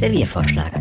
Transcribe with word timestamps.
Serviervorschlag. 0.00 0.72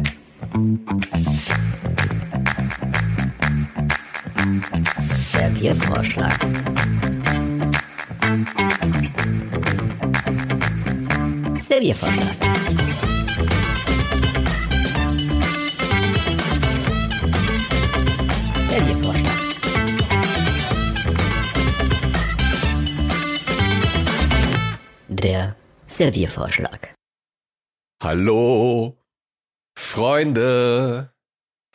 Serviervorschlag. 5.33 6.39
Serviervorschlag. 11.59 12.35
Serviervorschlag. 18.69 19.39
Der 25.09 25.55
Serviervorschlag. 25.87 26.93
Hallo, 28.01 28.98
Freunde. 29.89 31.15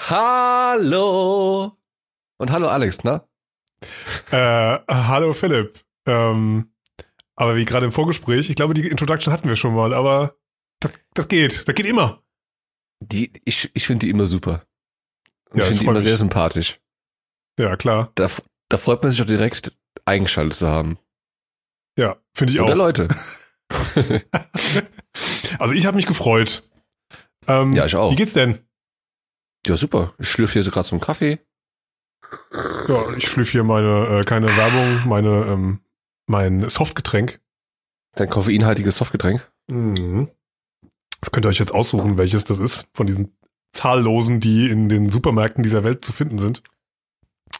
Hallo. 0.00 1.72
Und 2.38 2.52
hallo 2.52 2.68
Alex, 2.68 3.02
ne? 3.02 3.26
Äh, 4.30 4.78
hallo 4.88 5.32
Philipp. 5.32 5.84
Ähm, 6.06 6.72
aber 7.34 7.56
wie 7.56 7.64
gerade 7.64 7.86
im 7.86 7.90
Vorgespräch, 7.92 8.48
ich 8.48 8.54
glaube, 8.54 8.74
die 8.74 8.86
Introduction 8.86 9.32
hatten 9.32 9.48
wir 9.48 9.56
schon 9.56 9.74
mal, 9.74 9.92
aber 9.92 10.36
das, 10.78 10.92
das 11.14 11.26
geht. 11.26 11.66
Das 11.66 11.74
geht 11.74 11.86
immer. 11.86 12.22
Die, 13.00 13.32
ich 13.44 13.72
ich 13.74 13.84
finde 13.84 14.06
die 14.06 14.10
immer 14.10 14.26
super. 14.26 14.64
Ich 15.52 15.58
Ja, 15.58 15.64
finde 15.64 15.72
ich 15.72 15.78
die 15.80 15.84
freu 15.84 15.90
immer 15.90 15.94
mich. 15.94 16.04
sehr 16.04 16.16
sympathisch. 16.16 16.78
Ja, 17.58 17.76
klar. 17.76 18.12
Da, 18.14 18.30
da 18.68 18.76
freut 18.76 19.02
man 19.02 19.10
sich 19.10 19.22
auch 19.22 19.26
direkt 19.26 19.76
eingeschaltet 20.04 20.54
zu 20.56 20.68
haben. 20.68 20.98
Ja, 21.98 22.16
finde 22.32 22.52
ich 22.52 22.60
Oder 22.60 22.74
auch. 22.74 22.76
Leute. 22.76 23.08
Also 25.58 25.72
ich 25.74 25.86
habe 25.86 25.96
mich 25.96 26.06
gefreut. 26.06 26.64
Ähm, 27.48 27.72
Ja, 27.72 27.86
ich 27.86 27.96
auch. 27.96 28.12
Wie 28.12 28.16
geht's 28.16 28.32
denn? 28.32 28.58
Ja, 29.66 29.76
super. 29.76 30.14
Ich 30.18 30.28
schlürfe 30.28 30.54
hier 30.54 30.62
so 30.62 30.70
gerade 30.70 30.86
so 30.86 30.94
einen 30.94 31.00
Kaffee. 31.00 31.38
Ja, 32.88 33.12
ich 33.16 33.28
schlüpfe 33.28 33.52
hier 33.52 33.64
meine, 33.64 34.18
äh, 34.20 34.24
keine 34.24 34.54
Werbung, 34.56 35.08
meine, 35.08 35.46
ähm, 35.46 35.80
mein 36.26 36.68
Softgetränk. 36.68 37.40
Dein 38.16 38.30
koffeinhaltiges 38.30 38.96
Softgetränk. 38.96 39.50
Mhm. 39.68 40.30
Das 41.20 41.30
könnt 41.30 41.46
ihr 41.46 41.48
euch 41.48 41.58
jetzt 41.58 41.72
aussuchen, 41.72 42.18
welches 42.18 42.44
das 42.44 42.58
ist, 42.58 42.86
von 42.92 43.06
diesen 43.06 43.36
zahllosen, 43.72 44.40
die 44.40 44.68
in 44.70 44.88
den 44.88 45.10
Supermärkten 45.10 45.62
dieser 45.62 45.84
Welt 45.84 46.04
zu 46.04 46.12
finden 46.12 46.38
sind. 46.38 46.62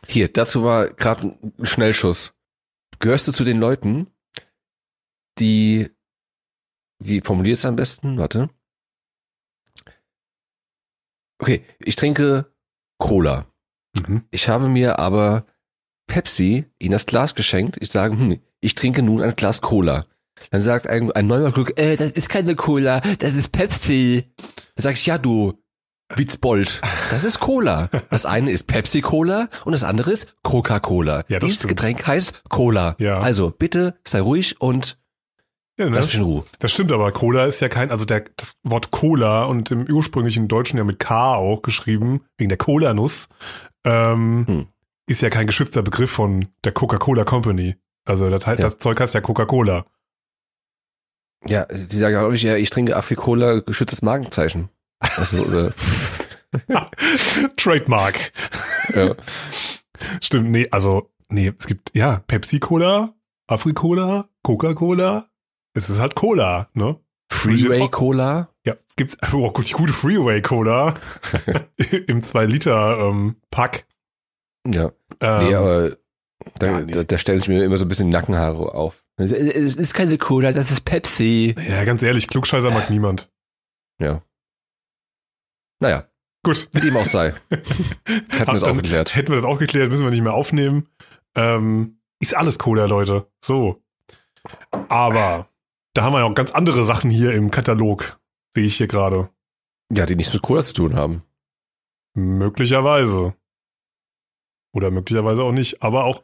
Hier, 0.07 0.29
dazu 0.29 0.63
war 0.63 0.89
gerade 0.89 1.37
ein 1.59 1.67
Schnellschuss. 1.67 2.35
Gehörst 2.99 3.27
du 3.27 3.33
zu 3.33 3.45
den 3.45 3.57
Leuten, 3.57 4.07
die, 5.39 5.91
wie 7.03 7.21
formuliert 7.21 7.59
es 7.59 7.65
am 7.65 7.77
besten? 7.77 8.19
Warte. 8.19 8.51
Okay, 11.39 11.65
ich 11.79 11.97
trinke 11.97 12.53
Cola. 12.99 13.47
Mhm. 14.07 14.23
Ich 14.31 14.49
habe 14.49 14.69
mir 14.69 14.99
aber 14.99 15.47
Pepsi 16.07 16.67
in 16.79 16.93
das 16.93 17.07
Glas 17.07 17.35
geschenkt. 17.35 17.77
Ich 17.81 17.91
sage, 17.91 18.17
hm, 18.17 18.41
ich 18.61 18.75
trinke 18.75 19.03
nun 19.03 19.23
ein 19.23 19.37
Glas 19.37 19.61
Cola. 19.61 20.07
Dann 20.51 20.63
sagt 20.63 20.87
ein, 20.89 21.13
ein 21.13 21.27
neuer 21.27 21.53
Glück, 21.53 21.79
äh, 21.79 21.97
das 21.97 22.13
ist 22.13 22.29
keine 22.29 22.57
Cola, 22.57 23.01
das 23.01 23.35
ist 23.35 23.53
Pepsi. 23.53 24.33
Dann 24.75 24.83
sag 24.83 24.95
ich, 24.95 25.07
ja 25.07 25.17
du, 25.17 25.55
Witzbold, 26.15 26.81
das 27.11 27.25
ist 27.25 27.41
Cola. 27.41 27.89
Das 28.11 28.27
eine 28.27 28.51
ist 28.51 28.67
Pepsi-Cola 28.67 29.49
und 29.65 29.73
das 29.73 29.85
andere 29.85 30.11
ist 30.11 30.35
Coca-Cola. 30.43 31.25
Ja, 31.29 31.39
Dieses 31.39 31.59
stimmt. 31.59 31.71
Getränk 31.71 32.07
heißt 32.07 32.45
Cola. 32.49 32.97
Ja. 32.99 33.21
Also 33.21 33.51
bitte 33.51 33.97
sei 34.07 34.21
ruhig 34.21 34.61
und 34.61 34.99
Ja, 35.79 35.87
lass 35.87 35.97
das, 35.97 36.07
mich 36.07 36.15
in 36.17 36.23
Ruhe. 36.23 36.45
das 36.61 36.71
stimmt, 36.73 36.93
aber 36.93 37.11
Cola 37.13 37.47
ist 37.47 37.61
ja 37.61 37.69
kein, 37.69 37.91
also 37.91 38.05
der, 38.05 38.25
das 38.37 38.59
Wort 38.63 38.91
Cola 38.93 39.45
und 39.47 39.71
im 39.73 39.87
ursprünglichen 39.91 40.47
Deutschen 40.49 40.79
ja 40.79 40.85
mit 40.85 40.99
K 41.01 41.35
auch 41.35 41.63
geschrieben, 41.63 42.25
wegen 42.39 42.49
der 42.49 42.59
Cola-Nuss, 42.59 43.29
ähm, 43.85 44.47
Hm. 44.47 44.67
ist 45.07 45.23
ja 45.23 45.31
kein 45.31 45.47
geschützter 45.47 45.83
Begriff 45.83 46.11
von 46.13 46.47
der 46.65 46.73
Coca-Cola 46.73 47.25
Company. 47.25 47.77
Also 48.07 48.31
das, 48.31 48.47
heißt, 48.47 48.61
Ja. 48.61 48.65
das 48.67 48.79
Zeug 48.79 49.01
heißt 49.01 49.15
ja 49.15 49.21
Coca-Cola. 49.21 49.85
Ja, 51.47 51.65
die 51.67 51.97
sagen 51.99 52.17
auch 52.17 52.31
nicht, 52.31 52.43
ja, 52.43 52.57
ich 52.57 52.71
trinke 52.71 52.97
Afri-Cola, 52.97 53.61
geschütztes 53.61 54.01
Markenzeichen. 54.03 54.71
Also, 55.01 55.45
oder, 55.45 55.73
Trademark. 57.57 58.33
ja. 58.95 59.15
Stimmt, 60.23 60.51
nee, 60.51 60.67
also, 60.71 61.11
nee, 61.29 61.53
es 61.59 61.67
gibt, 61.67 61.91
ja, 61.95 62.23
Pepsi-Cola, 62.27 63.15
Afri-Cola, 63.49 64.29
Coca-Cola. 64.43 65.29
Es 65.75 65.89
ist 65.91 65.99
halt 66.01 66.15
Cola, 66.15 66.69
ne? 66.75 66.99
Freeway-Cola. 67.31 68.49
Ja, 68.65 68.75
gibt's, 68.97 69.19
oh 69.33 69.51
gut, 69.51 69.69
die 69.69 69.73
gute 69.73 69.93
Freeway-Cola 69.93 70.97
im 72.07 72.21
2-Liter-Pack. 72.21 73.87
Ja. 74.67 74.93
Ähm, 75.21 75.47
Nee, 75.49 75.55
aber 75.55 75.97
da, 76.59 76.81
nee. 76.81 76.93
da, 76.93 77.05
da 77.05 77.19
stellen 77.19 77.41
sich 77.41 77.49
mir 77.49 77.65
immer 77.65 77.79
so 77.79 77.85
ein 77.85 77.89
bisschen 77.89 78.09
Nackenhaare 78.09 78.75
auf. 78.75 79.05
Es 79.17 79.31
ist 79.33 79.95
keine 79.95 80.19
Cola, 80.19 80.53
das 80.53 80.71
ist 80.71 80.85
Pepsi. 80.85 81.55
ja, 81.69 81.85
ganz 81.85 82.03
ehrlich, 82.03 82.29
Klugscheißer 82.29 82.71
mag 82.71 82.91
niemand. 82.91 83.31
Ja. 84.01 84.23
Naja, 85.81 86.09
Gut. 86.45 86.69
wie 86.73 86.81
dem 86.81 86.97
auch 86.97 87.07
sei. 87.07 87.35
Hätten 87.51 88.47
wir 88.47 88.55
das 88.55 88.65
auch 88.65 88.75
geklärt. 88.77 89.15
Hätten 89.15 89.29
wir 89.29 89.37
das 89.37 89.45
auch 89.45 89.59
geklärt, 89.59 89.91
müssen 89.91 90.05
wir 90.05 90.11
nicht 90.11 90.23
mehr 90.23 90.35
aufnehmen. 90.35 90.89
Ähm, 91.37 92.01
ist 92.21 92.35
alles 92.37 92.59
Cola, 92.59 92.87
Leute. 92.87 93.27
So. 93.45 93.83
Aber 94.89 95.49
da 95.95 96.03
haben 96.03 96.13
wir 96.13 96.19
ja 96.21 96.25
auch 96.25 96.35
ganz 96.35 96.51
andere 96.53 96.85
Sachen 96.85 97.11
hier 97.11 97.33
im 97.33 97.51
Katalog, 97.51 98.19
sehe 98.55 98.65
ich 98.67 98.77
hier 98.77 98.87
gerade. 98.89 99.31
Ja, 99.93 100.07
die 100.07 100.17
nichts 100.17 100.33
mit 100.33 100.43
Cola 100.43 100.63
zu 100.65 100.75
tun 100.75 100.95
haben. 100.97 101.23
Möglicherweise. 102.15 103.35
Oder 104.75 104.91
möglicherweise 104.91 105.43
auch 105.43 105.53
nicht, 105.53 105.83
aber 105.83 106.05
auch, 106.05 106.23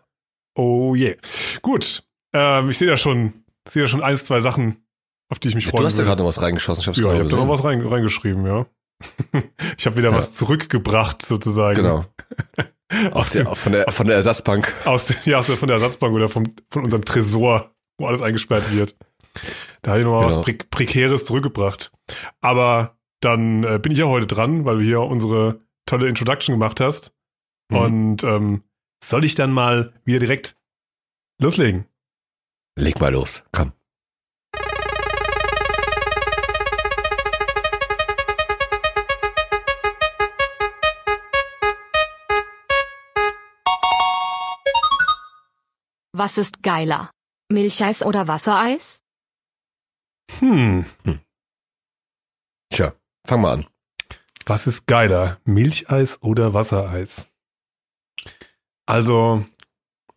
oh 0.56 0.94
je. 0.94 1.16
Gut. 1.62 2.02
Ähm, 2.32 2.70
ich 2.70 2.78
sehe 2.78 2.88
da 2.88 2.96
schon, 2.96 3.44
sehe 3.68 3.82
da 3.82 3.88
schon 3.88 4.02
eins, 4.02 4.24
zwei 4.24 4.40
Sachen, 4.40 4.84
auf 5.28 5.38
die 5.38 5.48
ich 5.48 5.54
mich 5.54 5.66
freue. 5.66 5.80
Du 5.82 5.86
hast 5.86 5.98
da 5.98 6.02
gerade 6.04 6.22
noch 6.22 6.28
was 6.28 6.42
reingeschossen. 6.42 6.82
Ich 6.82 6.88
hab's 6.88 6.98
Ja, 6.98 7.12
ich 7.12 7.20
habe 7.20 7.28
da 7.28 7.36
noch 7.36 7.48
was 7.48 7.64
rein, 7.64 7.80
reingeschrieben, 7.86 8.46
ja. 8.46 8.66
ich 9.78 9.86
habe 9.86 9.96
wieder 9.96 10.10
Ja. 10.10 10.16
was 10.16 10.34
zurückgebracht, 10.34 11.24
sozusagen. 11.24 11.76
Genau. 11.76 12.04
Aus 13.12 13.30
der, 13.30 13.44
dem, 13.44 13.54
von, 13.54 13.70
der, 13.72 13.90
von 13.92 14.06
der 14.08 14.16
Ersatzbank. 14.16 14.74
aus 14.84 15.04
dem, 15.06 15.16
ja, 15.24 15.38
aus 15.38 15.46
der, 15.46 15.56
von 15.56 15.68
der 15.68 15.76
Ersatzbank 15.76 16.12
oder 16.12 16.28
vom, 16.28 16.56
von 16.70 16.82
unserem 16.82 17.04
Tresor, 17.04 17.70
wo 17.98 18.06
alles 18.08 18.20
eingesperrt 18.20 18.72
wird. 18.72 18.96
Da 19.82 19.92
habe 19.92 20.00
ich 20.00 20.06
noch 20.06 20.12
mal 20.12 20.26
Genau. 20.26 20.38
was 20.38 20.44
Pre 20.44 20.54
Prekäres 20.54 21.24
zurückgebracht. 21.24 21.92
Aber 22.40 22.98
dann 23.20 23.64
äh, 23.64 23.78
bin 23.78 23.92
ich 23.92 23.98
ja 23.98 24.06
heute 24.06 24.26
dran, 24.26 24.64
weil 24.64 24.78
du 24.78 24.82
hier 24.84 25.00
unsere 25.00 25.60
tolle 25.86 26.08
Introduction 26.08 26.54
gemacht 26.54 26.80
hast. 26.80 27.12
Mhm. 27.70 27.76
Und 27.76 28.24
ähm, 28.24 28.62
soll 29.02 29.24
ich 29.24 29.34
dann 29.34 29.52
mal 29.52 29.92
wieder 30.04 30.18
direkt 30.18 30.56
loslegen? 31.40 31.86
Leg 32.76 33.00
mal 33.00 33.12
los. 33.12 33.44
Komm. 33.52 33.72
Was 46.12 46.38
ist 46.38 46.62
geiler? 46.62 47.10
Milcheis 47.50 48.02
oder 48.04 48.28
Wassereis? 48.28 49.00
Hm, 50.38 50.84
Tja, 52.72 52.92
fang 53.26 53.40
mal 53.40 53.52
an. 53.54 53.66
was 54.46 54.66
ist 54.66 54.86
geiler? 54.86 55.38
Milcheis 55.44 56.22
oder 56.22 56.54
Wassereis? 56.54 57.26
Also, 58.86 59.44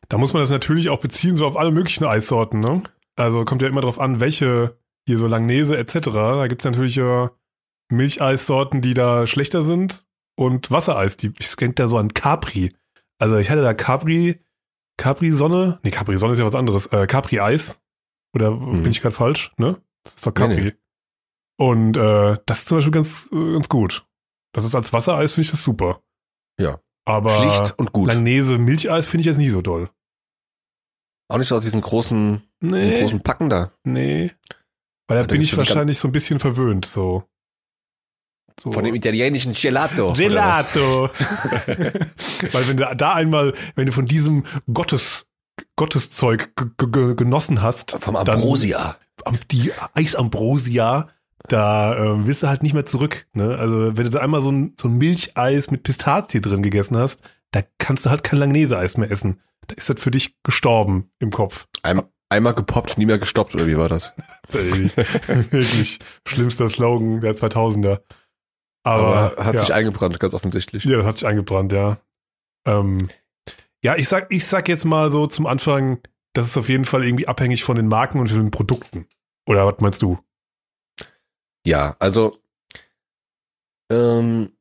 da 0.09 0.17
muss 0.17 0.33
man 0.33 0.41
das 0.41 0.49
natürlich 0.49 0.89
auch 0.89 0.99
beziehen, 0.99 1.35
so 1.35 1.45
auf 1.47 1.57
alle 1.57 1.71
möglichen 1.71 2.05
Eissorten, 2.05 2.59
ne? 2.59 2.83
Also 3.15 3.45
kommt 3.45 3.61
ja 3.61 3.67
immer 3.67 3.81
drauf 3.81 3.99
an, 3.99 4.19
welche, 4.19 4.77
hier 5.07 5.17
so 5.17 5.27
Langnese 5.27 5.77
etc. 5.77 5.99
Da 6.11 6.47
gibt's 6.47 6.65
natürlich 6.65 6.95
ja 6.95 7.31
Milcheissorten, 7.91 8.81
die 8.81 8.93
da 8.95 9.27
schlechter 9.27 9.61
sind 9.61 10.05
und 10.35 10.71
Wassereis, 10.71 11.17
die, 11.17 11.31
ich 11.37 11.55
denke 11.55 11.75
da 11.75 11.87
so 11.87 11.97
an 11.97 12.13
Capri. 12.13 12.75
Also 13.19 13.37
ich 13.37 13.49
hatte 13.51 13.61
da 13.61 13.73
Capri, 13.75 14.39
Capri-Sonne, 14.97 15.79
nee, 15.83 15.91
Capri-Sonne 15.91 16.33
ist 16.33 16.39
ja 16.39 16.45
was 16.45 16.55
anderes, 16.55 16.87
äh, 16.87 17.05
Capri-Eis. 17.07 17.79
Oder 18.35 18.49
Hm. 18.49 18.81
bin 18.81 18.91
ich 18.91 19.01
gerade 19.01 19.15
falsch, 19.15 19.51
ne? 19.57 19.79
Das 20.03 20.15
ist 20.15 20.25
doch 20.25 20.33
Nee, 20.33 20.39
Capri. 20.39 20.63
nee. 20.65 20.73
Und 21.57 21.97
äh, 21.97 22.37
das 22.45 22.59
ist 22.59 22.67
zum 22.67 22.77
Beispiel 22.77 22.91
ganz, 22.91 23.29
ganz 23.31 23.69
gut. 23.69 24.05
Das 24.53 24.65
ist 24.65 24.75
als 24.75 24.91
Wassereis, 24.93 25.33
finde 25.33 25.45
ich 25.45 25.51
das 25.51 25.63
super. 25.63 26.01
Ja. 26.59 26.79
Aber 27.05 27.37
Schlicht 27.37 27.77
und 27.79 27.91
gut. 27.93 28.07
Langnese 28.07 28.57
Milcheis 28.57 29.05
finde 29.05 29.21
ich 29.21 29.25
jetzt 29.27 29.37
nicht 29.37 29.51
so 29.51 29.61
doll. 29.61 29.89
Auch 31.29 31.37
nicht 31.37 31.47
so 31.47 31.55
aus 31.57 31.63
diesen 31.63 31.81
großen, 31.81 32.43
diesen 32.61 32.77
Nee, 32.77 33.01
großen 33.01 33.21
Packen 33.23 33.49
da. 33.49 33.71
nee. 33.83 34.31
Weil 35.07 35.19
da 35.19 35.23
bin 35.27 35.41
ich 35.41 35.55
wahrscheinlich 35.57 35.97
so 35.99 36.07
ein 36.07 36.11
bisschen 36.13 36.39
verwöhnt, 36.39 36.85
so. 36.85 37.23
so. 38.59 38.71
Von 38.71 38.85
dem 38.85 38.95
italienischen 38.95 39.53
Gelato. 39.53 40.13
Gelato. 40.13 41.09
Weil 41.67 42.67
wenn 42.67 42.77
du 42.77 42.95
da 42.95 43.13
einmal, 43.13 43.53
wenn 43.75 43.85
du 43.85 43.91
von 43.91 44.05
diesem 44.05 44.45
Gottes, 44.73 45.27
Gotteszeug 45.75 46.51
genossen 46.77 47.61
hast, 47.61 47.91
Vom 47.99 48.15
Ambrosia. 48.15 48.97
Die 49.51 49.71
Eisambrosia, 49.93 51.09
da 51.47 51.97
ähm, 51.97 52.27
willst 52.27 52.43
du 52.43 52.47
halt 52.47 52.63
nicht 52.63 52.73
mehr 52.73 52.85
zurück. 52.85 53.27
Ne? 53.33 53.57
Also 53.57 53.97
wenn 53.97 54.03
du 54.03 54.09
da 54.09 54.19
einmal 54.19 54.41
so 54.41 54.51
ein, 54.51 54.75
so 54.79 54.87
ein 54.87 54.97
Milcheis 54.97 55.71
mit 55.71 55.83
Pistazie 55.83 56.41
drin 56.41 56.63
gegessen 56.63 56.97
hast, 56.97 57.21
da 57.51 57.61
kannst 57.77 58.05
du 58.05 58.09
halt 58.09 58.23
kein 58.23 58.39
Langnese-Eis 58.39 58.97
mehr 58.97 59.11
essen. 59.11 59.41
Da 59.67 59.75
ist 59.75 59.89
das 59.89 60.01
für 60.01 60.11
dich 60.11 60.41
gestorben 60.43 61.11
im 61.19 61.31
Kopf. 61.31 61.67
Ein, 61.83 62.01
einmal 62.29 62.53
gepoppt, 62.53 62.97
nie 62.97 63.05
mehr 63.05 63.19
gestoppt, 63.19 63.55
oder 63.55 63.67
wie 63.67 63.77
war 63.77 63.89
das? 63.89 64.13
Wirklich 64.51 65.99
schlimmster 66.27 66.69
Slogan 66.69 67.21
der 67.21 67.35
2000er. 67.35 67.99
Aber, 68.83 69.07
Aber 69.07 69.45
hat 69.45 69.55
ja. 69.55 69.61
sich 69.61 69.73
eingebrannt, 69.73 70.19
ganz 70.19 70.33
offensichtlich. 70.33 70.83
Ja, 70.83 70.97
das 70.97 71.05
hat 71.05 71.17
sich 71.17 71.27
eingebrannt, 71.27 71.71
ja. 71.71 71.99
Ähm, 72.65 73.09
ja, 73.81 73.95
ich 73.95 74.07
sag, 74.07 74.27
ich 74.33 74.45
sag 74.45 74.67
jetzt 74.67 74.85
mal 74.85 75.11
so 75.11 75.27
zum 75.27 75.45
Anfang, 75.45 75.99
das 76.33 76.47
ist 76.47 76.57
auf 76.57 76.69
jeden 76.69 76.85
Fall 76.85 77.05
irgendwie 77.05 77.27
abhängig 77.27 77.63
von 77.63 77.75
den 77.75 77.87
Marken 77.87 78.19
und 78.19 78.29
von 78.29 78.39
den 78.39 78.51
Produkten. 78.51 79.07
Oder 79.47 79.65
was 79.65 79.79
meinst 79.79 80.01
du? 80.01 80.19
Ja, 81.65 81.95
also 81.99 82.35
ähm, 83.91 84.51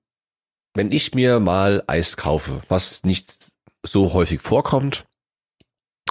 wenn 0.75 0.93
ich 0.93 1.15
mir 1.15 1.41
mal 1.41 1.83
Eis 1.87 2.17
kaufe, 2.17 2.63
was 2.69 3.03
nicht 3.05 3.53
so 3.85 4.13
häufig 4.13 4.41
vorkommt, 4.41 5.07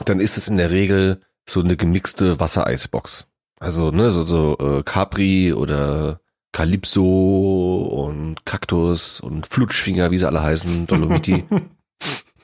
dann 0.05 0.19
ist 0.19 0.37
es 0.37 0.47
in 0.47 0.57
der 0.57 0.71
Regel 0.71 1.19
so 1.47 1.61
eine 1.61 1.77
gemixte 1.77 2.39
Wassereisbox. 2.39 3.27
Also 3.59 3.91
ne, 3.91 4.11
so, 4.11 4.25
so 4.25 4.57
äh, 4.57 4.83
Capri 4.83 5.53
oder 5.53 6.19
Calypso 6.51 7.83
und 8.05 8.45
Kaktus 8.45 9.19
und 9.19 9.47
Flutschfinger, 9.47 10.11
wie 10.11 10.17
sie 10.17 10.27
alle 10.27 10.41
heißen, 10.41 10.87
Dolomiti. 10.87 11.45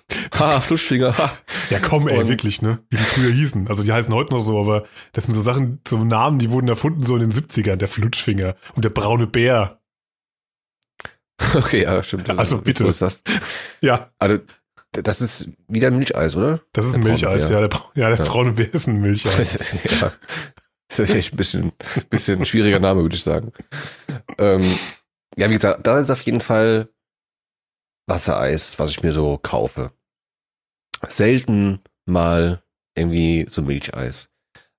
ha, 0.39 0.59
Flutschfinger. 0.59 1.17
Ha. 1.17 1.37
Ja, 1.69 1.79
komm, 1.79 2.07
ey, 2.07 2.19
Und- 2.19 2.29
wirklich, 2.29 2.61
ne? 2.61 2.79
Wie 2.89 2.95
die 2.95 3.03
früher 3.03 3.29
hießen. 3.31 3.67
Also 3.67 3.83
die 3.83 3.91
heißen 3.91 4.13
heute 4.13 4.33
noch 4.33 4.39
so, 4.39 4.57
aber 4.59 4.85
das 5.11 5.25
sind 5.25 5.35
so 5.35 5.41
Sachen, 5.41 5.81
so 5.85 6.01
Namen, 6.03 6.39
die 6.39 6.49
wurden 6.49 6.69
erfunden 6.69 7.05
so 7.05 7.15
in 7.17 7.29
den 7.29 7.31
70ern. 7.33 7.75
Der 7.75 7.89
Flutschfinger 7.89 8.55
und 8.75 8.85
der 8.85 8.89
braune 8.89 9.27
Bär. 9.27 9.79
Okay, 11.53 11.83
ja, 11.83 12.01
stimmt. 12.03 12.29
Also 12.31 12.59
bitte. 12.61 12.85
Ist 12.87 13.01
das. 13.01 13.21
Ja, 13.81 14.09
Also, 14.17 14.39
das 14.93 15.21
ist 15.21 15.49
wieder 15.67 15.87
ein 15.89 15.97
Milcheis, 15.97 16.35
oder? 16.35 16.61
das 16.73 16.85
ist 16.85 16.95
ein 16.95 17.01
Der 17.01 17.11
Milcheis, 17.11 17.49
ja. 17.49 17.59
Der, 17.67 17.69
ja, 17.95 18.09
der 18.09 18.17
Ja. 18.17 18.23
braune 18.25 18.53
Bär 18.53 18.73
ist 18.73 18.87
ein 18.87 18.99
Milcheis. 19.01 19.59
ja. 20.01 20.11
Das 20.89 20.99
ist 20.99 21.13
echt 21.13 21.33
ein 21.33 21.37
bisschen, 21.37 21.73
bisschen 22.09 22.43
schwieriger 22.45 22.79
Name, 22.79 23.01
würde 23.01 23.15
ich 23.15 23.21
sagen. 23.23 23.51
Ähm, 24.37 24.63
ja, 25.35 25.49
wie 25.49 25.53
gesagt, 25.53 25.85
das 25.85 26.03
ist 26.03 26.11
auf 26.11 26.21
jeden 26.21 26.39
Fall 26.41 26.89
Wassereis, 28.07 28.79
was 28.79 28.91
ich 28.91 29.03
mir 29.03 29.13
so 29.13 29.37
kaufe. 29.37 29.91
Selten 31.07 31.81
mal 32.05 32.63
irgendwie 32.95 33.45
so 33.49 33.61
Milcheis. 33.61 34.29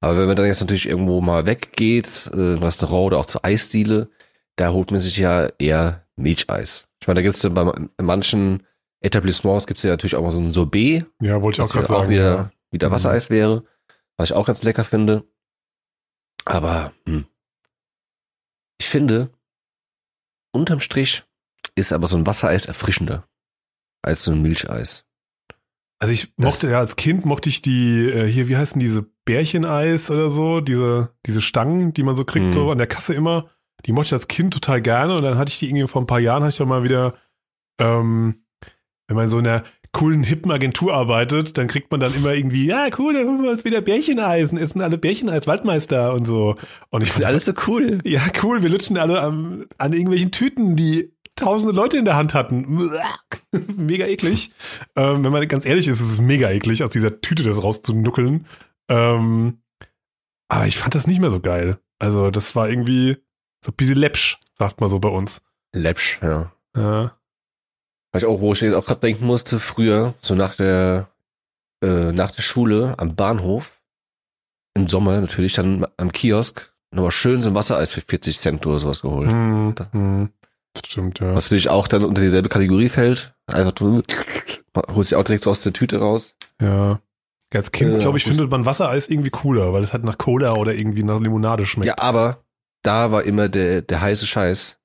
Aber 0.00 0.16
wenn 0.18 0.26
man 0.26 0.36
dann 0.36 0.46
jetzt 0.46 0.60
natürlich 0.60 0.88
irgendwo 0.88 1.20
mal 1.20 1.46
weggeht, 1.46 2.30
äh, 2.32 2.36
Restaurant 2.36 3.08
oder 3.08 3.18
auch 3.18 3.26
zur 3.26 3.44
Eisdiele, 3.44 4.10
da 4.56 4.70
holt 4.72 4.90
man 4.90 5.00
sich 5.00 5.16
ja 5.16 5.48
eher 5.58 6.06
Milcheis. 6.16 6.88
Ich 7.00 7.06
meine, 7.06 7.18
da 7.18 7.22
gibt 7.22 7.36
es 7.36 7.42
bei 7.54 7.64
ma- 7.64 7.74
in 7.76 8.04
manchen 8.04 8.66
Etablissements 9.00 9.66
gibt 9.68 9.78
es 9.78 9.84
ja 9.84 9.90
natürlich 9.90 10.16
auch 10.16 10.22
mal 10.22 10.32
so 10.32 10.40
ein 10.40 10.52
Sorbet, 10.52 11.04
Ja, 11.22 11.40
wollte 11.42 11.60
ich 11.60 11.66
auch 11.68 11.72
gerade 11.72 11.86
ja 11.86 11.94
auch 11.94 12.00
sagen. 12.00 12.10
wieder, 12.10 12.34
ja. 12.34 12.50
wieder 12.72 12.88
Mhm. 12.88 12.92
Wassereis 12.92 13.30
wäre, 13.30 13.64
was 14.16 14.30
ich 14.30 14.36
auch 14.36 14.46
ganz 14.46 14.62
lecker 14.64 14.82
finde. 14.84 15.24
Aber 16.44 16.92
hm. 17.06 17.26
ich 18.80 18.88
finde, 18.88 19.30
unterm 20.52 20.80
Strich 20.80 21.24
ist 21.74 21.92
aber 21.92 22.06
so 22.06 22.16
ein 22.16 22.26
Wassereis 22.26 22.66
erfrischender 22.66 23.24
als 24.02 24.24
so 24.24 24.32
ein 24.32 24.42
Milcheis. 24.42 25.04
Also 26.00 26.12
ich 26.14 26.32
Das- 26.36 26.44
mochte 26.44 26.70
ja 26.70 26.78
als 26.78 26.96
Kind 26.96 27.24
mochte 27.24 27.48
ich 27.48 27.62
die 27.62 28.08
äh, 28.08 28.26
hier 28.28 28.48
wie 28.48 28.56
heißen 28.56 28.78
diese 28.80 29.06
Bärcheneis 29.24 30.10
oder 30.10 30.30
so 30.30 30.60
diese 30.60 31.10
diese 31.26 31.40
Stangen, 31.42 31.92
die 31.92 32.02
man 32.02 32.16
so 32.16 32.24
kriegt 32.24 32.46
Mhm. 32.46 32.52
so 32.52 32.70
an 32.70 32.78
der 32.78 32.86
Kasse 32.86 33.14
immer. 33.14 33.50
Die 33.86 33.92
mochte 33.92 34.06
ich 34.06 34.12
als 34.12 34.28
Kind 34.28 34.52
total 34.54 34.80
gerne 34.82 35.14
und 35.16 35.22
dann 35.22 35.38
hatte 35.38 35.50
ich 35.50 35.58
die 35.58 35.66
irgendwie 35.68 35.86
vor 35.88 36.02
ein 36.02 36.06
paar 36.06 36.20
Jahren 36.20 36.42
hatte 36.42 36.50
ich 36.52 36.56
dann 36.58 36.68
mal 36.68 36.82
wieder 36.84 37.14
ähm, 37.80 38.42
wenn 39.06 39.16
man 39.16 39.28
so 39.28 39.38
in 39.38 39.46
einer 39.46 39.64
coolen 39.92 40.22
hippen 40.22 40.50
Agentur 40.50 40.92
arbeitet, 40.92 41.56
dann 41.56 41.66
kriegt 41.66 41.90
man 41.90 41.98
dann 41.98 42.14
immer 42.14 42.34
irgendwie 42.34 42.66
ja 42.66 42.88
cool, 42.98 43.14
dann 43.14 43.26
holen 43.26 43.42
wir 43.42 43.50
uns 43.50 43.64
wieder 43.64 43.80
Bärcheneis 43.80 44.50
und 44.52 44.58
essen 44.58 44.82
alle 44.82 44.98
Bärcheneis 44.98 45.46
Waldmeister 45.46 46.12
und 46.12 46.26
so. 46.26 46.56
Und 46.90 47.02
ich 47.02 47.10
fand 47.10 47.24
das 47.24 47.46
so 47.46 47.52
cool. 47.66 48.00
ja, 48.04 48.20
cool. 48.42 48.62
Wir 48.62 48.68
lutschen 48.68 48.98
alle 48.98 49.20
am, 49.22 49.64
an 49.78 49.92
irgendwelchen 49.94 50.30
Tüten, 50.30 50.76
die 50.76 51.10
tausende 51.38 51.72
Leute 51.72 51.98
in 51.98 52.04
der 52.04 52.16
Hand 52.16 52.34
hatten. 52.34 52.90
mega 53.76 54.06
eklig. 54.06 54.52
Ähm, 54.96 55.24
wenn 55.24 55.32
man 55.32 55.46
ganz 55.48 55.64
ehrlich 55.64 55.88
ist, 55.88 56.00
ist 56.00 56.12
es 56.12 56.20
mega 56.20 56.50
eklig, 56.50 56.82
aus 56.82 56.90
dieser 56.90 57.20
Tüte 57.20 57.42
das 57.42 57.62
rauszunuckeln. 57.62 58.46
Ähm, 58.88 59.58
aber 60.48 60.66
ich 60.66 60.78
fand 60.78 60.94
das 60.94 61.06
nicht 61.06 61.20
mehr 61.20 61.30
so 61.30 61.40
geil. 61.40 61.78
Also, 61.98 62.30
das 62.30 62.54
war 62.56 62.68
irgendwie 62.68 63.18
so 63.64 63.72
ein 63.72 63.76
bisschen 63.76 63.96
läppsch, 63.96 64.38
sagt 64.54 64.80
man 64.80 64.88
so 64.88 64.98
bei 64.98 65.08
uns. 65.08 65.42
Läppsch, 65.74 66.20
ja. 66.22 66.52
Ja. 66.76 67.16
Weil 68.12 68.22
ich 68.22 68.24
auch, 68.24 68.40
wo 68.40 68.52
ich 68.52 68.60
jetzt 68.60 68.74
auch 68.74 68.86
gerade 68.86 69.00
denken 69.00 69.26
musste, 69.26 69.60
früher, 69.60 70.14
so 70.20 70.34
nach 70.34 70.54
der, 70.54 71.08
äh, 71.82 72.12
nach 72.12 72.30
der 72.30 72.42
Schule 72.42 72.94
am 72.98 73.14
Bahnhof, 73.16 73.80
im 74.74 74.88
Sommer 74.88 75.20
natürlich, 75.20 75.54
dann 75.54 75.86
am 75.96 76.12
Kiosk, 76.12 76.72
nochmal 76.90 77.10
schön 77.10 77.42
so 77.42 77.50
ein 77.50 77.54
Wassereis 77.54 77.92
für 77.92 78.00
40 78.00 78.38
Cent 78.38 78.66
oder 78.66 78.78
sowas 78.78 79.02
geholt. 79.02 79.30
Hm. 79.30 79.74
Das 79.74 79.88
stimmt, 80.86 81.20
ja. 81.20 81.34
Was 81.34 81.46
natürlich 81.46 81.68
auch 81.68 81.88
dann 81.88 82.04
unter 82.04 82.20
dieselbe 82.22 82.48
Kategorie 82.48 82.88
fällt. 82.88 83.34
Einfach 83.46 83.72
du 83.72 84.02
holst 84.88 85.10
dir 85.12 85.18
auch 85.18 85.24
direkt 85.24 85.44
so 85.44 85.50
aus 85.50 85.62
der 85.62 85.72
Tüte 85.72 85.98
raus. 85.98 86.34
Ja. 86.60 87.00
Als 87.52 87.72
Kind, 87.72 87.92
Ja, 87.92 87.98
glaube 87.98 88.18
ich, 88.18 88.24
findet 88.24 88.50
man 88.50 88.66
Wassereis 88.66 89.08
irgendwie 89.08 89.30
cooler, 89.30 89.72
weil 89.72 89.82
es 89.82 89.92
halt 89.94 90.04
nach 90.04 90.18
Cola 90.18 90.52
oder 90.54 90.74
irgendwie 90.74 91.02
nach 91.02 91.18
Limonade 91.20 91.64
schmeckt. 91.64 91.88
Ja, 91.88 91.98
aber 91.98 92.44
da 92.82 93.10
war 93.10 93.24
immer 93.24 93.48
der, 93.48 93.80
der 93.82 94.00
heiße 94.02 94.26
Scheiß, 94.26 94.76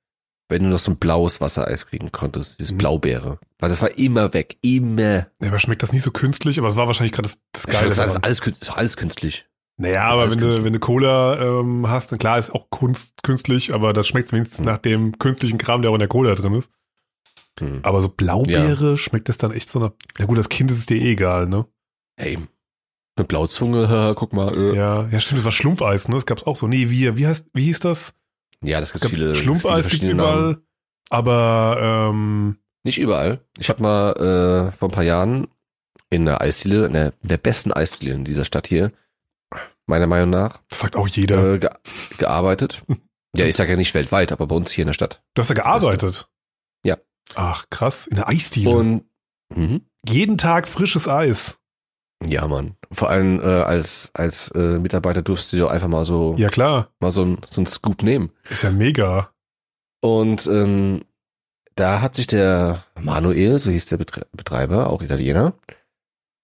wenn 0.49 0.63
du 0.63 0.69
noch 0.69 0.79
so 0.79 0.91
ein 0.91 0.97
blaues 0.97 1.41
Wassereis 1.41 1.87
kriegen 1.87 2.11
konntest, 2.11 2.59
dieses 2.59 2.71
Mhm. 2.71 2.77
Blaubeere. 2.77 3.39
Weil 3.59 3.69
das 3.69 3.81
war 3.81 3.97
immer 3.97 4.33
weg, 4.33 4.57
immer. 4.61 5.27
Ja, 5.41 5.47
aber 5.47 5.59
schmeckt 5.59 5.83
das 5.83 5.91
nicht 5.91 6.03
so 6.03 6.11
künstlich, 6.11 6.57
aber 6.57 6.69
es 6.69 6.75
war 6.77 6.87
wahrscheinlich 6.87 7.11
gerade 7.13 7.27
das, 7.29 7.39
das 7.51 7.65
Geile. 7.67 7.89
das, 7.89 7.97
daran. 7.97 8.23
alles, 8.23 8.39
ist 8.39 8.69
alles 8.71 8.95
künstlich. 8.97 9.45
Naja, 9.77 10.03
aber 10.03 10.29
wenn 10.29 10.39
du, 10.39 10.63
wenn 10.63 10.73
du 10.73 10.79
Cola 10.79 11.41
ähm, 11.41 11.89
hast, 11.89 12.11
dann 12.11 12.19
klar 12.19 12.37
ist 12.37 12.51
auch 12.51 12.69
Kunst, 12.69 13.23
künstlich, 13.23 13.73
aber 13.73 13.91
das 13.93 14.07
schmeckt 14.07 14.31
wenigstens 14.31 14.59
Hm. 14.59 14.65
nach 14.65 14.77
dem 14.77 15.17
künstlichen 15.17 15.57
Kram, 15.57 15.81
der 15.81 15.89
auch 15.91 15.95
in 15.95 15.99
der 15.99 16.07
Cola 16.07 16.35
drin 16.35 16.53
ist. 16.53 16.69
Hm. 17.59 17.79
Aber 17.83 18.01
so 18.01 18.09
Blaubeere 18.09 18.97
schmeckt 18.97 19.29
es 19.29 19.37
dann 19.37 19.51
echt 19.51 19.69
so 19.69 19.79
nach. 19.79 19.91
Na 20.19 20.25
gut, 20.25 20.37
das 20.37 20.49
Kind 20.49 20.69
ist 20.71 20.77
es 20.77 20.85
dir 20.85 20.97
eh 20.97 21.11
egal, 21.13 21.47
ne? 21.47 21.65
Hey, 22.17 22.37
mit 23.17 23.27
Blauzunge, 23.27 24.13
guck 24.15 24.33
mal. 24.33 24.55
Äh. 24.55 24.75
Ja, 24.75 25.07
ja, 25.07 25.19
stimmt, 25.19 25.39
das 25.39 25.45
war 25.45 25.51
Schlumpfeis, 25.51 26.07
ne? 26.07 26.15
Das 26.15 26.25
gab's 26.27 26.43
auch 26.43 26.55
so. 26.55 26.67
Nee, 26.67 26.89
wie, 26.89 27.17
wie 27.17 27.27
heißt, 27.27 27.49
wie 27.53 27.63
hieß 27.65 27.79
das? 27.79 28.13
Ja, 28.63 28.79
das 28.79 28.89
Es 28.89 28.93
gibt 28.93 29.03
gab 29.03 29.11
viele. 29.11 29.35
Schlumpfeis 29.35 29.87
viele 29.87 29.99
gibt's 29.99 30.13
überall, 30.13 30.41
Namen. 30.41 30.67
aber 31.09 32.09
ähm, 32.12 32.57
Nicht 32.83 33.00
überall. 33.00 33.41
Ich 33.57 33.69
habe 33.69 33.81
mal 33.81 34.12
äh, 34.13 34.77
vor 34.77 34.89
ein 34.89 34.93
paar 34.93 35.03
Jahren 35.03 35.48
in 36.09 36.25
der 36.25 36.41
Eisdiele, 36.41 36.86
in 36.86 36.93
der, 36.93 37.13
in 37.24 37.27
der 37.29 37.38
besten 37.38 37.71
Eisdiele 37.74 38.13
in 38.13 38.24
dieser 38.24 38.45
Stadt 38.45 38.67
hier, 38.67 38.91
meiner 39.86 40.07
Meinung 40.07 40.29
nach, 40.29 40.60
das 40.69 40.79
sagt 40.79 40.95
auch 40.95 41.07
jeder. 41.07 41.53
äh, 41.53 41.60
ge 41.60 41.69
gearbeitet. 42.17 42.83
Ja, 43.36 43.45
ich 43.45 43.55
sage 43.55 43.72
ja 43.72 43.77
nicht 43.77 43.95
weltweit, 43.95 44.31
aber 44.31 44.45
bei 44.45 44.53
uns 44.55 44.72
hier 44.72 44.83
in 44.83 44.88
der 44.89 44.93
Stadt. 44.93 45.24
du 45.33 45.39
hast 45.39 45.50
ja 45.50 45.55
gearbeitet. 45.55 46.29
Ja. 46.86 46.98
Ach, 47.33 47.65
krass. 47.72 48.05
In 48.05 48.17
der 48.17 48.27
Eisdiele. 48.29 48.69
Und 48.69 49.05
mhm. 49.55 49.81
Jeden 50.07 50.38
Tag 50.38 50.67
frisches 50.67 51.07
Eis. 51.07 51.57
ja, 52.24 52.48
Mann. 52.48 52.75
Vor 52.91 53.10
allem 53.10 53.39
äh, 53.39 53.43
als 53.63 54.12
als 54.13 54.51
äh, 54.51 54.77
Mitarbeiter 54.77 55.24
durfst 55.24 55.51
du 55.51 55.57
ja 55.57 55.67
einfach 55.67 55.88
mal 55.88 56.05
so 56.05 56.36
Ja, 56.38 56.50
klar. 56.50 56.89
mal 57.00 57.10
so 57.10 57.24
ein 57.25 57.39
so 57.48 57.60
ein 57.62 57.65
Scoop 57.65 58.03
nehmen. 58.03 58.29
Ist 58.51 58.62
ja 58.62 58.69
mega. 58.69 59.31
Und 60.01 60.45
ähm, 60.45 61.03
da 61.74 62.01
hat 62.01 62.13
sich 62.15 62.27
der 62.27 62.83
Manuel, 63.01 63.57
so 63.57 63.72
hieß 63.72 63.88
der 63.88 63.98
Betre 63.98 64.27
Betreiber, 64.33 64.91
auch 64.91 65.01
Italiener, 65.01 65.53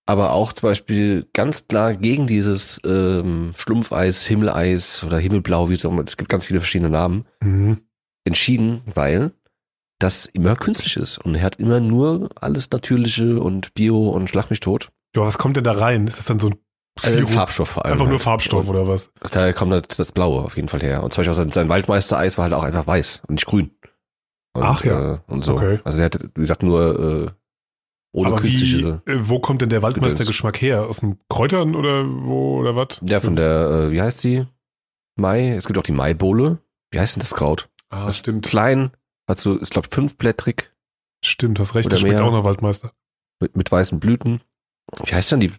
aber 0.10 0.32
auch 0.34 0.54
zum 0.54 0.70
Beispiel 0.70 1.28
ganz 1.34 1.68
klar 1.68 1.94
gegen 1.94 2.26
dieses 2.26 2.82
ähm, 2.84 3.54
Schlumpfeis, 3.56 4.26
Himmeleis 4.26 5.04
oder 5.04 5.20
Himmelblau, 5.20 5.70
wie 5.70 5.76
es 5.76 5.86
auch 5.86 5.92
immer, 5.92 6.04
es 6.04 6.18
gibt 6.18 6.30
ganz 6.32 6.46
viele 6.48 6.60
verschiedene 6.60 6.90
Namen, 6.90 7.26
Mhm. 7.44 7.78
entschieden, 8.26 8.82
weil 8.94 9.32
das 10.00 10.26
immer 10.26 10.56
künstlich 10.56 10.98
ist. 10.98 11.20
Und 11.20 11.36
er 11.36 11.44
hat 11.44 11.58
immer 11.58 11.80
nur 11.80 12.30
alles 12.42 12.72
Natürliche 12.72 13.40
und 13.40 13.74
Bio 13.76 14.10
und 14.10 14.30
Schlag 14.30 14.50
mich 14.50 14.62
tot. 14.62 14.90
Ja, 15.16 15.22
was 15.24 15.38
kommt 15.38 15.58
denn 15.58 15.64
da 15.64 15.74
rein? 15.74 16.08
Ist 16.08 16.18
das 16.18 16.26
dann 16.26 16.40
so 16.40 16.48
ein 16.50 16.56
Also? 17.04 17.28
Farbstoff 17.28 17.70
vor 17.70 17.86
allem. 17.86 17.94
Einfach 17.94 18.06
nur 18.06 18.14
halt. 18.16 18.24
Farbstoff 18.24 18.68
Und 18.68 18.76
oder 18.76 18.88
was? 18.88 19.12
Da 19.32 19.54
kommt 19.54 19.74
halt 19.74 20.00
das 20.00 20.12
Blaue 20.12 20.42
auf 20.44 20.56
jeden 20.56 20.70
Fall 20.70 20.82
her. 20.82 21.04
Und 21.04 21.14
zum 21.14 21.22
Beispiel 21.22 21.34
auch 21.34 21.38
sein, 21.38 21.52
sein 21.52 21.70
Waldmeister-Eis 21.70 22.38
war 22.38 22.44
halt 22.46 22.54
auch 22.54 22.64
einfach 22.64 22.88
weiß 22.88 23.22
und 23.28 23.36
nicht 23.36 23.46
grün. 23.46 23.72
Und, 24.54 24.64
Ach 24.64 24.84
ja. 24.84 25.16
Äh, 25.16 25.20
und 25.28 25.44
so. 25.44 25.54
Okay. 25.56 25.80
Also 25.84 25.98
der 26.00 26.06
hat, 26.06 26.20
wie 26.36 26.42
gesagt, 26.42 26.64
nur 26.64 27.28
äh, 27.28 27.32
ohne 28.12 28.28
Aber 28.30 28.38
wie, 28.44 28.50
künstliche. 28.50 29.02
äh, 29.06 29.16
wo 29.20 29.40
kommt 29.40 29.62
denn 29.62 29.70
der 29.70 29.82
Waldmeistergeschmack 29.82 30.62
her? 30.62 30.88
Aus 30.88 31.00
den 31.02 31.20
Kräutern 31.30 31.76
oder 31.76 32.06
wo 32.08 32.58
oder 32.60 32.76
was? 32.76 33.00
Ja, 33.06 33.20
von 33.20 33.36
der, 33.36 33.70
äh, 33.88 33.92
wie 33.92 34.02
heißt 34.02 34.24
die? 34.24 34.46
Mai. 35.16 35.50
Es 35.50 35.66
gibt 35.68 35.78
auch 35.78 35.84
die 35.84 35.92
Maibohle. 35.92 36.60
Wie 36.92 37.00
heißt 37.00 37.16
denn 37.16 37.22
das 37.22 37.36
Kraut? 37.36 37.70
Ah, 37.90 38.06
Das 38.06 38.18
stimmt. 38.20 38.46
Klein, 38.46 38.92
hast 39.28 39.46
du, 39.46 39.54
ist 39.56 39.72
glaube 39.72 39.88
fünfblättrig 39.92 40.72
Stimmt, 41.24 41.60
hast 41.60 41.76
recht. 41.76 41.86
Oder 41.88 41.96
Das 41.96 42.00
schmeckt 42.02 42.16
mehr. 42.16 42.24
auch 42.26 42.32
nach 42.32 42.44
Waldmeister. 42.46 42.94
mit, 43.42 43.56
mit 43.58 43.72
weißen 43.72 44.00
Blüten. 44.00 44.42
Wie 45.06 45.14
heißt 45.14 45.32
denn 45.34 45.40
die, 45.42 45.52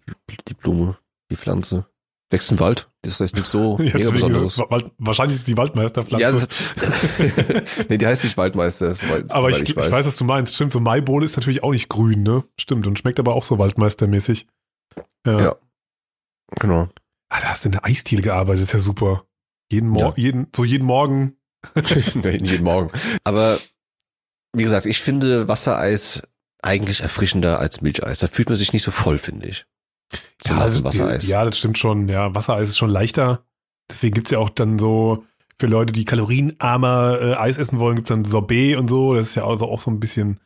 die 0.49 0.55
Blume, 0.55 0.97
die 1.31 1.37
Pflanze? 1.37 1.87
Wächst 2.31 2.53
im 2.53 2.61
Wald. 2.61 2.89
Das 3.03 3.21
ist 3.21 3.35
nicht 3.35 3.47
so 3.47 3.77
Ja, 3.83 3.95
mega 3.95 4.11
besonderes. 4.11 4.59
Wald, 4.59 4.93
wahrscheinlich 4.99 5.37
ist 5.37 5.43
es 5.43 5.47
die 5.47 5.57
Waldmeisterpflanze. 5.57 6.23
Ja, 6.23 6.31
das, 6.33 6.49
nee, 7.89 7.99
die 7.99 8.07
heißt 8.07 8.23
nicht 8.25 8.37
Waldmeister. 8.37 8.95
aber 9.31 9.51
ich, 9.51 9.57
soweit 9.57 9.69
ich, 9.69 9.77
weiß. 9.77 10.07
was 10.07 10.17
du 10.17 10.25
meinst. 10.25 10.55
Stimmt, 10.55 10.73
so 10.73 10.79
Maibohne 10.81 11.25
ist 11.25 11.37
natürlich 11.37 11.63
auch 11.65 11.73
nicht 11.73 11.89
grün, 11.89 12.23
ne? 12.23 12.45
Stimmt, 12.59 12.87
und 12.87 12.99
schmeckt 12.99 13.19
aber 13.19 13.35
auch 13.35 13.43
so 13.43 13.59
waldmeistermäßig. 13.59 14.47
Ja. 15.27 15.41
Ja. 15.41 15.57
Genau. 16.61 16.89
Ah, 17.31 17.41
da 17.41 17.49
hast 17.49 17.65
du 17.65 17.69
in 17.69 17.73
der 17.73 17.85
Eisdiele 17.85 18.23
gearbeitet, 18.23 18.63
ist 18.63 18.73
ja 18.73 18.79
super. 18.79 19.25
Jeden, 19.71 19.89
Mor 19.89 20.03
Ja. 20.03 20.13
jeden, 20.17 20.47
so 20.55 20.65
jeden 20.65 20.87
Morgen. 20.87 21.37
Nein, 22.15 22.45
jeden 22.45 22.65
Morgen. 22.65 22.91
Aber 23.25 23.59
wie 24.53 24.63
gesagt, 24.63 24.87
ich 24.87 25.01
finde 25.01 25.47
Wassereis 25.49 26.23
eigentlich 26.63 27.03
erfrischender 27.03 27.59
als 27.59 27.81
Milcheis. 27.81 28.19
Da 28.19 28.27
fühlt 28.27 28.49
man 28.49 28.57
sich 28.57 28.73
nicht 28.73 28.83
so 28.83 28.91
voll, 28.91 29.19
finde 29.19 29.49
ich. 29.49 29.67
So 30.47 30.55
nass 30.55 30.77
im 30.77 30.85
Wassereis. 30.85 31.29
ja, 31.29 31.45
das 31.45 31.59
stimmt 31.59 31.79
schon. 31.79 32.09
Ja, 32.09 32.35
Wassereis 32.35 32.69
ist 32.71 32.79
schon 32.79 32.91
leichter. 32.91 33.45
Deswegen 33.91 34.15
gibt's 34.15 34.31
ja 34.31 34.39
auch 34.39 34.51
dann 34.51 34.79
so, 34.79 35.25
für 35.59 35.67
Leute, 35.67 35.93
die 35.93 36.05
kalorienarmer 36.05 37.19
äh, 37.21 37.35
Eis 37.35 37.59
essen 37.59 37.79
wollen, 37.79 37.97
gibt's 37.97 38.09
dann 38.09 38.25
Sorbet 38.25 38.77
und 38.77 38.89
so. 38.89 39.15
Das 39.15 39.29
ist 39.29 39.35
ja 39.35 39.45
also 39.47 39.67
auch 39.69 39.81
so 39.81 39.91
ein 39.91 40.01
bisschen 40.01 40.41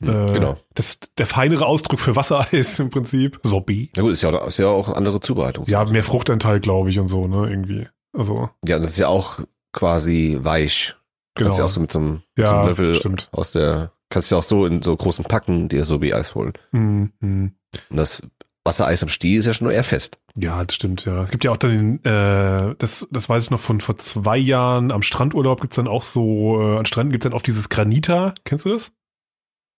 Hm, 0.00 0.08
äh, 0.08 0.32
genau. 0.32 0.56
das, 0.74 0.98
der 1.18 1.26
feinere 1.26 1.64
Ausdruck 1.66 1.98
für 2.00 2.14
Wassereis 2.16 2.78
im 2.78 2.90
Prinzip. 2.90 3.40
Sorbet. 3.42 3.90
Na 3.96 4.02
gut, 4.02 4.12
ist 4.12 4.22
ja, 4.22 4.30
auch- 4.30 4.46
ist 4.46 4.58
ja 4.58 4.66
auch 4.68 4.88
eine 4.88 4.96
andere 4.96 5.20
Zubereitung. 5.20 5.64
Ja, 5.66 5.84
mehr 5.84 6.02
Fruchtanteil, 6.04 6.60
glaube 6.60 6.90
ich, 6.90 6.98
und 6.98 7.08
so, 7.08 7.26
ne, 7.26 7.48
irgendwie. 7.48 7.88
Also, 8.12 8.50
Ja, 8.66 8.78
das 8.78 8.92
ist 8.92 8.98
ja 8.98 9.08
auch 9.08 9.40
quasi 9.72 10.38
weich. 10.42 10.94
genau. 11.34 11.48
Kannst 11.48 11.58
ja 11.58 11.64
auch 11.64 11.68
so 11.70 11.80
mit 11.80 11.92
so 11.92 11.98
einem, 12.00 12.22
so 12.36 12.42
ja, 12.42 12.58
einem 12.60 12.68
Löffel 12.68 12.94
stimmt. 12.96 13.28
aus 13.32 13.50
der, 13.52 13.92
kannst 14.10 14.30
ja 14.30 14.38
auch 14.38 14.42
so 14.42 14.66
in 14.66 14.82
so 14.82 14.94
großen 14.96 15.24
Packen 15.24 15.68
dir 15.68 15.84
so 15.84 16.00
wie 16.02 16.12
Eis 16.14 16.34
holen. 16.34 16.52
Mhm. 16.72 17.12
mhm. 17.20 17.52
Und 17.88 17.96
das 17.96 18.22
Wassereis 18.64 19.02
am 19.02 19.08
Stiel 19.08 19.38
ist 19.38 19.46
ja 19.46 19.54
schon 19.54 19.68
eher 19.70 19.82
fest. 19.84 20.18
Ja, 20.36 20.62
das 20.64 20.74
stimmt, 20.76 21.04
ja. 21.04 21.24
Es 21.24 21.30
gibt 21.30 21.42
ja 21.44 21.50
auch 21.50 21.56
dann, 21.56 21.96
äh, 22.04 22.74
das, 22.78 23.08
das 23.10 23.28
weiß 23.28 23.44
ich 23.44 23.50
noch 23.50 23.58
von 23.60 23.80
vor 23.80 23.98
zwei 23.98 24.36
Jahren, 24.38 24.92
am 24.92 25.02
Strandurlaub 25.02 25.60
gibt's 25.60 25.76
dann 25.76 25.88
auch 25.88 26.04
so, 26.04 26.60
äh, 26.60 26.78
an 26.78 26.86
Stränden 26.86 27.10
gibt's 27.10 27.24
dann 27.24 27.32
oft 27.32 27.46
dieses 27.46 27.68
Granita, 27.68 28.34
kennst 28.44 28.64
du 28.64 28.70
das? 28.70 28.92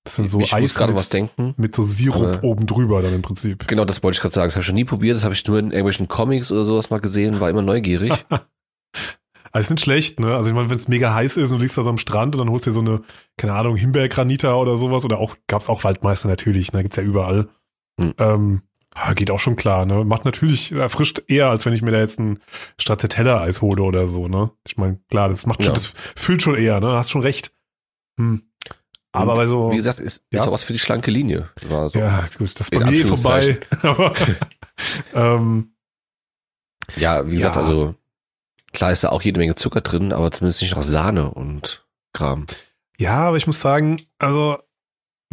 Das 0.04 0.16
dann 0.16 0.28
so 0.28 0.38
ich 0.40 0.52
Eis 0.52 0.74
gerade 0.74 0.94
was 0.94 1.08
denken. 1.08 1.54
mit 1.56 1.74
so 1.74 1.82
Sirup 1.82 2.22
Aber- 2.36 2.44
oben 2.44 2.66
drüber 2.66 3.00
dann 3.00 3.14
im 3.14 3.22
Prinzip. 3.22 3.66
Genau, 3.66 3.86
das 3.86 4.02
wollte 4.02 4.16
ich 4.16 4.20
gerade 4.20 4.34
sagen. 4.34 4.48
Das 4.48 4.54
habe 4.56 4.60
ich 4.60 4.66
schon 4.66 4.74
nie 4.74 4.84
probiert. 4.84 5.16
Das 5.16 5.24
habe 5.24 5.32
ich 5.32 5.46
nur 5.46 5.58
in 5.58 5.66
irgendwelchen 5.70 6.08
Comics 6.08 6.52
oder 6.52 6.66
sowas 6.66 6.90
mal 6.90 7.00
gesehen. 7.00 7.40
War 7.40 7.48
immer 7.48 7.62
neugierig. 7.62 8.12
Also 9.52 9.66
ist 9.66 9.70
nicht 9.70 9.84
schlecht, 9.84 10.18
ne? 10.18 10.34
Also 10.34 10.48
ich 10.48 10.54
meine, 10.56 10.68
wenn 10.68 10.78
es 10.78 10.88
mega 10.88 11.14
heiß 11.14 11.36
ist 11.36 11.52
und 11.52 11.58
du 11.58 11.62
liegst 11.62 11.78
da 11.78 11.84
so 11.84 11.88
am 11.90 11.96
Strand 11.98 12.34
und 12.34 12.40
dann 12.40 12.50
holst 12.50 12.66
du 12.66 12.70
dir 12.70 12.74
so 12.74 12.80
eine, 12.80 13.02
keine 13.36 13.52
Ahnung, 13.52 13.76
Himbeergranita 13.76 14.52
oder 14.56 14.76
sowas 14.76 15.04
oder 15.04 15.18
auch, 15.18 15.36
gab's 15.46 15.68
auch 15.68 15.84
Waldmeister 15.84 16.26
natürlich, 16.26 16.72
ne? 16.72 16.82
Gibt's 16.82 16.96
ja 16.96 17.04
überall. 17.04 17.46
Hm. 18.00 18.14
Ähm, 18.18 18.62
geht 19.14 19.30
auch 19.30 19.40
schon 19.40 19.56
klar, 19.56 19.86
ne? 19.86 20.04
Macht 20.04 20.24
natürlich, 20.24 20.72
erfrischt 20.72 21.22
eher, 21.26 21.48
als 21.50 21.66
wenn 21.66 21.72
ich 21.72 21.82
mir 21.82 21.90
da 21.90 21.98
jetzt 21.98 22.18
ein 22.20 22.40
Stracciatella-Eis 22.78 23.60
hole 23.60 23.82
oder 23.82 24.06
so, 24.06 24.28
ne? 24.28 24.50
Ich 24.66 24.76
meine, 24.76 25.00
klar, 25.10 25.28
das 25.28 25.46
macht 25.46 25.64
schon, 25.64 25.72
Ja. 25.72 25.74
das 25.74 25.94
füllt 26.16 26.42
schon 26.42 26.54
eher, 26.56 26.80
ne? 26.80 26.92
Hast 26.92 27.10
schon 27.10 27.22
recht. 27.22 27.52
Hm. 28.18 28.42
Aber 29.12 29.32
Und 29.32 29.38
bei 29.38 29.46
so, 29.46 29.70
Wie 29.72 29.76
gesagt, 29.76 30.00
ist, 30.00 30.24
ist 30.30 30.40
Ja. 30.42 30.48
auch 30.48 30.52
was 30.52 30.64
für 30.64 30.72
die 30.72 30.78
schlanke 30.78 31.10
Linie. 31.10 31.48
War 31.68 31.88
so. 31.90 31.98
ja, 31.98 32.20
ist 32.20 32.38
gut, 32.38 32.48
das 32.54 32.68
ist 32.68 32.70
bei 32.70 32.84
mir 32.84 32.92
eh 32.92 33.04
vorbei. 33.04 33.60
Aber, 33.82 34.14
ähm, 35.14 35.74
Ja, 36.96 37.26
wie 37.26 37.36
gesagt, 37.36 37.56
Ja. 37.56 37.62
also 37.62 37.94
klar 38.72 38.92
ist 38.92 39.04
da 39.04 39.10
auch 39.10 39.22
jede 39.22 39.38
Menge 39.38 39.54
Zucker 39.54 39.80
drin, 39.80 40.12
aber 40.12 40.30
zumindest 40.30 40.62
nicht 40.62 40.74
noch 40.74 40.82
Sahne 40.82 41.30
und 41.30 41.86
Kram. 42.12 42.46
Ja, 42.98 43.28
aber 43.28 43.36
ich 43.36 43.46
muss 43.46 43.60
sagen, 43.60 44.00
also 44.18 44.58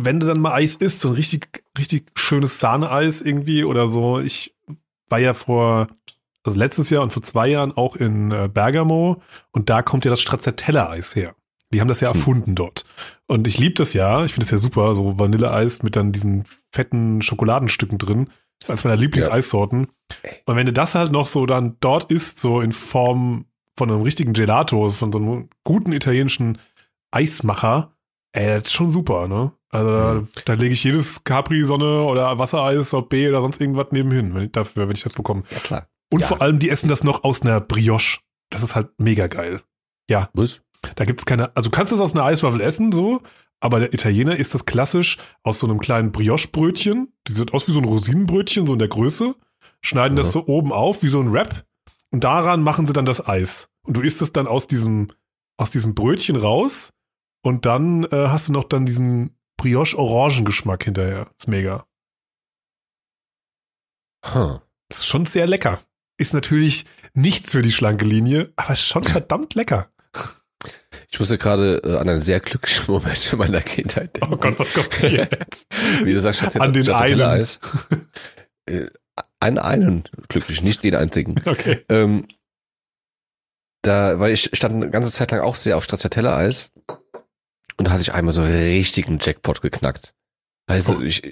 wenn 0.06 0.20
du 0.20 0.26
dann 0.26 0.40
mal 0.40 0.54
Eis 0.54 0.76
isst, 0.76 1.02
so 1.02 1.10
ein 1.10 1.16
richtig, 1.16 1.64
richtig 1.78 2.12
schönes 2.16 2.60
Sahneeis 2.60 3.22
irgendwie 3.22 3.64
oder 3.64 3.88
so. 3.88 4.20
Ich 4.20 4.56
war 5.10 5.20
ja 5.20 5.34
vor, 5.34 5.88
also 6.44 6.58
letztes 6.58 6.90
Jahr 6.90 7.04
und 7.04 7.12
vor 7.12 7.24
zwei 7.24 7.48
Jahren 7.48 7.72
auch 7.76 7.96
in 7.96 8.32
äh, 8.32 8.50
Bergamo 8.52 9.22
und 9.52 9.70
da 9.70 9.82
kommt 9.82 10.06
ja 10.06 10.12
das 10.12 10.22
Stracciatella-Eis 10.22 11.16
her. 11.16 11.36
Die 11.74 11.80
haben 11.80 11.88
das 11.88 12.02
ja 12.02 12.10
Hm. 12.10 12.18
erfunden 12.18 12.56
dort. 12.56 12.84
Und 13.28 13.48
ich 13.48 13.58
liebe 13.58 13.76
das 13.76 13.94
ja. 13.94 14.26
Ich 14.26 14.34
finde 14.34 14.46
das 14.46 14.52
ja 14.52 14.58
super, 14.58 14.94
so 14.96 15.18
Vanilleeis 15.18 15.84
mit 15.84 15.96
dann 15.96 16.12
diesen 16.12 16.44
fetten 16.72 17.22
Schokoladenstücken 17.22 17.98
drin. 17.98 18.26
Das 18.60 18.68
ist 18.68 18.70
eines 18.72 18.84
meiner 18.84 18.98
Lieblingseissorten. 18.98 19.88
Und 20.46 20.56
wenn 20.56 20.66
du 20.66 20.74
das 20.74 20.96
halt 20.96 21.12
noch 21.12 21.28
so 21.28 21.46
dann 21.46 21.78
dort 21.80 22.12
isst, 22.12 22.40
so 22.40 22.62
in 22.62 22.74
Form 22.74 23.46
von 23.78 23.90
einem 23.90 24.02
richtigen 24.02 24.34
Gelato, 24.34 24.92
von 24.92 25.12
so 25.12 25.18
einem 25.18 25.50
guten 25.64 25.94
italienischen 25.94 26.58
Eismacher, 27.12 27.94
ey, 28.34 28.48
das 28.60 28.64
ist 28.66 28.74
schon 28.74 28.90
super, 28.90 29.28
ne? 29.28 29.52
Also 29.70 29.90
da, 29.92 30.14
Mhm. 30.16 30.28
da 30.46 30.54
lege 30.54 30.74
ich 30.74 30.84
jedes 30.84 31.24
Capri-Sonne 31.24 32.04
oder 32.04 32.38
Wassereis, 32.38 32.90
Sorbet 32.90 33.30
oder 33.30 33.42
sonst 33.42 33.62
irgendwas 33.62 33.88
nebenhin, 33.92 34.34
wenn 34.36 34.44
ich 34.44 34.52
dafür, 34.52 34.88
wenn 34.88 34.96
ich 34.96 35.04
das 35.04 35.14
bekomme. 35.14 35.44
Ja, 35.52 35.60
klar. 35.60 35.88
Und 36.12 36.22
Ja. 36.22 36.28
vor 36.28 36.42
allem, 36.42 36.60
die 36.60 36.70
essen 36.70 36.90
das 36.90 37.04
noch 37.06 37.24
aus 37.24 37.42
einer 37.42 37.62
Brioche. 37.62 38.20
Das 38.50 38.64
ist 38.64 38.76
halt 38.76 38.90
mega 39.00 39.28
geil. 39.28 39.62
Was? 40.34 40.60
Da 40.96 41.06
gibt's 41.06 41.26
keine, 41.26 41.56
also 41.56 41.70
du 41.70 41.76
kannst 41.76 41.94
es 41.94 42.00
aus 42.02 42.14
einer 42.14 42.26
Eiswaffel 42.26 42.60
essen, 42.60 42.92
so, 42.92 43.22
aber 43.62 43.80
der 43.80 43.94
Italiener 43.94 44.36
isst 44.36 44.54
das 44.54 44.66
klassisch 44.66 45.18
aus 45.44 45.60
so 45.60 45.68
einem 45.68 45.80
kleinen 45.80 46.12
Brioche-Brötchen. 46.12 47.14
Die 47.28 47.34
sieht 47.34 47.54
aus 47.54 47.68
wie 47.70 47.72
so 47.72 47.80
ein 47.80 47.86
Rosinenbrötchen, 47.86 48.68
so 48.68 48.74
in 48.74 48.80
der 48.80 48.88
Größe. 48.90 49.36
Schneiden 49.82 50.18
das 50.18 50.28
Ja. 50.28 50.32
so 50.34 50.48
oben 50.48 50.74
auf, 50.74 51.02
wie 51.04 51.08
so 51.08 51.22
ein 51.22 51.32
Wrap. 51.32 51.64
Und 52.12 52.24
daran 52.26 52.62
machen 52.62 52.88
sie 52.88 52.94
dann 52.94 53.06
das 53.06 53.26
Eis. 53.26 53.70
Und 53.84 53.96
du 53.96 54.02
isst 54.02 54.22
es 54.22 54.34
dann 54.34 54.48
aus 54.48 54.68
diesem, 54.68 55.08
aus 55.58 55.70
diesem 55.70 55.96
Brötchen 55.96 56.36
raus. 56.36 56.92
Und 57.44 57.66
dann 57.66 58.04
äh, 58.06 58.28
hast 58.28 58.48
du 58.48 58.52
noch 58.54 58.66
dann 58.66 58.86
diesen 58.86 59.38
Brioche-Orangengeschmack 59.58 60.84
hinterher. 60.84 61.28
Ist 61.38 61.48
mega. 61.48 61.86
Huh. 64.26 64.60
Das 64.90 65.00
ist 65.00 65.08
schon 65.08 65.26
sehr 65.26 65.48
lecker. 65.48 65.80
Ist 66.18 66.34
natürlich 66.34 66.86
nichts 67.14 67.52
für 67.52 67.62
die 67.62 67.72
schlanke 67.72 68.06
Linie, 68.06 68.54
aber 68.56 68.76
schon 68.76 69.04
verdammt 69.04 69.56
lecker. 69.56 69.92
Ich 71.10 71.20
musste 71.20 71.38
gerade 71.38 71.82
äh, 71.84 71.98
an 71.98 72.08
einen 72.08 72.22
sehr 72.22 72.40
glücklichen 72.40 72.86
Moment 72.94 73.34
in 73.34 73.40
meiner 73.40 73.62
Kindheit 73.62 74.16
denken. 74.16 74.34
Oh 74.34 74.38
Gott, 74.38 74.58
was 74.60 74.74
kommt 74.74 75.02
denn 75.02 75.16
jetzt? 75.16 75.68
Wie 76.04 76.14
du 76.14 76.22
sagst, 76.22 76.56
An 76.60 76.74
den 76.74 76.90
einen. 76.90 77.22
Eis. 77.22 77.60
Äh, 78.66 78.88
einen, 79.40 79.58
einen 79.58 80.04
glücklich, 80.30 80.62
nicht 80.62 80.84
den 80.84 80.96
einzigen. 80.96 81.36
Okay. 81.46 81.84
Ähm, 81.90 82.28
da, 83.84 84.20
weil 84.20 84.32
ich 84.32 84.52
stand 84.54 84.76
eine 84.76 84.92
ganze 84.92 85.12
Zeit 85.12 85.32
lang 85.32 85.42
auch 85.42 85.56
sehr 85.56 85.76
auf 85.76 85.84
Stracciatella-Eis 85.84 86.72
und 87.82 87.86
da 87.88 87.92
hatte 87.94 88.02
ich 88.04 88.14
einmal 88.14 88.32
so 88.32 88.44
richtigen 88.44 89.18
Jackpot 89.20 89.62
geknackt. 89.64 90.14
Also 90.68 90.98
Oh. 90.98 91.02
ich, 91.02 91.24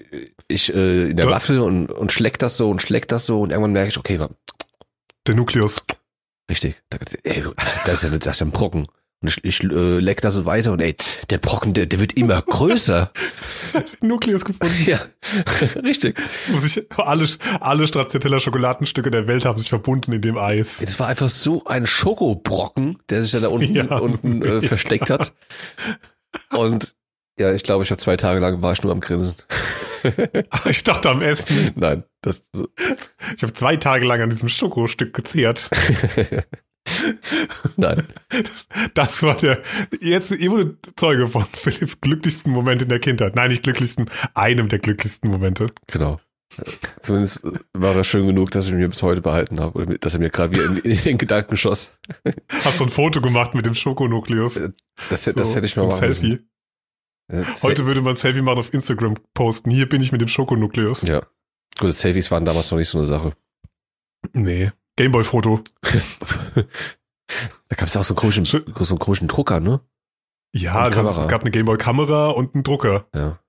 ich 0.47 0.73
äh, 0.73 1.11
in 1.11 1.15
der 1.17 1.27
Du- 1.27 1.31
Waffel 1.31 1.59
und, 1.59 1.91
und 1.91 2.11
schleck 2.11 2.39
das 2.39 2.57
so 2.57 2.71
und 2.71 2.81
schleck 2.81 3.07
das 3.07 3.27
so 3.27 3.39
und 3.41 3.51
irgendwann 3.51 3.71
merke 3.73 3.89
ich, 3.89 3.97
okay, 3.97 4.17
Der 5.27 5.35
Nukleus. 5.35 5.83
richtig, 6.49 6.75
da, 6.89 6.97
ey, 7.23 7.43
das, 7.55 7.83
das, 7.83 7.93
ist 8.03 8.11
ja, 8.11 8.17
das 8.17 8.33
ist 8.35 8.39
ja 8.39 8.47
ein 8.47 8.51
Brocken. 8.51 8.87
Und 9.21 9.27
ich, 9.27 9.43
ich 9.43 9.63
äh, 9.63 9.99
leck 9.99 10.21
da 10.21 10.31
so 10.31 10.45
weiter 10.45 10.71
und 10.71 10.79
ey, 10.81 10.95
der 11.29 11.39
Brocken, 11.39 11.73
der, 11.73 11.85
der 11.85 11.99
wird 11.99 12.13
immer 12.13 12.41
größer. 12.47 13.11
Nukleus 14.01 14.45
gefunden. 14.45 14.73
ja, 14.87 14.99
richtig. 15.83 16.17
Muss 16.47 16.63
ich, 16.63 16.89
alle, 16.97 17.27
alle 17.59 17.85
Stracciatella 17.87 18.39
Schokoladenstücke 18.39 19.11
der 19.11 19.27
Welt 19.27 19.45
haben 19.45 19.59
sich 19.59 19.69
verbunden 19.69 20.13
in 20.13 20.21
dem 20.21 20.37
Eis. 20.37 20.81
Es 20.81 20.99
war 20.99 21.07
einfach 21.07 21.29
so 21.29 21.65
ein 21.65 21.85
Schokobrocken, 21.85 22.97
der 23.09 23.21
sich 23.23 23.33
dann 23.33 23.43
da 23.43 23.49
unten, 23.49 23.75
Ja. 23.75 23.97
unten 23.97 24.41
äh, 24.41 24.61
versteckt 24.61 25.09
hat. 25.09 25.33
Und 26.51 26.95
ja, 27.39 27.53
ich 27.53 27.63
glaube, 27.63 27.83
ich 27.83 27.91
habe 27.91 27.99
zwei 27.99 28.17
Tage 28.17 28.39
lang 28.39 28.61
war 28.61 28.73
ich 28.73 28.83
nur 28.83 28.91
am 28.91 28.99
Grinsen. 28.99 29.35
Ich 30.69 30.83
dachte 30.85 31.09
am 31.09 31.21
Essen. 31.21 31.73
Nein, 31.75 32.05
das 32.21 32.49
so, 32.53 32.69
Ich 33.35 33.43
habe 33.43 33.51
zwei 33.51 33.75
Tage 33.75 34.05
lang 34.05 34.21
an 34.21 34.29
diesem 34.29 34.47
Schokostück 34.47 35.13
gezehrt. 35.13 35.69
nein. 37.75 38.07
Das, 38.29 38.69
das 38.93 39.23
war 39.23 39.35
der, 39.35 39.61
jetzt, 39.99 40.31
ihr 40.31 40.51
wurde 40.51 40.77
Zeuge 40.95 41.27
von 41.27 41.43
Philipps 41.43 41.99
glücklichsten 41.99 42.53
Moment 42.53 42.81
in 42.81 42.87
der 42.87 42.99
Kindheit. 42.99 43.35
Nein, 43.35 43.49
nicht 43.49 43.63
glücklichsten, 43.63 44.09
einem 44.33 44.69
der 44.69 44.79
glücklichsten 44.79 45.29
Momente. 45.29 45.67
Genau. 45.87 46.21
Zumindest 46.99 47.43
war 47.73 47.95
er 47.95 48.03
schön 48.03 48.27
genug, 48.27 48.51
dass 48.51 48.65
ich 48.67 48.71
ihn 48.73 48.79
mir 48.79 48.89
bis 48.89 49.01
heute 49.03 49.21
behalten 49.21 49.59
habe. 49.59 49.77
Oder 49.79 49.97
dass 49.97 50.13
er 50.15 50.19
mir 50.19 50.29
gerade 50.29 50.53
wieder 50.55 50.65
in, 50.65 50.77
in 50.77 51.03
den 51.03 51.17
Gedanken 51.17 51.55
schoss. 51.57 51.93
Hast 52.63 52.79
du 52.79 52.85
ein 52.85 52.89
Foto 52.89 53.21
gemacht 53.21 53.53
mit 53.55 53.65
dem 53.65 53.73
Schokonukleus? 53.75 54.55
Das, 55.09 55.25
hätte- 55.25 55.37
das 55.39 55.49
So, 55.51 55.55
hätte 55.55 55.65
ich 55.67 55.75
mal 55.77 55.85
machen 55.87 55.99
Selfie. 55.99 56.29
müssen. 56.29 56.49
Das- 57.45 57.63
Heute 57.63 57.85
würde 57.85 58.01
man 58.01 58.13
ein 58.13 58.17
Selfie 58.17 58.41
machen 58.41 58.59
auf 58.59 58.73
Instagram 58.73 59.15
posten. 59.33 59.69
Hier 59.71 59.87
bin 59.87 60.01
ich 60.01 60.11
mit 60.11 60.21
dem 60.21 60.27
Schokonukleus. 60.27 61.03
Ja. 61.03 61.21
Gut, 61.77 61.93
Selfies 61.93 62.31
waren 62.31 62.43
damals 62.45 62.71
noch 62.71 62.77
nicht 62.77 62.89
so 62.89 62.97
eine 62.97 63.07
Sache. 63.07 63.33
Nee. 64.33 64.71
Gameboy-Foto. 64.97 65.63
Da 67.69 67.75
gab 67.75 67.87
es 67.87 67.93
ja 67.93 68.01
auch 68.01 68.05
so 68.05 68.13
einen 68.15 68.19
komischen, 68.19 68.45
so 68.45 68.57
einen 68.65 68.99
komischen 68.99 69.27
Drucker, 69.27 69.59
ne? 69.59 69.81
Ja, 70.55 70.89
das, 70.89 71.15
es 71.15 71.27
gab 71.27 71.41
eine 71.41 71.51
Gameboy-Kamera 71.51 72.29
und 72.31 72.55
einen 72.55 72.63
Drucker. 72.63 73.07
Ja. 73.13 73.39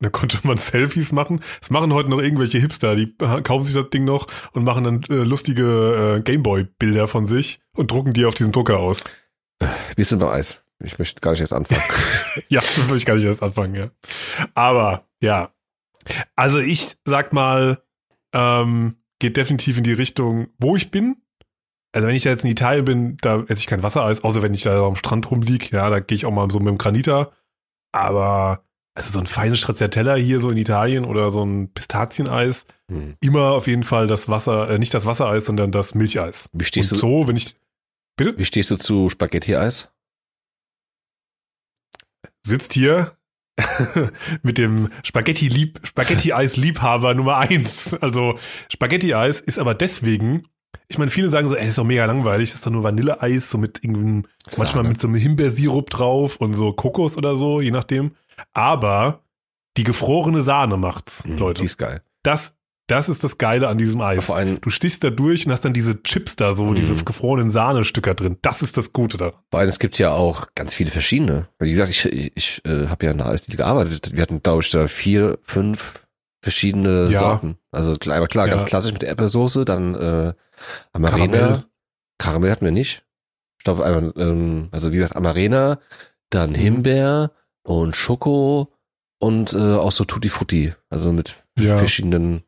Da 0.00 0.10
konnte 0.10 0.38
man 0.42 0.58
Selfies 0.58 1.12
machen. 1.12 1.40
Das 1.60 1.70
machen 1.70 1.92
heute 1.94 2.10
noch 2.10 2.20
irgendwelche 2.20 2.58
Hipster, 2.58 2.96
die 2.96 3.14
kaufen 3.16 3.64
sich 3.64 3.74
das 3.74 3.90
Ding 3.90 4.04
noch 4.04 4.26
und 4.52 4.64
machen 4.64 4.84
dann 4.84 5.02
äh, 5.04 5.22
lustige 5.22 6.16
äh, 6.18 6.22
Gameboy-Bilder 6.22 7.08
von 7.08 7.26
sich 7.26 7.60
und 7.76 7.90
drucken 7.90 8.12
die 8.12 8.26
auf 8.26 8.34
diesen 8.34 8.52
Drucker 8.52 8.78
aus. 8.78 9.04
Wir 9.96 10.04
sind 10.04 10.18
bei 10.18 10.30
Eis. 10.30 10.60
Ich 10.82 10.98
möchte 10.98 11.20
gar 11.20 11.30
nicht 11.30 11.40
jetzt 11.40 11.52
anfangen. 11.52 11.82
Ja, 12.48 12.60
da 12.60 12.88
will 12.88 12.96
ich 12.96 13.06
gar 13.06 13.14
nicht 13.14 13.24
erst 13.24 13.42
anfangen, 13.42 13.76
ja. 13.76 13.90
Aber, 14.54 15.06
ja. 15.20 15.54
Also 16.34 16.58
ich 16.58 16.96
sag 17.04 17.32
mal, 17.32 17.82
ähm, 18.34 18.96
geht 19.20 19.36
definitiv 19.36 19.78
in 19.78 19.84
die 19.84 19.92
Richtung, 19.92 20.48
wo 20.58 20.74
ich 20.74 20.90
bin. 20.90 21.16
Also 21.92 22.08
wenn 22.08 22.16
ich 22.16 22.24
da 22.24 22.30
jetzt 22.30 22.44
in 22.44 22.50
Italien 22.50 22.84
bin, 22.84 23.16
da 23.18 23.44
esse 23.46 23.60
ich 23.60 23.68
kein 23.68 23.84
Wassereis, 23.84 24.24
außer 24.24 24.42
wenn 24.42 24.52
ich 24.52 24.64
da 24.64 24.84
am 24.84 24.96
Strand 24.96 25.30
rumlieg. 25.30 25.70
Ja, 25.70 25.88
da 25.88 26.00
gehe 26.00 26.16
ich 26.16 26.26
auch 26.26 26.32
mal 26.32 26.50
so 26.50 26.58
mit 26.58 26.68
dem 26.68 26.78
Granita. 26.78 27.30
Aber 27.92 28.64
also 28.94 29.10
so 29.10 29.18
ein 29.18 29.26
feines 29.26 29.58
Stracciatella 29.58 30.14
hier 30.14 30.40
so 30.40 30.50
in 30.50 30.56
Italien 30.56 31.04
oder 31.04 31.30
so 31.30 31.44
ein 31.44 31.72
Pistazieneis, 31.72 32.66
Hm. 32.90 33.16
immer 33.20 33.52
auf 33.52 33.66
jeden 33.66 33.82
Fall 33.82 34.06
das 34.06 34.28
Wasser, 34.28 34.70
äh, 34.70 34.78
nicht 34.78 34.94
das 34.94 35.04
Wassereis, 35.06 35.46
sondern 35.46 35.72
das 35.72 35.94
Milcheis. 35.94 36.48
Wie 36.52 36.64
stehst, 36.64 36.92
Und 36.92 37.02
du, 37.02 37.06
so, 37.08 37.28
wenn 37.28 37.36
ich, 37.36 37.56
bitte, 38.16 38.36
wie 38.38 38.44
stehst 38.44 38.70
du 38.70 38.76
zu 38.76 39.08
Spaghetti-Eis? 39.08 39.88
sitzt 42.46 42.74
hier 42.74 43.16
mit 44.42 44.58
dem 44.58 44.90
Spaghetti-Lieb, 45.02 45.80
Spaghetti-Eis-Liebhaber 45.82 47.14
Nummer 47.14 47.38
eins. 47.38 47.94
Also 47.94 48.38
Spaghetti-Eis 48.70 49.40
ist 49.40 49.58
aber 49.58 49.74
deswegen, 49.74 50.46
ich 50.88 50.98
meine, 50.98 51.10
viele 51.10 51.28
sagen 51.28 51.48
so, 51.48 51.54
ey, 51.54 51.60
das 51.62 51.70
ist 51.70 51.78
doch 51.78 51.84
mega 51.84 52.04
langweilig, 52.04 52.50
das 52.50 52.60
ist 52.60 52.66
doch 52.66 52.70
nur 52.72 52.82
Vanilleeis, 52.82 53.50
so 53.50 53.58
mit 53.58 53.82
irgendeinem, 53.84 54.26
manchmal 54.56 54.66
Sahne. 54.82 54.88
mit 54.88 55.00
so 55.00 55.08
einem 55.08 55.16
Himbeersirup 55.16 55.90
drauf 55.90 56.36
und 56.36 56.54
so 56.54 56.72
Kokos 56.72 57.16
oder 57.16 57.36
so, 57.36 57.60
je 57.60 57.70
nachdem. 57.70 58.12
Aber 58.52 59.20
die 59.76 59.84
gefrorene 59.84 60.42
Sahne 60.42 60.76
macht's, 60.76 61.24
Hm, 61.24 61.38
Leute. 61.38 61.60
Die 61.60 61.66
ist 61.66 61.78
geil. 61.78 62.02
Das, 62.22 62.54
das 62.86 63.08
ist 63.08 63.24
das 63.24 63.38
Geile 63.38 63.68
an 63.68 63.78
diesem 63.78 64.00
Eis. 64.00 64.24
Vor 64.24 64.36
allem, 64.36 64.60
Du 64.60 64.70
stichst 64.70 65.02
da 65.04 65.10
durch 65.10 65.46
und 65.46 65.52
hast 65.52 65.64
dann 65.64 65.72
diese 65.72 66.02
Chips 66.02 66.36
da, 66.36 66.54
so 66.54 66.64
Mhm. 66.66 66.74
diese 66.76 66.94
gefrorenen 67.04 67.50
Sahnestücker 67.50 68.14
drin. 68.14 68.36
Das 68.42 68.62
ist 68.62 68.76
das 68.76 68.92
Gute 68.92 69.16
daran. 69.16 69.34
vor 69.50 69.60
allem, 69.60 69.68
es 69.68 69.78
gibt 69.78 69.98
ja 69.98 70.12
auch 70.12 70.48
ganz 70.54 70.74
viele 70.74 70.90
verschiedene. 70.90 71.48
Wie 71.58 71.70
gesagt, 71.70 71.90
ich, 71.90 72.04
ich, 72.06 72.32
ich 72.36 72.62
äh, 72.64 72.88
habe 72.88 73.06
ja 73.06 73.12
in 73.12 73.18
der 73.18 73.26
Eisdiele 73.28 73.56
gearbeitet. 73.56 74.10
Wir 74.14 74.22
hatten, 74.22 74.42
glaube 74.42 74.62
ich, 74.62 74.70
da 74.70 74.86
vier, 74.88 75.38
fünf 75.44 76.00
verschiedene 76.42 77.08
Ja. 77.10 77.20
Sorten. 77.20 77.56
Also 77.72 77.96
klar, 77.96 78.18
aber 78.18 78.28
klar, 78.28 78.46
Ja. 78.46 78.50
ganz 78.52 78.66
klassisch 78.66 78.92
mit 78.92 79.02
der 79.02 79.10
Äpfelsoße, 79.10 79.64
dann 79.64 79.94
äh, 79.94 80.34
Amarena. 80.92 81.36
Karamell. 81.38 81.64
Karamell. 82.18 82.50
hatten 82.50 82.64
wir 82.64 82.72
nicht. 82.72 83.04
Ich 83.58 83.64
glaube, 83.64 84.12
ähm, 84.16 84.68
also 84.72 84.92
wie 84.92 84.96
gesagt, 84.96 85.16
Amarena, 85.16 85.78
dann 86.30 86.50
Mhm. 86.50 86.54
Himbeer 86.56 87.30
und 87.62 87.96
Schoko 87.96 88.72
und 89.18 89.52
äh, 89.54 89.58
auch 89.76 89.92
so 89.92 90.04
Tutti 90.04 90.28
Frutti. 90.28 90.74
Also 90.90 91.12
mit 91.12 91.42
Ja. 91.58 91.78
verschiedenen 91.78 92.42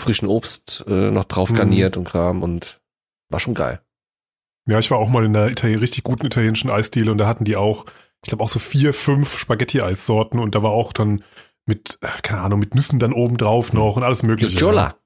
frischen 0.00 0.28
Obst 0.28 0.84
äh, 0.86 1.10
noch 1.10 1.24
drauf 1.24 1.50
Mhm. 1.50 1.54
garniert 1.56 1.96
und 1.96 2.04
Kram 2.04 2.42
und 2.42 2.80
war 3.30 3.40
schon 3.40 3.54
geil. 3.54 3.80
Ja, 4.68 4.78
ich 4.78 4.90
war 4.92 4.98
auch 4.98 5.08
mal 5.08 5.24
in 5.24 5.34
einer 5.36 5.50
Italien 5.50 5.80
richtig 5.80 6.04
guten 6.04 6.26
italienischen 6.26 6.70
Eisdiele 6.70 7.10
und 7.10 7.18
da 7.18 7.26
hatten 7.26 7.44
die 7.44 7.56
auch, 7.56 7.84
ich 8.24 8.28
glaube 8.28 8.44
auch 8.44 8.48
so 8.48 8.60
vier, 8.60 8.94
fünf 8.94 9.36
Spaghetti-Eissorten 9.38 10.38
und 10.38 10.54
da 10.54 10.62
war 10.62 10.70
auch 10.70 10.92
dann 10.92 11.24
mit, 11.66 11.98
äh, 12.02 12.06
keine 12.22 12.40
Ahnung, 12.42 12.60
mit 12.60 12.74
Nüssen 12.76 13.00
dann 13.00 13.12
oben 13.12 13.36
drauf 13.38 13.72
noch 13.72 13.96
und 13.96 14.04
alles 14.04 14.22
mögliche. 14.22 14.56
Jola. 14.58 14.96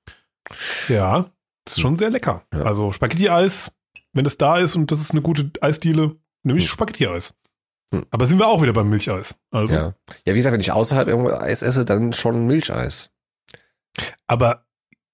Ja, 0.88 1.30
das 1.66 1.74
ist 1.76 1.80
schon 1.80 1.98
sehr 1.98 2.08
lecker. 2.10 2.46
Ja. 2.54 2.62
Also 2.62 2.92
Spaghetti-Eis, 2.92 3.72
wenn 4.14 4.24
das 4.24 4.38
da 4.38 4.58
ist 4.58 4.74
und 4.76 4.90
das 4.90 5.00
ist 5.00 5.10
eine 5.10 5.20
gute 5.20 5.50
Eisdiele, 5.60 6.16
nehme 6.42 6.58
ich 6.58 6.64
Hm. 6.64 6.70
Spaghetti-Eis. 6.72 7.34
Hm. 7.92 8.06
Aber 8.10 8.26
sind 8.26 8.38
wir 8.38 8.48
auch 8.48 8.62
wieder 8.62 8.72
beim 8.72 8.88
Milcheis. 8.88 9.36
Also, 9.50 9.74
Ja. 9.74 9.94
ja, 10.24 10.32
wie 10.32 10.38
gesagt, 10.38 10.54
wenn 10.54 10.60
ich 10.60 10.72
außerhalb 10.72 11.06
irgendwo 11.08 11.30
Eis 11.30 11.62
esse, 11.62 11.84
dann 11.84 12.12
schon 12.14 12.46
Milcheis. 12.46 13.10
aber, 14.26 14.66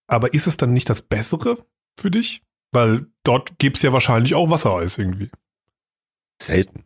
aber 0.07 0.33
ist 0.35 0.47
es 0.47 0.57
dann 0.57 0.73
nicht 0.73 0.89
das 0.89 1.03
Bessere 1.03 1.59
für 1.99 2.11
dich? 2.11 2.43
Weil 2.73 3.07
dort 3.25 3.59
gibt's 3.59 3.83
ja 3.83 3.93
wahrscheinlich 3.93 4.35
auch 4.35 4.51
Wassereis 4.51 4.97
irgendwie. 4.99 5.31
Selten. 6.41 6.85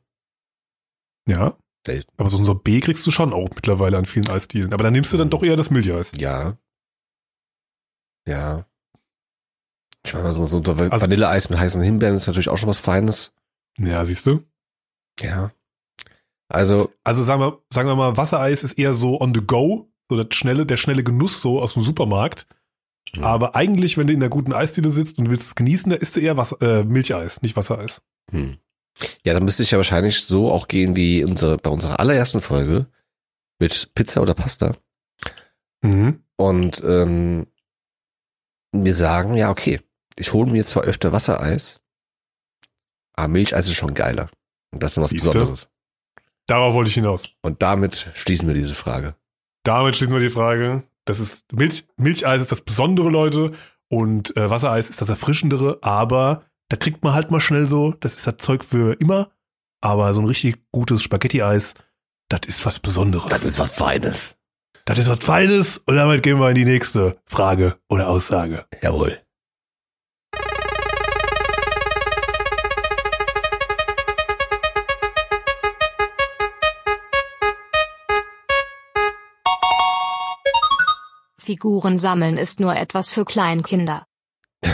Ja. 1.29 1.57
Selten. 1.87 2.13
Aber 2.17 2.29
so 2.29 2.39
ein 2.39 2.45
Sorbet 2.45 2.83
kriegst 2.85 3.07
du 3.07 3.11
schon 3.13 3.33
auch 3.33 3.49
mittlerweile 3.55 3.97
an 3.99 4.05
vielen 4.05 4.29
Eisdielen. 4.29 4.73
Aber 4.75 4.83
dann 4.83 4.93
nimmst 4.93 5.13
du 5.13 5.17
dann 5.17 5.31
doch 5.31 5.43
eher 5.45 5.55
das 5.57 5.71
Milcheis. 5.71 6.11
Ja. 6.17 6.57
Ja. 8.27 8.67
Ich 10.07 10.15
meine, 10.15 10.33
so, 10.33 10.45
so 10.47 10.59
Also- 10.59 10.91
Vanilleeis 10.91 11.51
mit 11.51 11.59
heißen 11.59 11.83
Himbeeren 11.83 12.17
ist 12.17 12.27
natürlich 12.27 12.49
auch 12.49 12.57
schon 12.59 12.69
was 12.69 12.81
Feines. 12.81 13.33
Ja, 13.79 14.05
siehst 14.05 14.27
du? 14.27 14.43
Ja. 15.21 15.51
Also, 16.49 16.93
Also 17.05 17.23
sagen 17.25 17.41
wir, 17.41 17.59
sagen 17.71 17.89
wir 17.89 17.97
mal, 17.97 18.17
Wassereis 18.17 18.63
ist 18.63 18.79
eher 18.79 18.95
so 18.95 19.21
on 19.21 19.35
the 19.35 19.41
go, 19.41 19.91
so 20.09 20.23
das 20.23 20.35
schnelle, 20.37 20.65
der 20.65 20.77
schnelle 20.77 21.03
Genuss 21.03 21.43
so 21.43 21.61
aus 21.61 21.75
dem 21.75 21.83
Supermarkt. 21.83 22.47
Mhm. 23.17 23.25
Aber 23.25 23.57
eigentlich, 23.57 23.99
wenn 23.99 24.07
du 24.07 24.13
in 24.13 24.21
der 24.21 24.29
guten 24.29 24.53
Eisdiele 24.53 24.91
sitzt 24.93 25.19
und 25.19 25.29
willst 25.31 25.47
es 25.47 25.55
genießen, 25.55 25.91
da 25.91 25.97
isst 25.97 26.17
du 26.17 26.21
eher 26.21 26.37
Wasser, 26.37 26.57
äh, 26.63 26.85
Milcheis, 26.85 27.43
nicht 27.43 27.57
Wassereis. 27.57 28.01
hm. 28.31 28.59
ja, 29.25 29.35
dann 29.35 29.45
müsste 29.45 29.63
ich 29.63 29.71
ja 29.73 29.79
wahrscheinlich 29.79 30.23
so 30.25 30.51
auch 30.51 30.69
gehen 30.69 30.97
wie 30.97 31.25
unsere, 31.25 31.59
bei 31.59 31.71
unserer 31.71 32.01
allerersten 32.01 32.41
Folge 32.41 32.87
mit 33.59 33.91
Pizza 33.95 34.23
oder 34.23 34.35
Pasta. 34.35 34.77
Mhm. 35.83 36.23
Und 36.37 36.83
ähm, 36.85 37.47
wir 38.73 38.95
sagen, 38.95 39.35
ja, 39.37 39.51
okay, 39.51 39.81
ich 40.19 40.33
hole 40.33 40.51
mir 40.51 40.65
zwar 40.67 40.85
öfter 40.85 41.13
Wassereis, 41.13 41.81
aber 43.15 43.29
Milcheis 43.29 43.67
ist 43.67 43.77
schon 43.77 43.95
geiler. 43.95 44.29
Und 44.73 44.83
das 44.83 44.93
ist 44.93 45.03
was 45.03 45.11
Siehste? 45.11 45.31
Besonderes. 45.31 45.69
Darauf 46.47 46.75
wollte 46.75 46.89
ich 46.89 46.95
hinaus. 46.95 47.31
Und 47.43 47.63
damit 47.63 48.11
schließen 48.15 48.47
wir 48.47 48.55
diese 48.55 48.75
Frage. 48.75 49.17
Damit 49.65 49.97
schließen 49.97 50.15
wir 50.15 50.21
die 50.21 50.31
Frage. 50.31 50.85
Das 51.05 51.19
ist 51.19 51.53
Milch, 51.53 51.87
Milcheis 51.97 52.41
ist 52.41 52.53
das 52.53 52.61
Besondere, 52.61 53.11
Leute. 53.11 53.53
Und 53.89 54.37
äh, 54.37 54.51
Wassereis 54.51 54.91
ist 54.91 55.01
das 55.01 55.09
Erfrischendere, 55.09 55.79
aber 55.83 56.45
da 56.69 56.77
kriegt 56.77 57.05
man 57.05 57.15
halt 57.15 57.31
mal 57.31 57.41
schnell 57.41 57.67
so, 57.67 57.93
das 57.93 58.17
ist 58.17 58.27
das 58.27 58.37
Zeug 58.39 58.65
für 58.65 58.95
immer. 58.95 59.31
Aber 59.81 60.13
so 60.15 60.21
ein 60.21 60.27
richtig 60.27 60.57
gutes 60.73 61.03
Spaghetti-Eis, 61.03 61.75
das 62.29 62.41
ist 62.47 62.67
was 62.67 62.81
Besonderes. 62.81 63.29
Das 63.29 63.45
ist 63.45 63.59
was 63.59 63.77
Feines. 63.77 64.35
Das 64.85 64.99
ist 64.99 65.09
was 65.09 65.21
Feines. 65.21 65.79
Und 65.79 65.97
damit 65.97 66.23
gehen 66.23 66.41
wir 66.41 66.49
in 66.49 66.57
die 66.57 66.65
nächste 66.65 67.21
Frage 67.27 67.79
oder 67.89 68.09
Aussage. 68.09 68.67
Jawohl. 68.83 69.21
Figuren 81.47 81.99
sammeln 81.99 82.37
ist 82.37 82.61
nur 82.61 82.75
etwas 82.77 83.11
für 83.13 83.25
Kleinkinder. 83.25 84.07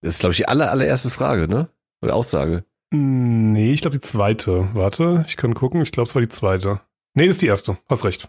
Das 0.00 0.14
ist, 0.14 0.20
glaube 0.20 0.30
ich, 0.30 0.36
die 0.36 0.46
aller, 0.46 0.70
allererste 0.70 1.10
Frage, 1.10 1.48
ne? 1.48 1.70
Oder 2.02 2.14
Aussage. 2.14 2.64
Hm, 2.94 3.52
Nee, 3.52 3.72
ich 3.72 3.80
glaube 3.80 3.96
die 3.98 4.00
zweite. 4.06 4.68
Warte, 4.72 5.24
ich 5.26 5.36
kann 5.36 5.54
gucken. 5.54 5.82
Ich 5.82 5.90
glaube, 5.90 6.08
es 6.08 6.14
war 6.14 6.22
die 6.22 6.28
zweite. 6.28 6.80
Nee, 7.14 7.26
das 7.26 7.34
ist 7.36 7.42
die 7.42 7.48
erste. 7.48 7.78
Hast 7.88 8.04
recht. 8.04 8.28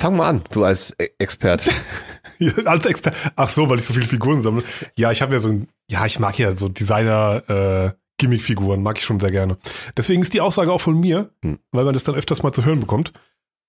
Fang 0.00 0.16
mal 0.16 0.28
an, 0.28 0.44
du 0.52 0.62
als 0.64 0.94
E- 1.00 1.10
Expert. 1.18 1.66
Ja, 2.38 2.52
Als 2.66 2.84
Experte. 2.84 3.16
Ach 3.34 3.48
so, 3.48 3.70
weil 3.70 3.78
ich 3.78 3.84
so 3.86 3.94
viele 3.94 4.04
Figuren 4.06 4.42
sammle. 4.42 4.62
Ja, 4.98 5.10
ich 5.10 5.22
habe 5.22 5.32
ja 5.32 5.40
so 5.40 5.48
ein, 5.48 5.68
ja, 5.88 6.04
ich 6.04 6.18
mag 6.20 6.38
ja 6.38 6.54
so 6.54 6.68
Designer 6.68 7.42
äh, 7.48 7.92
Gimmick-Figuren, 8.18 8.82
mag 8.82 8.98
ich 8.98 9.04
schon 9.04 9.18
sehr 9.20 9.30
gerne. 9.30 9.56
Deswegen 9.96 10.20
ist 10.20 10.34
die 10.34 10.42
Aussage 10.42 10.70
auch 10.70 10.82
von 10.82 11.00
mir, 11.00 11.30
Hm. 11.42 11.58
weil 11.72 11.84
man 11.86 11.94
das 11.94 12.04
dann 12.04 12.14
öfters 12.14 12.42
mal 12.42 12.52
zu 12.52 12.64
hören 12.66 12.80
bekommt. 12.80 13.14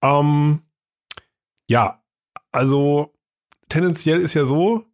Ähm, 0.04 0.62
ja, 1.68 2.02
also 2.52 3.14
tendenziell 3.70 4.22
ist 4.22 4.34
ja 4.34 4.46
so, 4.46 4.86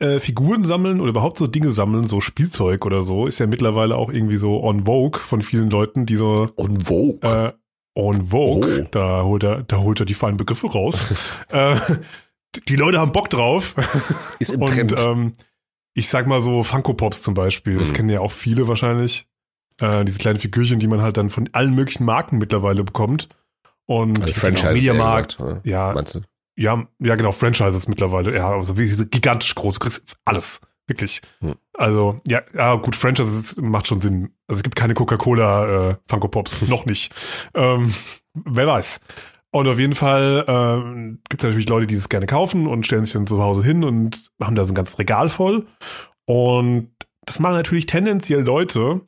äh, 0.00 0.18
Figuren 0.18 0.64
sammeln 0.64 1.00
oder 1.00 1.10
überhaupt 1.10 1.36
so 1.38 1.46
Dinge 1.46 1.70
sammeln, 1.70 2.08
so 2.08 2.20
Spielzeug 2.20 2.86
oder 2.86 3.02
so, 3.02 3.26
ist 3.26 3.38
ja 3.38 3.46
mittlerweile 3.46 3.96
auch 3.96 4.10
irgendwie 4.12 4.38
so 4.38 4.62
on 4.62 4.84
Vogue 4.86 5.20
von 5.20 5.42
vielen 5.42 5.68
Leuten, 5.70 6.06
die 6.06 6.16
so 6.16 6.48
Und 6.56 6.88
wo? 6.88 7.18
äh, 7.22 7.52
on 7.94 8.22
Vogue, 8.22 8.82
Oh. 8.84 8.88
da 8.90 9.24
holt 9.24 9.42
er, 9.44 9.62
da 9.64 9.78
holt 9.78 10.00
er 10.00 10.06
die 10.06 10.14
feinen 10.14 10.36
Begriffe 10.36 10.68
raus. 10.68 11.06
äh, 11.50 11.76
die 12.68 12.76
Leute 12.76 12.98
haben 12.98 13.12
Bock 13.12 13.28
drauf. 13.30 13.74
Ist 14.38 14.52
im 14.52 14.62
Und 14.62 14.68
Trend. 14.70 14.94
ähm, 14.98 15.32
ich 15.94 16.08
sag 16.08 16.26
mal 16.26 16.40
so 16.40 16.62
Funko 16.62 16.94
Pops 16.94 17.20
zum 17.22 17.34
Beispiel, 17.34 17.78
das 17.78 17.90
Mhm. 17.90 17.92
kennen 17.94 18.08
ja 18.10 18.20
auch 18.20 18.32
viele 18.32 18.66
wahrscheinlich. 18.68 19.26
Äh, 19.78 20.04
diese 20.04 20.18
kleinen 20.18 20.38
Figürchen, 20.38 20.78
die 20.78 20.86
man 20.88 21.02
halt 21.02 21.16
dann 21.16 21.30
von 21.30 21.48
allen 21.52 21.74
möglichen 21.74 22.04
Marken 22.04 22.38
mittlerweile 22.38 22.84
bekommt. 22.84 23.28
Und 23.90 24.22
also 24.22 24.34
Franchise. 24.34 24.72
Mediamarkt, 24.72 25.36
gesagt, 25.38 25.66
ja, 25.66 25.92
Meinst 25.92 26.14
du? 26.14 26.20
ja, 26.56 26.86
ja, 27.00 27.16
genau, 27.16 27.32
Franchises 27.32 27.88
mittlerweile. 27.88 28.32
Ja, 28.32 28.50
also 28.50 28.78
wie 28.78 28.82
diese 28.82 29.04
gigantisch 29.08 29.52
groß. 29.56 29.74
Du 29.74 29.80
kriegst 29.80 30.16
alles. 30.24 30.60
Wirklich. 30.86 31.22
Hm. 31.40 31.56
Also, 31.76 32.20
ja, 32.24 32.40
ja, 32.54 32.76
gut, 32.76 32.94
Franchises 32.94 33.56
macht 33.56 33.88
schon 33.88 34.00
Sinn. 34.00 34.30
Also 34.46 34.60
es 34.60 34.62
gibt 34.62 34.76
keine 34.76 34.94
Coca-Cola 34.94 35.90
äh, 35.90 35.96
Funko 36.06 36.28
Pops. 36.28 36.62
Noch 36.68 36.86
nicht. 36.86 37.12
Ähm, 37.54 37.92
wer 38.34 38.68
weiß. 38.68 39.00
Und 39.50 39.66
auf 39.66 39.80
jeden 39.80 39.96
Fall 39.96 40.44
ähm, 40.46 41.18
gibt 41.28 41.42
es 41.42 41.48
natürlich 41.48 41.68
Leute, 41.68 41.88
die 41.88 41.96
das 41.96 42.08
gerne 42.08 42.26
kaufen 42.26 42.68
und 42.68 42.86
stellen 42.86 43.04
sich 43.04 43.14
dann 43.14 43.26
zu 43.26 43.42
Hause 43.42 43.64
hin 43.64 43.82
und 43.82 44.30
haben 44.40 44.54
da 44.54 44.64
so 44.64 44.72
ein 44.72 44.76
ganzes 44.76 45.00
Regal 45.00 45.30
voll. 45.30 45.66
Und 46.26 46.92
das 47.26 47.40
machen 47.40 47.54
natürlich 47.54 47.86
tendenziell 47.86 48.42
Leute. 48.42 49.00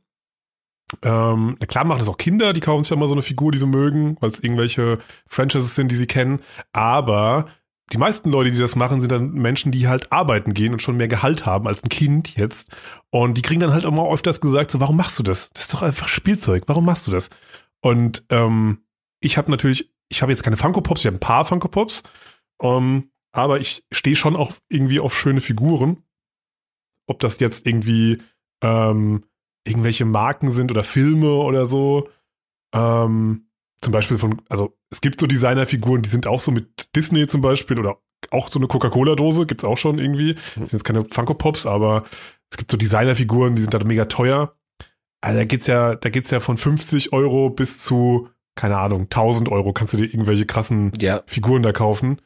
Ähm, 1.02 1.56
klar 1.66 1.84
machen 1.84 2.00
das 2.00 2.08
auch 2.08 2.18
Kinder, 2.18 2.52
die 2.52 2.60
kaufen 2.60 2.84
sich 2.84 2.90
dann 2.90 2.98
mal 2.98 3.06
so 3.06 3.14
eine 3.14 3.22
Figur, 3.22 3.52
die 3.52 3.58
sie 3.58 3.66
mögen, 3.66 4.16
weil 4.20 4.30
es 4.30 4.40
irgendwelche 4.40 4.98
Franchises 5.26 5.74
sind, 5.74 5.90
die 5.90 5.96
sie 5.96 6.06
kennen. 6.06 6.40
Aber 6.72 7.46
die 7.92 7.98
meisten 7.98 8.30
Leute, 8.30 8.50
die 8.50 8.58
das 8.58 8.76
machen, 8.76 9.00
sind 9.00 9.12
dann 9.12 9.32
Menschen, 9.32 9.70
die 9.72 9.86
halt 9.86 10.12
arbeiten 10.12 10.54
gehen 10.54 10.72
und 10.72 10.80
schon 10.80 10.96
mehr 10.96 11.08
Gehalt 11.08 11.44
haben 11.44 11.66
als 11.68 11.82
ein 11.82 11.90
Kind 11.90 12.36
jetzt. 12.36 12.74
Und 13.10 13.36
die 13.36 13.42
kriegen 13.42 13.60
dann 13.60 13.72
halt 13.72 13.84
immer 13.84 14.10
öfters 14.10 14.40
gesagt, 14.40 14.70
so, 14.70 14.80
warum 14.80 14.96
machst 14.96 15.18
du 15.18 15.22
das? 15.22 15.50
Das 15.52 15.64
ist 15.64 15.74
doch 15.74 15.82
einfach 15.82 16.08
Spielzeug. 16.08 16.64
Warum 16.66 16.86
machst 16.86 17.06
du 17.06 17.10
das? 17.10 17.28
Und 17.82 18.24
ähm, 18.30 18.84
ich 19.20 19.36
habe 19.36 19.50
natürlich, 19.50 19.92
ich 20.08 20.22
habe 20.22 20.32
jetzt 20.32 20.42
keine 20.42 20.56
Funko 20.56 20.80
Pops, 20.80 21.00
ich 21.00 21.06
habe 21.06 21.16
ein 21.16 21.20
paar 21.20 21.44
Funko 21.44 21.68
Pops. 21.68 22.02
Ähm, 22.62 23.10
aber 23.32 23.60
ich 23.60 23.84
stehe 23.92 24.16
schon 24.16 24.36
auch 24.36 24.52
irgendwie 24.68 25.00
auf 25.00 25.16
schöne 25.18 25.40
Figuren. 25.40 26.02
Ob 27.06 27.18
das 27.18 27.40
jetzt 27.40 27.66
irgendwie 27.66 28.22
ähm, 28.62 29.24
irgendwelche 29.64 30.04
Marken 30.04 30.52
sind 30.52 30.70
oder 30.70 30.84
Filme 30.84 31.32
oder 31.32 31.66
so. 31.66 32.08
Ähm, 32.74 33.46
zum 33.80 33.92
Beispiel 33.92 34.18
von, 34.18 34.40
also 34.48 34.76
es 34.90 35.00
gibt 35.00 35.20
so 35.20 35.26
Designerfiguren, 35.26 36.02
die 36.02 36.08
sind 36.08 36.26
auch 36.26 36.40
so 36.40 36.52
mit 36.52 36.94
Disney 36.94 37.26
zum 37.26 37.40
Beispiel 37.40 37.78
oder 37.78 37.98
auch 38.30 38.48
so 38.48 38.58
eine 38.58 38.68
Coca-Cola-Dose, 38.68 39.46
gibt's 39.46 39.64
auch 39.64 39.76
schon 39.78 39.98
irgendwie. 39.98 40.34
Das 40.34 40.70
sind 40.70 40.72
jetzt 40.72 40.84
keine 40.84 41.04
Funko 41.04 41.34
Pops, 41.34 41.66
aber 41.66 42.04
es 42.50 42.56
gibt 42.56 42.70
so 42.70 42.76
Designerfiguren, 42.76 43.56
die 43.56 43.62
sind 43.62 43.74
da 43.74 43.82
mega 43.84 44.04
teuer. 44.04 44.54
Also 45.20 45.38
da 45.38 45.44
geht's 45.44 45.66
ja, 45.66 45.94
da 45.94 46.08
geht's 46.10 46.30
ja 46.30 46.40
von 46.40 46.56
50 46.56 47.12
Euro 47.12 47.50
bis 47.50 47.78
zu, 47.78 48.28
keine 48.54 48.78
Ahnung, 48.78 49.02
1000 49.02 49.50
Euro 49.50 49.72
kannst 49.72 49.94
du 49.94 49.98
dir 49.98 50.06
irgendwelche 50.06 50.46
krassen 50.46 50.92
Ja, 50.98 51.22
Figuren 51.26 51.62
da 51.62 51.72
kaufen. 51.72 52.20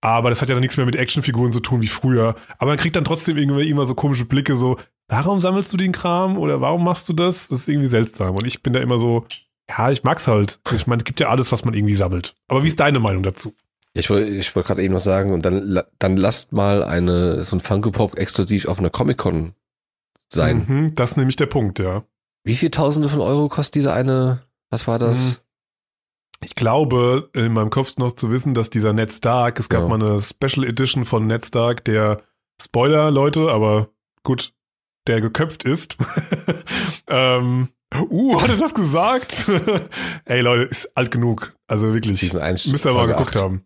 Aber 0.00 0.30
das 0.30 0.40
hat 0.40 0.48
ja 0.48 0.54
dann 0.54 0.62
nichts 0.62 0.76
mehr 0.76 0.86
mit 0.86 0.96
Actionfiguren 0.96 1.52
zu 1.52 1.60
tun 1.60 1.82
wie 1.82 1.88
früher. 1.88 2.34
Aber 2.58 2.70
man 2.70 2.78
kriegt 2.78 2.96
dann 2.96 3.04
trotzdem 3.04 3.36
irgendwie 3.36 3.68
immer 3.68 3.86
so 3.86 3.94
komische 3.94 4.24
Blicke, 4.24 4.56
so, 4.56 4.78
warum 5.08 5.40
sammelst 5.40 5.72
du 5.72 5.76
den 5.76 5.92
Kram 5.92 6.38
oder 6.38 6.60
warum 6.60 6.84
machst 6.84 7.08
du 7.08 7.12
das? 7.12 7.48
Das 7.48 7.60
ist 7.60 7.68
irgendwie 7.68 7.88
seltsam. 7.88 8.34
Und 8.34 8.46
ich 8.46 8.62
bin 8.62 8.72
da 8.72 8.80
immer 8.80 8.98
so, 8.98 9.26
ja, 9.68 9.90
ich 9.90 10.02
mag's 10.02 10.26
halt. 10.26 10.58
Ich 10.72 10.86
meine, 10.86 11.00
es 11.00 11.04
gibt 11.04 11.20
ja 11.20 11.28
alles, 11.28 11.52
was 11.52 11.64
man 11.64 11.74
irgendwie 11.74 11.94
sammelt. 11.94 12.34
Aber 12.48 12.62
wie 12.62 12.68
ist 12.68 12.80
deine 12.80 13.00
Meinung 13.00 13.22
dazu? 13.22 13.54
ich 13.92 14.08
wollte 14.10 14.30
ich 14.30 14.54
wollte 14.54 14.68
gerade 14.68 14.82
eben 14.82 14.94
noch 14.94 15.00
sagen, 15.00 15.32
und 15.32 15.44
dann, 15.44 15.82
dann 15.98 16.16
lasst 16.16 16.52
mal 16.52 16.82
eine, 16.84 17.44
so 17.44 17.56
ein 17.56 17.60
Funko 17.60 17.90
Pop 17.90 18.18
exklusiv 18.18 18.66
auf 18.66 18.78
einer 18.78 18.90
Comic-Con 18.90 19.54
sein. 20.28 20.64
Mhm, 20.68 20.94
das 20.94 21.12
ist 21.12 21.16
nämlich 21.16 21.36
der 21.36 21.46
Punkt, 21.46 21.78
ja. 21.78 22.04
Wie 22.44 22.54
viel 22.54 22.70
Tausende 22.70 23.08
von 23.08 23.20
Euro 23.20 23.48
kostet 23.48 23.76
diese 23.76 23.92
eine, 23.92 24.40
was 24.70 24.86
war 24.86 24.98
das? 24.98 25.44
Ich 26.42 26.54
glaube, 26.54 27.28
in 27.34 27.52
meinem 27.52 27.70
Kopf 27.70 27.96
noch 27.98 28.12
zu 28.12 28.30
wissen, 28.30 28.54
dass 28.54 28.70
dieser 28.70 28.92
Ned 28.92 29.12
Stark, 29.12 29.58
es 29.58 29.68
gab 29.68 29.82
Ja. 29.82 29.88
mal 29.88 30.02
eine 30.02 30.20
Special 30.20 30.64
Edition 30.64 31.04
von 31.04 31.26
Ned 31.26 31.46
Stark, 31.46 31.84
der 31.84 32.22
Spoiler, 32.60 33.10
Leute, 33.10 33.50
aber 33.50 33.88
gut, 34.24 34.52
der 35.06 35.20
geköpft 35.20 35.64
ist. 35.64 35.96
ähm, 37.08 37.68
uh, 37.94 38.40
hat 38.40 38.50
er 38.50 38.56
das 38.56 38.74
gesagt? 38.74 39.48
Ey, 40.24 40.40
Leute, 40.40 40.64
ist 40.64 40.96
alt 40.96 41.10
genug. 41.10 41.54
Also 41.66 41.92
wirklich. 41.92 42.34
1. 42.34 42.66
Müsst 42.68 42.86
ihr 42.86 42.92
mal 42.92 43.06
geguckt 43.06 43.36
8. 43.36 43.42
haben. 43.42 43.64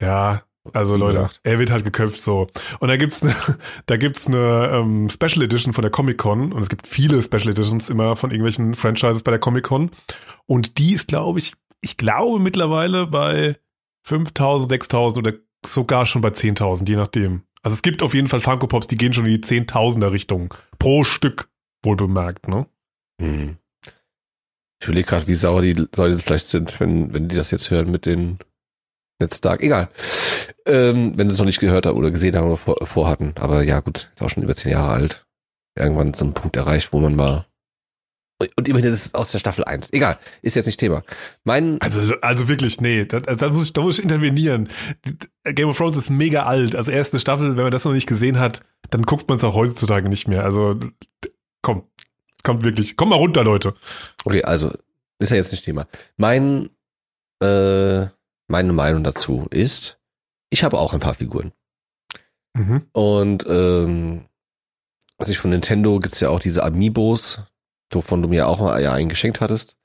Ja, 0.00 0.42
also 0.72 0.96
Leute, 0.96 1.28
er 1.42 1.58
wird 1.58 1.70
halt 1.70 1.82
geköpft 1.84 2.22
so. 2.22 2.46
Und 2.78 2.88
da 2.88 2.96
gibt's 2.96 3.22
ne, 3.22 3.34
da 3.86 3.96
gibt's 3.96 4.26
eine 4.28 4.70
ähm, 4.72 5.10
Special 5.10 5.42
Edition 5.42 5.72
von 5.72 5.82
der 5.82 5.90
Comic 5.90 6.18
Con 6.18 6.52
und 6.52 6.62
es 6.62 6.68
gibt 6.68 6.86
viele 6.86 7.20
Special 7.20 7.48
Editions 7.48 7.88
immer 7.90 8.14
von 8.14 8.30
irgendwelchen 8.30 8.74
Franchises 8.76 9.22
bei 9.24 9.32
der 9.32 9.40
Comic 9.40 9.64
Con 9.64 9.90
und 10.46 10.78
die 10.78 10.92
ist, 10.92 11.08
glaube 11.08 11.40
ich, 11.40 11.54
ich 11.82 11.96
glaube 11.96 12.38
mittlerweile 12.38 13.06
bei 13.06 13.56
5.000, 14.06 14.68
6.000 14.68 15.18
oder 15.18 15.32
sogar 15.64 16.06
schon 16.06 16.22
bei 16.22 16.30
10.000, 16.30 16.88
je 16.88 16.96
nachdem. 16.96 17.42
Also 17.62 17.74
es 17.74 17.82
gibt 17.82 18.02
auf 18.02 18.14
jeden 18.14 18.28
Fall 18.28 18.40
Funko 18.40 18.66
Pops, 18.66 18.86
die 18.86 18.96
gehen 18.96 19.12
schon 19.12 19.26
in 19.26 19.32
die 19.32 19.40
Zehntausender 19.40 20.12
Richtung 20.12 20.54
pro 20.78 21.04
Stück, 21.04 21.48
wohl 21.84 21.96
bemerkt, 21.96 22.48
ne? 22.48 22.66
Hm. 23.20 23.58
Ich 24.80 24.88
überlege 24.88 25.06
gerade, 25.06 25.28
wie 25.28 25.36
sauer 25.36 25.62
die 25.62 25.74
Leute 25.74 26.18
vielleicht 26.18 26.48
sind, 26.48 26.80
wenn, 26.80 27.14
wenn 27.14 27.28
die 27.28 27.36
das 27.36 27.52
jetzt 27.52 27.70
hören 27.70 27.92
mit 27.92 28.04
den 28.04 28.38
Netztag. 29.20 29.62
Egal. 29.62 29.88
Ähm, 30.66 31.16
wenn 31.16 31.28
sie 31.28 31.34
es 31.34 31.38
noch 31.38 31.46
nicht 31.46 31.60
gehört 31.60 31.86
haben 31.86 31.96
oder 31.96 32.10
gesehen 32.10 32.34
haben 32.34 32.48
oder 32.48 32.56
vor, 32.56 32.84
vorhatten. 32.84 33.34
Aber 33.36 33.62
ja, 33.62 33.78
gut, 33.78 34.10
ist 34.12 34.22
auch 34.22 34.28
schon 34.28 34.42
über 34.42 34.56
zehn 34.56 34.72
Jahre 34.72 34.92
alt. 34.92 35.26
Irgendwann 35.78 36.14
so 36.14 36.24
einen 36.24 36.34
Punkt 36.34 36.56
erreicht, 36.56 36.92
wo 36.92 36.98
man 36.98 37.14
mal. 37.14 37.46
Und 38.56 38.68
immerhin 38.68 38.92
ist 38.92 39.06
es 39.06 39.14
aus 39.14 39.32
der 39.32 39.38
Staffel 39.38 39.64
1. 39.64 39.92
Egal, 39.92 40.18
ist 40.42 40.56
jetzt 40.56 40.66
nicht 40.66 40.80
Thema. 40.80 41.02
Mein, 41.44 41.80
Also, 41.80 42.14
also 42.20 42.48
wirklich, 42.48 42.80
nee, 42.80 43.04
da, 43.04 43.20
da, 43.20 43.50
muss 43.50 43.66
ich, 43.66 43.72
da 43.72 43.82
muss 43.82 43.98
ich 43.98 44.04
intervenieren. 44.04 44.68
Game 45.44 45.68
of 45.68 45.76
Thrones 45.76 45.96
ist 45.96 46.10
mega 46.10 46.44
alt. 46.44 46.76
Also 46.76 46.90
erste 46.90 47.18
Staffel, 47.18 47.56
wenn 47.56 47.64
man 47.64 47.72
das 47.72 47.84
noch 47.84 47.92
nicht 47.92 48.06
gesehen 48.06 48.38
hat, 48.38 48.60
dann 48.90 49.02
guckt 49.02 49.28
man 49.28 49.38
es 49.38 49.44
auch 49.44 49.54
heutzutage 49.54 50.08
nicht 50.08 50.28
mehr. 50.28 50.44
Also 50.44 50.78
komm, 51.62 51.84
kommt 52.42 52.62
wirklich, 52.62 52.96
komm 52.96 53.10
mal 53.10 53.16
runter, 53.16 53.44
Leute. 53.44 53.74
okay, 54.24 54.42
also, 54.42 54.72
ist 55.18 55.30
ja 55.30 55.36
jetzt 55.36 55.52
nicht 55.52 55.64
Thema. 55.64 55.86
Mein, 56.16 56.70
äh, 57.42 58.06
meine 58.48 58.72
Meinung 58.72 59.04
dazu 59.04 59.46
ist, 59.50 59.98
ich 60.50 60.64
habe 60.64 60.78
auch 60.78 60.92
ein 60.92 61.00
paar 61.00 61.14
Figuren. 61.14 61.52
Mhm. 62.54 62.86
Und 62.92 63.46
ähm, 63.48 64.24
was 65.16 65.28
ich 65.28 65.38
von 65.38 65.50
Nintendo 65.50 66.00
gibt's 66.00 66.20
ja 66.20 66.28
auch 66.28 66.40
diese 66.40 66.64
Amiibos, 66.64 67.40
wovon 67.94 68.22
du 68.22 68.28
mir 68.28 68.48
auch 68.48 68.60
mal 68.60 68.82
ja 68.82 68.92
einen 68.92 69.08
geschenkt 69.08 69.40
hattest. 69.40 69.76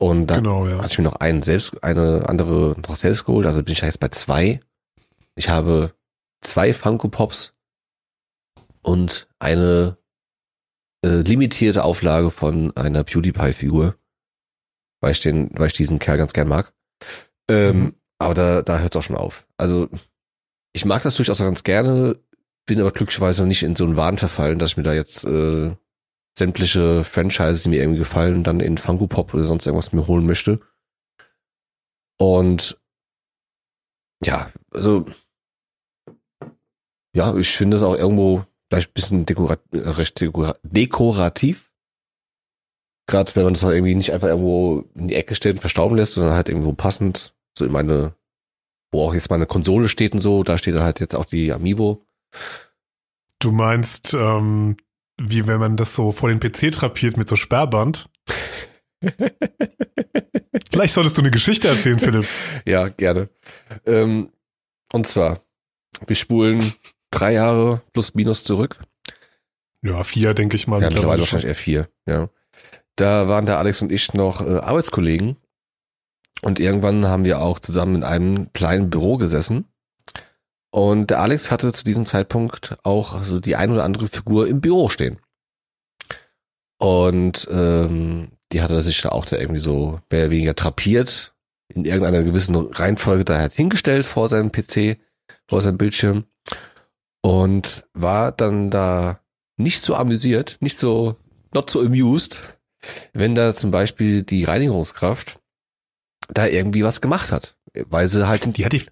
Und 0.00 0.28
da 0.28 0.36
Genau, 0.36 0.66
ja. 0.68 0.78
hatte 0.78 0.92
ich 0.92 0.98
mir 0.98 1.04
noch 1.04 1.16
einen 1.16 1.42
selbst, 1.42 1.82
eine 1.82 2.28
andere 2.28 2.76
noch 2.86 2.96
selbst 2.96 3.24
geholt. 3.24 3.46
Also 3.46 3.62
bin 3.62 3.72
ich 3.72 3.80
jetzt 3.80 4.00
bei 4.00 4.08
zwei. 4.08 4.60
Ich 5.34 5.48
habe 5.48 5.92
zwei 6.40 6.72
Funko 6.72 7.08
Pops 7.08 7.54
und 8.82 9.28
eine 9.38 9.96
äh, 11.04 11.20
limitierte 11.22 11.84
Auflage 11.84 12.30
von 12.30 12.76
einer 12.76 13.04
PewDiePie-Figur, 13.04 13.96
weil 15.00 15.12
ich 15.12 15.20
den, 15.20 15.50
weil 15.58 15.66
ich 15.68 15.72
diesen 15.72 15.98
Kerl 15.98 16.18
ganz 16.18 16.32
gern 16.32 16.48
mag. 16.48 16.72
Ähm, 17.50 17.78
Mhm. 17.80 17.94
Aber 18.20 18.34
da, 18.34 18.62
da 18.62 18.80
hört 18.80 18.94
es 18.94 18.98
auch 18.98 19.04
schon 19.04 19.16
auf. 19.16 19.46
Also 19.58 19.88
ich 20.72 20.84
mag 20.84 21.02
das 21.04 21.14
durchaus 21.16 21.38
ganz 21.38 21.62
gerne, 21.62 22.18
bin 22.66 22.80
aber 22.80 22.90
glücklicherweise 22.90 23.42
noch 23.42 23.48
nicht 23.48 23.62
in 23.62 23.76
so 23.76 23.84
einen 23.84 23.96
Wahn 23.96 24.18
verfallen, 24.18 24.58
dass 24.58 24.70
ich 24.70 24.76
mir 24.76 24.82
da 24.82 24.92
jetzt 24.92 25.24
äh, 25.24 25.76
sämtliche 26.38 27.04
Franchises, 27.04 27.64
die 27.64 27.70
mir 27.70 27.80
irgendwie 27.80 27.98
gefallen, 27.98 28.44
dann 28.44 28.60
in 28.60 28.78
Funko 28.78 29.06
Pop 29.06 29.34
oder 29.34 29.44
sonst 29.44 29.66
irgendwas 29.66 29.92
mir 29.92 30.06
holen 30.06 30.26
möchte. 30.26 30.60
Und 32.18 32.80
ja, 34.24 34.52
also 34.72 35.06
ja, 37.14 37.36
ich 37.36 37.56
finde 37.56 37.76
es 37.76 37.82
auch 37.82 37.96
irgendwo 37.96 38.44
vielleicht 38.68 38.90
ein 38.90 38.94
bisschen 38.94 39.26
dekorat 39.26 39.60
recht 39.72 40.20
dekora 40.20 40.54
dekorativ. 40.62 41.72
Gerade 43.08 43.34
wenn 43.34 43.44
man 43.44 43.54
das 43.54 43.62
halt 43.62 43.74
irgendwie 43.74 43.94
nicht 43.94 44.12
einfach 44.12 44.28
irgendwo 44.28 44.84
in 44.94 45.08
die 45.08 45.14
Ecke 45.14 45.34
stellt 45.34 45.56
und 45.56 45.60
verstauben 45.60 45.96
lässt, 45.96 46.12
sondern 46.12 46.34
halt 46.34 46.48
irgendwo 46.48 46.72
passend, 46.74 47.34
so 47.56 47.64
in 47.64 47.72
meine, 47.72 48.14
wo 48.92 49.02
auch 49.02 49.14
jetzt 49.14 49.30
meine 49.30 49.46
Konsole 49.46 49.88
steht 49.88 50.12
und 50.12 50.18
so, 50.18 50.42
da 50.42 50.58
steht 50.58 50.74
halt 50.74 51.00
jetzt 51.00 51.14
auch 51.14 51.24
die 51.24 51.52
Amiibo. 51.52 52.06
Du 53.38 53.52
meinst, 53.52 54.12
ähm, 54.14 54.76
wie 55.20 55.46
wenn 55.46 55.60
man 55.60 55.76
das 55.76 55.94
so 55.94 56.12
vor 56.12 56.28
den 56.28 56.40
PC 56.40 56.72
trapiert 56.72 57.16
mit 57.16 57.28
so 57.28 57.36
Sperrband? 57.36 58.08
Vielleicht 60.70 60.94
solltest 60.94 61.16
du 61.16 61.22
eine 61.22 61.30
Geschichte 61.30 61.68
erzählen, 61.68 61.98
Philipp. 61.98 62.26
Ja, 62.66 62.88
gerne. 62.88 63.28
Ähm, 63.86 64.30
und 64.92 65.06
zwar, 65.06 65.40
wir 66.06 66.16
spulen 66.16 66.72
drei 67.10 67.34
Jahre 67.34 67.82
plus 67.92 68.14
minus 68.14 68.44
zurück. 68.44 68.80
Ja, 69.82 70.02
vier, 70.04 70.34
denke 70.34 70.56
ich 70.56 70.66
mal. 70.66 70.82
Ja, 70.82 70.88
mittlerweile 70.88 71.20
wahrscheinlich 71.20 71.46
eher 71.48 71.54
vier, 71.54 71.88
ja. 72.06 72.28
Da 72.96 73.28
waren 73.28 73.46
der 73.46 73.58
Alex 73.58 73.80
und 73.80 73.92
ich 73.92 74.12
noch 74.14 74.40
äh, 74.40 74.58
Arbeitskollegen. 74.58 75.36
Und 76.42 76.60
irgendwann 76.60 77.06
haben 77.06 77.24
wir 77.24 77.40
auch 77.40 77.58
zusammen 77.58 77.96
in 77.96 78.02
einem 78.04 78.52
kleinen 78.52 78.90
Büro 78.90 79.16
gesessen. 79.16 79.66
Und 80.70 81.10
der 81.10 81.20
Alex 81.20 81.50
hatte 81.50 81.72
zu 81.72 81.84
diesem 81.84 82.04
Zeitpunkt 82.04 82.76
auch 82.82 83.22
so 83.24 83.40
die 83.40 83.56
ein 83.56 83.70
oder 83.70 83.84
andere 83.84 84.06
Figur 84.06 84.46
im 84.48 84.60
Büro 84.60 84.88
stehen. 84.88 85.18
Und 86.78 87.48
ähm, 87.50 88.32
die 88.52 88.62
hatte 88.62 88.80
sich 88.82 89.00
da 89.02 89.10
auch 89.10 89.24
da 89.24 89.36
irgendwie 89.36 89.60
so 89.60 90.00
mehr 90.10 90.22
oder 90.22 90.30
weniger 90.30 90.54
trapiert, 90.54 91.34
in 91.68 91.84
irgendeiner 91.84 92.22
gewissen 92.22 92.54
Reihenfolge 92.54 93.24
da 93.24 93.38
halt 93.38 93.52
hingestellt 93.52 94.06
vor 94.06 94.28
seinem 94.28 94.52
PC, 94.52 94.98
vor 95.46 95.60
seinem 95.60 95.78
Bildschirm. 95.78 96.24
Und 97.20 97.84
war 97.94 98.32
dann 98.32 98.70
da 98.70 99.20
nicht 99.56 99.80
so 99.80 99.94
amüsiert, 99.96 100.56
nicht 100.60 100.78
so, 100.78 101.16
not 101.52 101.68
so 101.68 101.80
amused, 101.80 102.42
wenn 103.12 103.34
da 103.34 103.54
zum 103.54 103.70
Beispiel 103.70 104.22
die 104.22 104.44
Reinigungskraft 104.44 105.40
da 106.28 106.46
irgendwie 106.46 106.84
was 106.84 107.00
gemacht 107.00 107.32
hat. 107.32 107.56
Weil 107.74 108.08
sie 108.08 108.26
halt 108.26 108.56
Die 108.56 108.64
hat 108.64 108.72
die, 108.72 108.86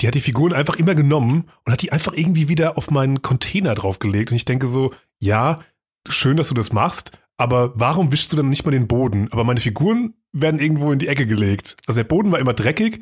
die 0.00 0.06
hat 0.08 0.14
die 0.14 0.20
Figuren 0.20 0.52
einfach 0.52 0.76
immer 0.76 0.94
genommen 0.94 1.48
und 1.64 1.72
hat 1.72 1.82
die 1.82 1.92
einfach 1.92 2.12
irgendwie 2.12 2.48
wieder 2.48 2.76
auf 2.76 2.90
meinen 2.90 3.22
Container 3.22 3.74
draufgelegt. 3.74 4.30
Und 4.30 4.36
ich 4.36 4.44
denke 4.44 4.66
so, 4.68 4.92
ja, 5.20 5.60
schön, 6.08 6.36
dass 6.36 6.48
du 6.48 6.54
das 6.54 6.72
machst, 6.72 7.12
aber 7.36 7.72
warum 7.78 8.10
wischst 8.12 8.32
du 8.32 8.36
dann 8.36 8.48
nicht 8.48 8.64
mal 8.64 8.72
den 8.72 8.88
Boden? 8.88 9.28
Aber 9.32 9.44
meine 9.44 9.60
Figuren 9.60 10.14
werden 10.32 10.60
irgendwo 10.60 10.92
in 10.92 10.98
die 10.98 11.08
Ecke 11.08 11.26
gelegt. 11.26 11.76
Also 11.86 12.00
der 12.00 12.08
Boden 12.08 12.32
war 12.32 12.38
immer 12.40 12.54
dreckig. 12.54 13.00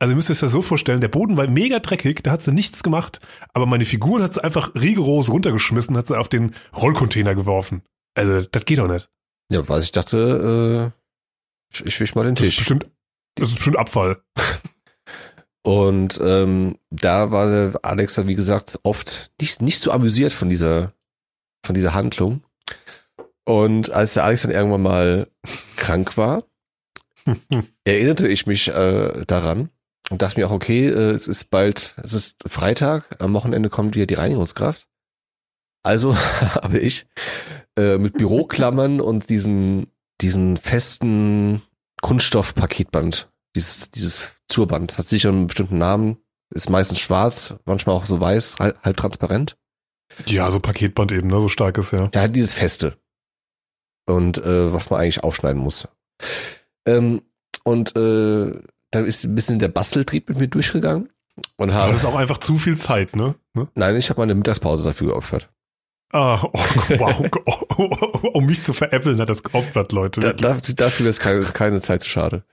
Also 0.00 0.12
ihr 0.12 0.16
müsst 0.16 0.30
euch 0.30 0.40
das 0.40 0.50
so 0.52 0.60
vorstellen, 0.60 1.00
der 1.00 1.08
Boden 1.08 1.36
war 1.36 1.46
mega 1.48 1.78
dreckig, 1.78 2.22
da 2.24 2.32
hat 2.32 2.42
sie 2.42 2.52
nichts 2.52 2.82
gemacht, 2.82 3.20
aber 3.54 3.64
meine 3.64 3.84
Figuren 3.84 4.22
hat 4.24 4.34
sie 4.34 4.42
einfach 4.42 4.74
rigoros 4.74 5.30
runtergeschmissen, 5.30 5.96
hat 5.96 6.08
sie 6.08 6.18
auf 6.18 6.28
den 6.28 6.54
Rollcontainer 6.76 7.34
geworfen. 7.36 7.82
Also, 8.14 8.42
das 8.42 8.64
geht 8.64 8.78
doch 8.78 8.88
nicht. 8.88 9.08
Ja, 9.50 9.66
was 9.68 9.84
ich 9.84 9.92
dachte, 9.92 10.92
äh, 10.92 11.74
ich, 11.74 11.86
ich 11.86 12.00
wisch 12.00 12.14
mal 12.16 12.24
den 12.24 12.34
Das 12.34 12.44
ist 12.44 12.50
Tisch. 12.50 12.58
bestimmt, 12.58 12.86
das 13.36 13.50
ist 13.50 13.54
bestimmt 13.54 13.78
Abfall. 13.78 14.20
Und 15.66 16.20
ähm, 16.22 16.76
da 16.90 17.30
war 17.30 17.46
der 17.48 17.80
Alex 17.82 18.14
dann, 18.14 18.28
wie 18.28 18.34
gesagt, 18.34 18.78
oft 18.82 19.30
nicht, 19.40 19.62
nicht 19.62 19.82
so 19.82 19.92
amüsiert 19.92 20.34
von 20.34 20.50
dieser, 20.50 20.92
von 21.64 21.74
dieser 21.74 21.94
Handlung. 21.94 22.44
Und 23.44 23.90
als 23.90 24.12
der 24.12 24.24
Alex 24.24 24.42
dann 24.42 24.50
irgendwann 24.50 24.82
mal 24.82 25.26
krank 25.76 26.18
war, 26.18 26.44
erinnerte 27.84 28.28
ich 28.28 28.46
mich 28.46 28.68
äh, 28.68 29.24
daran 29.26 29.70
und 30.10 30.20
dachte 30.20 30.38
mir 30.38 30.48
auch, 30.48 30.52
okay, 30.52 30.86
äh, 30.88 31.12
es 31.12 31.28
ist 31.28 31.48
bald, 31.50 31.94
es 32.02 32.12
ist 32.12 32.36
Freitag, 32.46 33.22
am 33.22 33.32
Wochenende 33.32 33.70
kommt 33.70 33.94
wieder 33.94 34.06
die 34.06 34.14
Reinigungskraft. 34.14 34.86
Also 35.82 36.14
habe 36.54 36.78
ich 36.78 37.06
äh, 37.78 37.96
mit 37.96 38.18
Büroklammern 38.18 39.00
und 39.00 39.30
diesen, 39.30 39.86
diesen 40.20 40.58
festen 40.58 41.62
Kunststoffpaketband, 42.02 43.30
dieses, 43.56 43.90
dieses 43.90 44.30
Zurband, 44.48 44.98
hat 44.98 45.08
sicher 45.08 45.30
einen 45.30 45.46
bestimmten 45.46 45.78
Namen, 45.78 46.18
ist 46.50 46.70
meistens 46.70 47.00
schwarz, 47.00 47.54
manchmal 47.64 47.96
auch 47.96 48.06
so 48.06 48.20
weiß, 48.20 48.56
halb, 48.58 48.82
halb 48.82 48.96
transparent. 48.96 49.56
Ja, 50.26 50.50
so 50.50 50.60
Paketband 50.60 51.12
eben, 51.12 51.28
ne? 51.28 51.40
So 51.40 51.48
stark 51.48 51.78
ist 51.78 51.92
ja. 51.92 52.08
Er 52.12 52.22
hat 52.22 52.36
dieses 52.36 52.54
Feste. 52.54 52.96
Und 54.06 54.38
äh, 54.38 54.72
was 54.72 54.90
man 54.90 55.00
eigentlich 55.00 55.24
aufschneiden 55.24 55.60
muss. 55.60 55.88
Ähm, 56.86 57.22
und 57.64 57.96
äh, 57.96 58.52
da 58.90 59.00
ist 59.00 59.24
ein 59.24 59.34
bisschen 59.34 59.58
der 59.58 59.68
Basteltrieb 59.68 60.28
mit 60.28 60.38
mir 60.38 60.48
durchgegangen. 60.48 61.10
Und 61.56 61.70
Aber 61.70 61.80
habe. 61.80 61.92
das 61.92 62.02
ist 62.02 62.06
auch 62.06 62.14
einfach 62.14 62.38
zu 62.38 62.58
viel 62.58 62.78
Zeit, 62.78 63.16
ne? 63.16 63.34
ne? 63.54 63.68
Nein, 63.74 63.96
ich 63.96 64.10
habe 64.10 64.20
meine 64.20 64.34
Mittagspause 64.34 64.84
dafür 64.84 65.08
geopfert. 65.08 65.50
Ah, 66.12 66.44
oh, 66.44 66.60
wow. 66.98 68.30
um 68.34 68.46
mich 68.46 68.62
zu 68.62 68.72
veräppeln 68.72 69.20
hat 69.20 69.28
das 69.28 69.42
geopfert, 69.42 69.90
Leute. 69.90 70.20
Da, 70.20 70.32
da, 70.32 70.56
dafür 70.76 71.08
ist 71.08 71.18
keine, 71.18 71.40
keine 71.40 71.80
Zeit 71.80 72.02
zu 72.02 72.08
schade. 72.08 72.44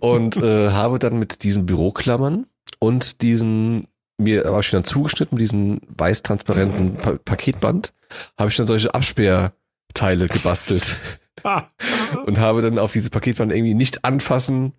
Und 0.00 0.36
äh, 0.36 0.70
habe 0.70 0.98
dann 0.98 1.18
mit 1.18 1.42
diesen 1.44 1.66
Büroklammern 1.66 2.46
und 2.80 3.22
diesen, 3.22 3.86
mir 4.18 4.44
habe 4.44 4.60
ich 4.60 4.70
dann 4.70 4.84
zugeschnitten, 4.84 5.36
mit 5.36 5.42
diesen 5.42 5.80
weiß-transparenten 5.88 6.94
pa 6.96 7.18
Paketband, 7.24 7.92
habe 8.38 8.50
ich 8.50 8.56
dann 8.56 8.66
solche 8.66 8.94
Absperrteile 8.94 10.26
gebastelt 10.28 10.96
und 12.26 12.38
habe 12.38 12.62
dann 12.62 12.78
auf 12.78 12.92
diese 12.92 13.10
Paketband 13.10 13.52
irgendwie 13.52 13.74
nicht 13.74 14.04
anfassen, 14.04 14.72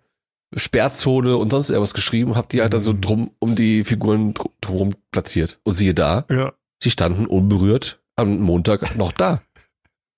Sperrzone 0.56 1.36
und 1.36 1.50
sonst 1.50 1.70
irgendwas 1.70 1.94
geschrieben, 1.94 2.34
habe 2.34 2.48
die 2.50 2.60
halt 2.62 2.72
dann 2.72 2.82
so 2.82 2.92
Mhm. 2.94 3.00
drum 3.00 3.30
um 3.38 3.54
die 3.54 3.84
Figuren 3.84 4.34
dr- 4.34 4.50
drumherum 4.60 4.94
platziert. 5.10 5.58
Und 5.62 5.74
siehe 5.74 5.94
da, 5.94 6.24
Ja. 6.30 6.52
sie 6.82 6.90
standen 6.90 7.26
unberührt 7.26 8.00
am 8.16 8.38
Montag 8.40 8.96
noch 8.96 9.12
da. 9.12 9.42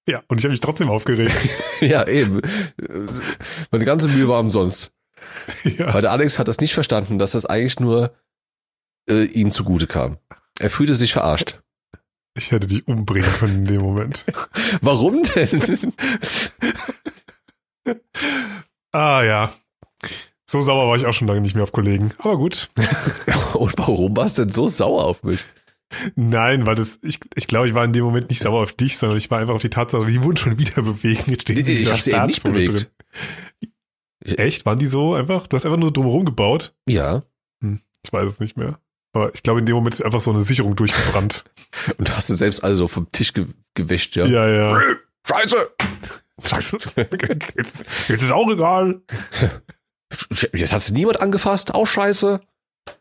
Ja, 0.09 0.23
und 0.29 0.39
ich 0.39 0.45
habe 0.45 0.53
mich 0.53 0.61
trotzdem 0.61 0.89
aufgeregt. 0.89 1.37
ja, 1.81 2.07
eben. 2.07 2.41
Meine 3.71 3.85
ganze 3.85 4.09
Mühe 4.09 4.29
war 4.29 4.41
umsonst. 4.41 4.93
ja. 5.65 5.93
Weil 5.93 6.03
der 6.03 6.13
Alex 6.13 6.39
hat 6.39 6.49
das 6.49 6.59
nicht 6.59 6.75
verstanden, 6.75 7.19
dass 7.19 7.33
das 7.33 7.47
eigentlich 7.47 7.81
nur 7.81 8.15
äh, 9.09 9.25
ihm 9.25 9.53
zugute 9.53 9.87
kam. 9.87 10.19
Er 10.59 10.71
fühlte 10.71 10.95
sich 10.95 11.13
verarscht. 11.13 11.61
Ich 12.37 12.53
hätte 12.53 12.67
dich 12.67 12.87
umbringen 12.87 13.31
können 13.39 13.59
in 13.61 13.65
dem 13.67 13.83
Moment. 13.83 14.25
Warum 14.81 15.23
denn? 15.23 15.93
Ah 18.93 19.23
ja. 19.23 19.53
So 20.47 20.63
sauer 20.63 20.89
war 20.89 20.97
ich 20.97 21.07
auch 21.07 21.13
schon 21.13 21.29
lange 21.29 21.41
nicht 21.41 21.55
mehr 21.55 21.63
auf 21.63 21.71
Kollegen. 21.71 22.13
Aber 22.19 22.37
gut. 22.37 22.71
Und 23.55 23.79
warum 23.79 24.17
warst 24.17 24.37
du 24.37 24.43
denn 24.43 24.53
so 24.53 24.67
sauer 24.67 25.05
auf 25.05 25.23
mich? 25.23 25.45
Nein, 26.15 26.67
weil 26.67 26.77
das, 26.77 26.99
ich, 27.03 27.19
ich 27.35 27.49
glaube, 27.49 27.69
ich 27.69 27.75
war 27.75 27.85
in 27.85 27.93
dem 27.93 28.05
Moment 28.05 28.31
nicht 28.31 28.43
sauer 28.43 28.63
auf 28.63 28.73
dich, 28.73 28.97
sondern 28.97 29.19
ich 29.19 29.31
war 29.31 29.39
einfach 29.39 29.55
auf 29.55 29.63
die 29.63 29.71
Tatsache, 29.71 30.07
die 30.07 30.23
wurden 30.23 30.37
schon 30.37 30.59
wieder 30.59 30.83
bewegt. 30.83 31.27
Jetzt 31.27 31.43
stehen 31.43 31.65
sie 31.65 31.77
in 31.77 31.83
Ich 31.83 31.91
habe 31.91 32.01
sie 32.01 32.13
eben 32.13 32.27
nicht 32.27 32.43
bewegt. 32.43 32.91
drin. 34.23 34.39
Echt? 34.39 34.67
Waren 34.67 34.79
die 34.79 34.87
so 34.87 35.15
einfach? 35.15 35.47
Du 35.47 35.57
hast 35.57 35.65
einfach 35.65 35.79
nur 35.79 35.93
drumherum 35.93 36.25
gebaut? 36.25 36.75
Ja. 36.87 37.23
Ich 38.05 38.13
weiß 38.13 38.33
es 38.33 38.41
nicht 38.41 38.57
mehr. 38.57 38.79
Aber 39.13 39.35
ich 39.35 39.43
glaube, 39.43 39.61
in 39.61 39.67
dem 39.67 39.75
Moment 39.75 39.95
ist 39.95 40.03
einfach 40.03 40.21
so 40.21 40.31
eine 40.31 40.43
Sicherung 40.43 40.77
durchgebrannt. 40.77 41.45
Und 41.99 42.09
du 42.09 42.17
hast 42.17 42.31
du 42.31 42.35
selbst 42.35 42.63
also 42.63 42.87
vom 42.89 43.11
Tisch 43.13 43.33
ge 43.33 43.47
gewäscht, 43.75 44.17
ja. 44.17 44.27
ja, 44.27 44.49
ja. 44.49 44.81
Scheiße! 45.27 45.71
Scheiße. 46.43 46.79
Jetzt, 47.55 47.85
jetzt 48.09 48.23
ist 48.23 48.33
auch 48.33 48.51
egal. 48.51 49.03
Jetzt 50.53 50.73
hat 50.73 50.83
sie 50.83 50.95
niemand 50.95 51.21
angefasst, 51.21 51.75
auch 51.75 51.87
scheiße. 51.87 52.41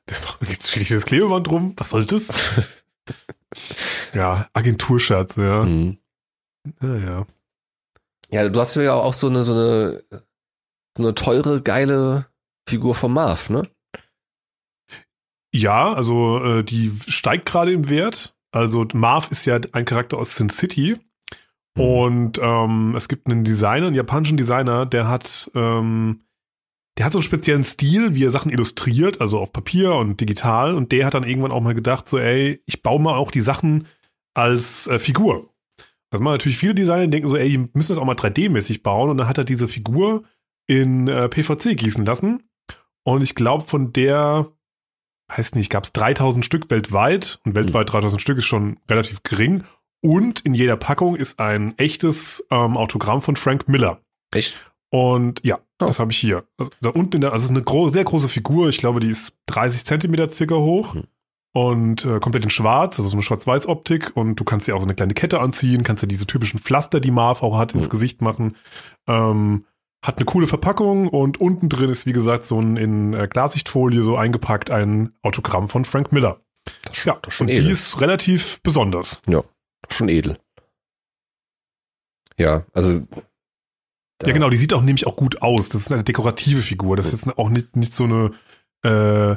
Das 0.06 0.20
ist 0.20 0.26
doch, 0.26 0.38
jetzt 0.48 0.70
steht 0.70 0.92
das 0.92 1.06
Klebeband 1.06 1.48
drum. 1.48 1.74
Was 1.78 1.92
soll 1.92 2.06
das? 2.06 2.28
ja, 4.14 4.48
Agenturscherz, 4.54 5.36
ja. 5.36 5.64
Mhm. 5.64 5.98
Ja, 6.82 6.98
ja. 6.98 7.28
Ja, 8.32 8.48
du 8.48 8.60
hast 8.60 8.76
ja 8.76 8.94
auch 8.94 9.14
so 9.14 9.28
eine, 9.28 9.44
so 9.44 9.54
eine, 9.54 10.04
so 10.96 11.04
eine 11.04 11.16
teure, 11.16 11.62
geile 11.62 12.28
Figur 12.68 12.94
von 12.94 13.12
Marv, 13.12 13.50
ne? 13.50 13.64
Ja, 15.52 15.94
also 15.94 16.44
äh, 16.44 16.64
die 16.64 16.96
steigt 17.08 17.48
gerade 17.48 17.72
im 17.72 17.90
Wert. 17.90 18.36
Also 18.52 18.86
Marv 18.94 19.32
ist 19.32 19.46
ja 19.46 19.60
ein 19.72 19.86
Charakter 19.86 20.18
aus 20.18 20.36
Sin 20.36 20.50
City. 20.50 20.98
Mhm. 21.76 21.82
Und 21.82 22.40
ähm, 22.42 22.96
es 22.96 23.08
gibt 23.08 23.28
einen 23.28 23.44
Designer, 23.44 23.88
einen 23.88 23.96
japanischen 23.96 24.38
Designer, 24.38 24.86
der 24.86 25.08
hat, 25.08 25.50
ähm, 25.56 26.22
der 27.00 27.06
hat 27.06 27.14
so 27.14 27.20
einen 27.20 27.24
speziellen 27.24 27.64
Stil, 27.64 28.14
wie 28.14 28.26
er 28.26 28.32
Sachen 28.32 28.52
illustriert, 28.52 29.22
also 29.22 29.40
auf 29.40 29.54
Papier 29.54 29.96
und 29.96 30.20
digital. 30.20 30.76
Und 30.76 30.92
der 30.92 31.06
hat 31.06 31.14
dann 31.14 31.24
irgendwann 31.24 31.54
auch 31.54 31.62
mal 31.62 31.74
gedacht, 31.74 32.10
so, 32.10 32.20
ey, 32.20 32.62
ich 32.66 32.84
baue 32.84 33.02
mal 33.02 33.16
auch 33.16 33.32
die 33.32 33.40
Sachen 33.40 33.88
als 34.34 34.86
äh, 34.88 35.00
Figur. 35.00 35.50
Das 36.10 36.20
machen 36.20 36.34
natürlich 36.34 36.58
viele 36.58 36.76
Designer, 36.76 37.06
die 37.06 37.12
denken 37.12 37.30
so, 37.30 37.38
ey, 37.38 37.48
die 37.48 37.58
müssen 37.58 37.94
das 37.94 37.98
auch 37.98 38.04
mal 38.04 38.18
3D-mäßig 38.18 38.84
bauen. 38.84 39.10
Und 39.10 39.18
dann 39.18 39.30
hat 39.30 39.38
er 39.38 39.46
diese 39.46 39.70
Figur 39.70 40.24
in 40.68 41.08
äh, 41.08 41.30
PVC 41.30 41.78
gießen 41.78 42.04
lassen. 42.04 42.44
Und 43.06 43.24
ich 43.24 43.34
glaube, 43.34 43.64
von 43.64 43.94
der, 43.94 44.52
weiß 45.30 45.56
nicht, 45.56 45.70
gab 45.70 45.86
es 45.86 45.94
3000 45.94 46.44
Stück 46.44 46.70
weltweit. 46.70 47.40
Und 47.46 47.56
weltweit 47.56 47.94
3000 47.94 48.22
Stück 48.22 48.40
ist 48.40 48.46
schon 48.46 48.78
relativ 48.90 49.24
gering. 49.24 49.64
Und 50.02 50.42
in 50.42 50.54
jeder 50.54 50.76
Packung 50.76 51.16
ist 51.16 51.40
ein 51.40 51.78
echtes 51.78 52.46
ähm, 52.52 52.76
Autogramm 52.76 53.22
von 53.22 53.38
Frank 53.38 53.70
Miller. 53.70 54.02
Echt? 54.34 54.69
Und 54.92 55.42
ja, 55.44 55.60
Oh. 55.82 55.86
das 55.86 56.00
habe 56.00 56.12
ich 56.12 56.18
hier. 56.18 56.44
Also, 56.58 56.72
da 56.82 56.90
unten, 56.90 57.16
in 57.18 57.22
der, 57.22 57.32
also 57.32 57.44
es 57.46 57.50
ist 57.52 57.56
eine 57.56 57.64
gro 57.64 57.88
sehr 57.90 58.04
große 58.04 58.28
Figur. 58.28 58.68
Ich 58.68 58.80
glaube, 58.80 59.00
die 59.00 59.08
ist 59.10 59.34
30 59.48 59.86
Zentimeter 59.86 60.30
circa 60.30 60.56
hoch. 60.56 60.94
Hm. 60.94 61.04
Und 61.52 62.06
äh, 62.06 62.20
komplett 62.20 62.44
in 62.44 62.50
schwarz, 62.50 63.00
also 63.00 63.10
so 63.10 63.16
eine 63.16 63.24
Schwarz-Weiß-Optik. 63.24 64.12
Und 64.16 64.36
du 64.36 64.44
kannst 64.44 64.68
dir 64.68 64.76
auch 64.76 64.80
so 64.80 64.86
eine 64.86 64.94
kleine 64.96 65.14
Kette 65.14 65.40
anziehen, 65.40 65.84
kannst 65.84 66.04
dir 66.04 66.08
diese 66.08 66.28
typischen 66.28 66.60
Pflaster, 66.60 67.00
die 67.00 67.12
Marv 67.12 67.42
auch 67.44 67.58
hat, 67.58 67.74
ins 67.76 67.86
Hm. 67.86 67.92
Gesicht 67.92 68.22
machen. 68.22 68.56
Ähm, 69.08 69.66
hat 70.06 70.18
eine 70.18 70.26
coole 70.26 70.48
Verpackung 70.48 71.08
und 71.08 71.40
unten 71.42 71.68
drin 71.70 71.90
ist, 71.90 72.06
wie 72.06 72.14
gesagt, 72.14 72.46
so 72.46 72.60
ein 72.60 72.78
in 72.78 73.14
äh, 73.14 73.28
Klarsichtfolie 73.28 74.04
so 74.04 74.16
eingepackt 74.18 74.70
ein 74.72 75.14
Autogramm 75.24 75.68
von 75.70 75.86
Frank 75.86 76.12
Miller. 76.12 76.40
Das 76.84 76.98
schon, 76.98 77.14
Ja, 77.14 77.20
das 77.22 77.34
schon 77.34 77.48
und 77.48 77.54
edel. 77.54 77.66
die 77.66 77.72
ist 77.72 78.00
relativ 78.02 78.62
besonders. 78.64 79.22
schon 79.90 80.10
edel. 80.10 80.38
Ja, 82.38 82.66
also. 82.74 83.02
Da- 84.20 84.28
Ja, 84.28 84.34
genau, 84.34 84.50
die 84.50 84.58
sieht 84.58 84.74
auch 84.74 84.82
nämlich 84.82 85.08
auch 85.08 85.16
gut 85.16 85.42
aus. 85.42 85.70
Das 85.70 85.82
ist 85.82 85.92
eine 85.92 86.04
dekorative 86.04 86.62
Figur. 86.62 86.96
Das 86.98 87.08
ist 87.08 87.26
jetzt 87.26 87.38
auch 87.38 87.50
nicht, 87.50 87.76
nicht 87.76 87.94
so 87.94 88.04
eine, 88.06 88.32
äh, 88.86 89.32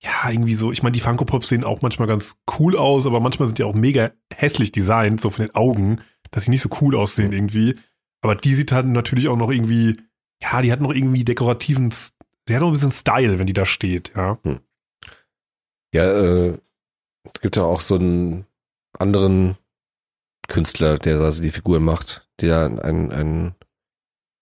ja, 0.00 0.30
irgendwie 0.30 0.54
so, 0.54 0.70
ich 0.72 0.82
meine, 0.82 0.92
die 0.92 1.00
Funko 1.00 1.24
Pops 1.24 1.48
sehen 1.48 1.64
auch 1.64 1.82
manchmal 1.82 2.06
ganz 2.08 2.36
cool 2.58 2.76
aus, 2.76 3.04
aber 3.06 3.20
manchmal 3.20 3.48
sind 3.48 3.58
die 3.58 3.64
auch 3.64 3.74
mega 3.74 4.12
hässlich 4.32 4.70
designt, 4.72 5.20
so 5.20 5.30
von 5.30 5.46
den 5.46 5.54
Augen, 5.54 6.00
dass 6.30 6.44
sie 6.44 6.50
nicht 6.50 6.60
so 6.62 6.68
cool 6.80 6.94
aussehen 6.96 7.28
Mhm. 7.28 7.32
irgendwie. 7.36 7.74
Aber 8.20 8.34
die 8.36 8.54
sieht 8.54 8.72
halt 8.72 8.86
natürlich 8.86 9.28
auch 9.28 9.36
noch 9.36 9.50
irgendwie, 9.50 10.00
ja, 10.42 10.62
die 10.62 10.70
hat 10.72 10.80
noch 10.80 10.92
irgendwie 10.94 11.24
dekorativen, 11.24 11.92
die 12.48 12.54
hat 12.54 12.60
noch 12.62 12.68
ein 12.68 12.72
bisschen 12.74 12.92
Style, 12.92 13.38
wenn 13.38 13.46
die 13.46 13.52
da 13.52 13.66
steht, 13.66 14.12
ja. 14.16 14.38
Ja, 15.92 16.04
äh, 16.12 16.58
es 17.32 17.40
gibt 17.40 17.56
ja 17.56 17.64
auch 17.64 17.80
so 17.80 17.96
einen 17.96 18.46
anderen 18.98 19.56
Künstler, 20.48 20.98
der 20.98 21.20
also 21.20 21.42
die 21.42 21.50
Figuren 21.50 21.82
macht, 21.82 22.28
der 22.40 22.66
ein, 22.84 23.10
ein 23.12 23.54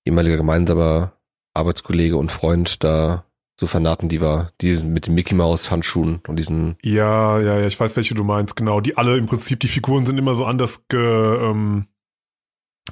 ehemaliger 0.07 0.37
gemeinsamer 0.37 1.13
Arbeitskollege 1.55 2.17
und 2.17 2.33
Freund 2.33 2.83
da 2.85 3.25
so 3.59 3.67
Fanaten, 3.67 4.09
die 4.09 4.21
war, 4.21 4.53
die 4.61 4.77
mit 4.83 5.07
den 5.07 5.15
Mickey 5.15 5.35
Mouse 5.35 5.71
Handschuhen 5.71 6.21
und 6.29 6.37
diesen, 6.37 6.77
Ja, 6.83 7.41
ja, 7.41 7.59
ja, 7.59 7.67
ich 7.67 7.81
weiß, 7.81 7.97
welche 7.97 8.15
du 8.15 8.23
meinst, 8.23 8.55
genau. 8.55 8.81
Die 8.81 8.99
alle 8.99 9.17
im 9.17 9.27
Prinzip, 9.27 9.61
die 9.61 9.69
Figuren 9.69 10.05
sind 10.05 10.19
immer 10.19 10.35
so 10.35 10.45
anders 10.45 10.87
ge, 10.89 11.01
ähm, 11.01 11.87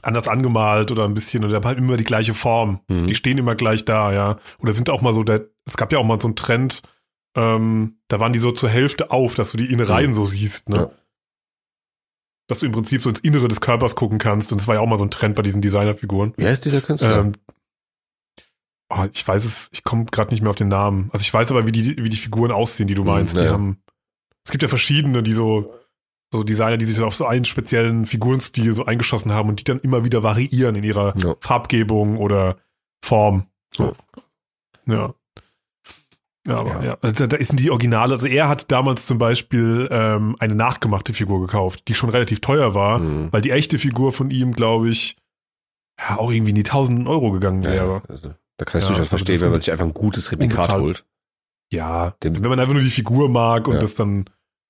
anders 0.00 0.26
angemalt 0.26 0.90
oder 0.90 1.04
ein 1.04 1.12
bisschen, 1.12 1.44
oder 1.44 1.56
haben 1.56 1.66
halt 1.66 1.78
immer 1.78 1.98
die 1.98 2.04
gleiche 2.04 2.32
Form. 2.32 2.80
Mhm. 2.88 3.06
Die 3.06 3.14
stehen 3.14 3.36
immer 3.36 3.54
gleich 3.54 3.84
da, 3.84 4.12
ja. 4.12 4.38
Oder 4.58 4.72
sind 4.72 4.88
auch 4.88 5.02
mal 5.02 5.12
so, 5.12 5.22
der, 5.22 5.44
es 5.66 5.76
gab 5.76 5.92
ja 5.92 5.98
auch 5.98 6.04
mal 6.04 6.20
so 6.20 6.28
einen 6.28 6.36
Trend, 6.36 6.82
ähm, 7.36 7.98
da 8.08 8.18
waren 8.18 8.32
die 8.32 8.38
so 8.38 8.50
zur 8.50 8.70
Hälfte 8.70 9.10
auf, 9.10 9.34
dass 9.34 9.50
du 9.50 9.58
die 9.58 9.70
Innereien 9.70 10.14
so 10.14 10.24
siehst, 10.24 10.70
ne? 10.70 10.76
Ja. 10.76 10.90
Dass 12.46 12.60
du 12.60 12.66
im 12.66 12.72
Prinzip 12.72 13.00
so 13.00 13.08
ins 13.08 13.20
Innere 13.20 13.48
des 13.48 13.60
Körpers 13.60 13.96
gucken 13.96 14.18
kannst. 14.18 14.52
Und 14.52 14.60
das 14.60 14.68
war 14.68 14.74
ja 14.74 14.80
auch 14.80 14.86
mal 14.86 14.98
so 14.98 15.04
ein 15.04 15.10
Trend 15.10 15.34
bei 15.36 15.42
diesen 15.42 15.62
Designerfiguren. 15.62 16.34
wie 16.36 16.46
heißt 16.46 16.64
dieser 16.64 16.80
Künstler? 16.82 17.20
Ähm, 17.20 17.32
oh, 18.90 19.06
ich 19.12 19.26
weiß 19.26 19.44
es, 19.44 19.68
ich 19.72 19.82
komme 19.84 20.04
gerade 20.06 20.30
nicht 20.32 20.42
mehr 20.42 20.50
auf 20.50 20.56
den 20.56 20.68
Namen. 20.68 21.08
Also 21.12 21.22
ich 21.22 21.32
weiß 21.32 21.50
aber, 21.50 21.66
wie 21.66 21.72
die, 21.72 21.96
wie 21.96 22.08
die 22.10 22.16
Figuren 22.16 22.52
aussehen, 22.52 22.86
die 22.86 22.94
du 22.94 23.02
Hm, 23.02 23.08
meinst. 23.08 23.34
ja, 23.34 23.40
die 23.42 23.46
ja. 23.46 23.52
haben, 23.52 23.78
es 24.44 24.50
gibt 24.50 24.62
ja 24.62 24.68
verschiedene, 24.68 25.22
die 25.22 25.32
so, 25.32 25.72
so 26.32 26.42
Designer, 26.44 26.76
die 26.76 26.84
sich 26.84 27.00
auf 27.00 27.14
so 27.14 27.26
einen 27.26 27.44
speziellen 27.46 28.06
Figurenstil 28.06 28.74
so 28.74 28.84
eingeschossen 28.84 29.32
haben 29.32 29.48
und 29.48 29.60
die 29.60 29.64
dann 29.64 29.80
immer 29.80 30.04
wieder 30.04 30.22
variieren 30.22 30.76
in 30.76 30.84
ihrer 30.84 31.16
Ja. 31.16 31.36
Farbgebung 31.40 32.18
oder 32.18 32.58
Form. 33.02 33.46
So. 33.74 33.94
Ja. 34.86 35.14
Ja, 36.46 36.56
aber 36.58 36.70
Ja. 36.74 36.82
ja. 36.84 36.96
Also 37.00 37.26
da 37.26 37.36
ist 37.36 37.58
die 37.58 37.70
Originale. 37.70 38.12
Also 38.12 38.26
er 38.26 38.48
hat 38.48 38.70
damals 38.70 39.06
zum 39.06 39.18
Beispiel 39.18 39.88
ähm, 39.90 40.36
eine 40.38 40.54
nachgemachte 40.54 41.14
Figur 41.14 41.40
gekauft, 41.40 41.88
die 41.88 41.94
schon 41.94 42.10
relativ 42.10 42.40
teuer 42.40 42.74
war, 42.74 42.98
Mhm. 42.98 43.32
weil 43.32 43.40
die 43.40 43.50
echte 43.50 43.78
Figur 43.78 44.12
von 44.12 44.30
ihm, 44.30 44.52
glaube 44.52 44.90
ich, 44.90 45.16
ja, 45.98 46.18
auch 46.18 46.30
irgendwie 46.30 46.50
in 46.50 46.56
die 46.56 46.62
tausenden 46.64 47.06
Euro 47.08 47.30
gegangen 47.30 47.64
wäre. 47.64 48.02
also, 48.08 48.34
da 48.58 48.64
kann 48.64 48.80
ich 48.80 48.86
durchaus 48.86 49.00
also 49.00 49.08
verstehen, 49.10 49.40
wenn 49.40 49.50
man 49.52 49.60
sich 49.60 49.72
einfach 49.72 49.86
ein 49.86 49.94
gutes 49.94 50.30
Replikat 50.32 50.68
unbezahlt- 50.70 50.82
holt. 50.82 51.06
Ja, 51.72 52.10
Dem- 52.22 52.34
wenn 52.42 52.50
man 52.50 52.60
einfach 52.60 52.74
nur 52.74 52.82
die 52.82 52.90
Figur 52.90 53.28
mag 53.28 53.66
und 53.68 53.82
das 53.82 53.94
dann 53.94 54.26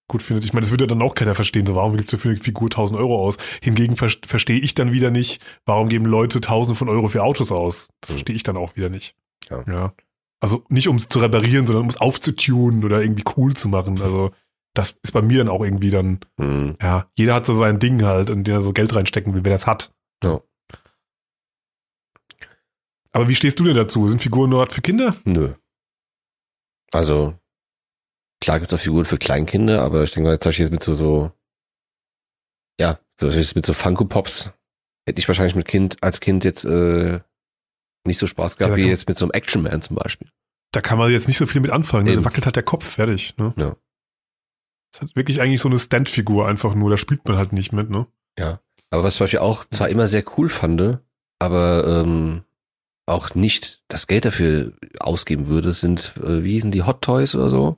gut 0.08 0.22
findet. 0.22 0.44
Ich 0.44 0.52
meine, 0.52 0.62
das 0.64 0.70
würde 0.70 0.86
dann 0.86 1.00
auch 1.02 1.14
keiner 1.14 1.34
verstehen. 1.34 1.66
So, 1.66 1.74
warum 1.74 1.96
gibt 1.96 2.12
es 2.12 2.20
für 2.20 2.28
eine 2.28 2.36
Figur 2.38 2.68
1000 2.70 2.98
Euro 3.00 3.18
aus? 3.26 3.36
Hingegen 3.62 3.96
ver 3.96 4.10
verstehe 4.26 4.58
ich 4.60 4.74
dann 4.74 4.92
wieder 4.92 5.10
nicht, 5.10 5.42
warum 5.66 5.88
geben 5.88 6.04
Leute 6.06 6.40
Tausende 6.40 6.76
von 6.78 6.88
Euro 6.90 7.08
für 7.08 7.22
Autos 7.22 7.50
aus? 7.50 7.88
Das 8.00 8.10
Mhm. 8.10 8.14
verstehe 8.14 8.36
ich 8.36 8.42
dann 8.42 8.56
auch 8.58 8.76
wieder 8.76 8.90
nicht. 8.90 9.16
Ja. 9.50 9.64
ja. 9.66 9.92
Also 10.44 10.62
nicht 10.68 10.88
um 10.88 10.96
es 10.96 11.08
zu 11.08 11.20
reparieren, 11.20 11.66
sondern 11.66 11.84
um 11.84 11.88
es 11.88 11.96
aufzutunen 11.96 12.84
oder 12.84 13.00
irgendwie 13.00 13.24
cool 13.38 13.56
zu 13.56 13.66
machen. 13.66 14.02
Also 14.02 14.30
das 14.74 14.98
ist 15.02 15.12
bei 15.12 15.22
mir 15.22 15.38
dann 15.38 15.48
auch 15.48 15.64
irgendwie 15.64 15.88
dann, 15.88 16.20
Hm. 16.38 16.76
ja, 16.82 17.10
jeder 17.16 17.32
hat 17.32 17.46
so 17.46 17.54
sein 17.54 17.78
Ding 17.78 18.02
halt, 18.02 18.28
in 18.28 18.44
den 18.44 18.56
er 18.56 18.60
so 18.60 18.74
Geld 18.74 18.94
reinstecken 18.94 19.32
will, 19.32 19.42
wer 19.42 19.52
das 19.52 19.66
hat. 19.66 19.94
Ja. 20.22 20.42
Aber 23.12 23.26
wie 23.30 23.34
stehst 23.34 23.58
du 23.58 23.64
denn 23.64 23.74
dazu? 23.74 24.06
Sind 24.06 24.20
Figuren 24.20 24.50
nur 24.50 24.66
für 24.66 24.82
Kinder? 24.82 25.16
Nö. 25.24 25.54
Also, 26.92 27.38
klar 28.42 28.58
gibt's 28.58 28.74
auch 28.74 28.78
Figuren 28.78 29.06
für 29.06 29.16
Kleinkinder, 29.16 29.80
aber 29.80 30.04
ich 30.04 30.12
denke 30.12 30.28
mal, 30.28 30.38
zum 30.38 30.50
Beispiel 30.50 30.66
jetzt 30.66 30.72
mit 30.72 30.82
so, 30.82 30.94
so, 30.94 31.32
ja, 32.78 32.98
zum 33.16 33.28
Beispiel 33.28 33.42
jetzt 33.44 33.56
mit 33.56 33.64
so 33.64 33.72
Funko 33.72 34.04
Pops 34.04 34.52
hätte 35.08 35.20
ich 35.20 35.26
wahrscheinlich 35.26 35.54
mit 35.56 35.66
Kind, 35.66 36.02
als 36.02 36.20
Kind 36.20 36.44
jetzt, 36.44 36.66
äh, 36.66 37.20
nicht 38.06 38.18
so 38.18 38.26
Spaß 38.26 38.56
gehabt 38.56 38.76
Ja, 38.76 38.84
wie 38.84 38.88
jetzt 38.88 39.08
mit 39.08 39.18
so 39.18 39.24
einem 39.24 39.32
Action 39.32 39.62
Man 39.62 39.82
zum 39.82 39.96
Beispiel. 39.96 40.28
Da 40.72 40.80
kann 40.80 40.98
man 40.98 41.10
jetzt 41.10 41.28
nicht 41.28 41.38
so 41.38 41.46
viel 41.46 41.60
mit 41.60 41.70
anfangen. 41.70 42.06
Ne? 42.06 42.16
Da 42.16 42.24
wackelt 42.24 42.46
halt 42.46 42.56
der 42.56 42.62
Kopf 42.62 42.84
fertig. 42.84 43.36
Ne? 43.36 43.54
Ja. 43.58 43.76
Das 44.92 45.02
hat 45.02 45.16
wirklich 45.16 45.40
eigentlich 45.40 45.60
so 45.60 45.68
eine 45.68 45.78
Stand-Figur 45.78 46.46
einfach 46.46 46.74
nur. 46.74 46.90
Da 46.90 46.96
spielt 46.96 47.26
man 47.26 47.36
halt 47.36 47.52
nicht 47.52 47.72
mit. 47.72 47.90
Ne? 47.90 48.06
Aber 48.90 49.04
was 49.04 49.14
ich 49.14 49.18
zum 49.18 49.24
Beispiel 49.24 49.40
auch 49.40 49.64
zwar 49.66 49.88
immer 49.88 50.06
sehr 50.06 50.24
cool 50.36 50.48
fand, 50.48 50.98
aber 51.40 51.86
ähm, 51.86 52.42
auch 53.06 53.34
nicht 53.34 53.82
das 53.88 54.06
Geld 54.06 54.24
dafür 54.24 54.72
ausgeben 54.98 55.46
würde, 55.46 55.72
sind, 55.72 56.14
äh, 56.22 56.42
wie 56.42 56.52
hießen 56.52 56.70
die 56.70 56.82
Hot 56.82 57.02
Toys 57.02 57.34
oder 57.34 57.50
so? 57.50 57.76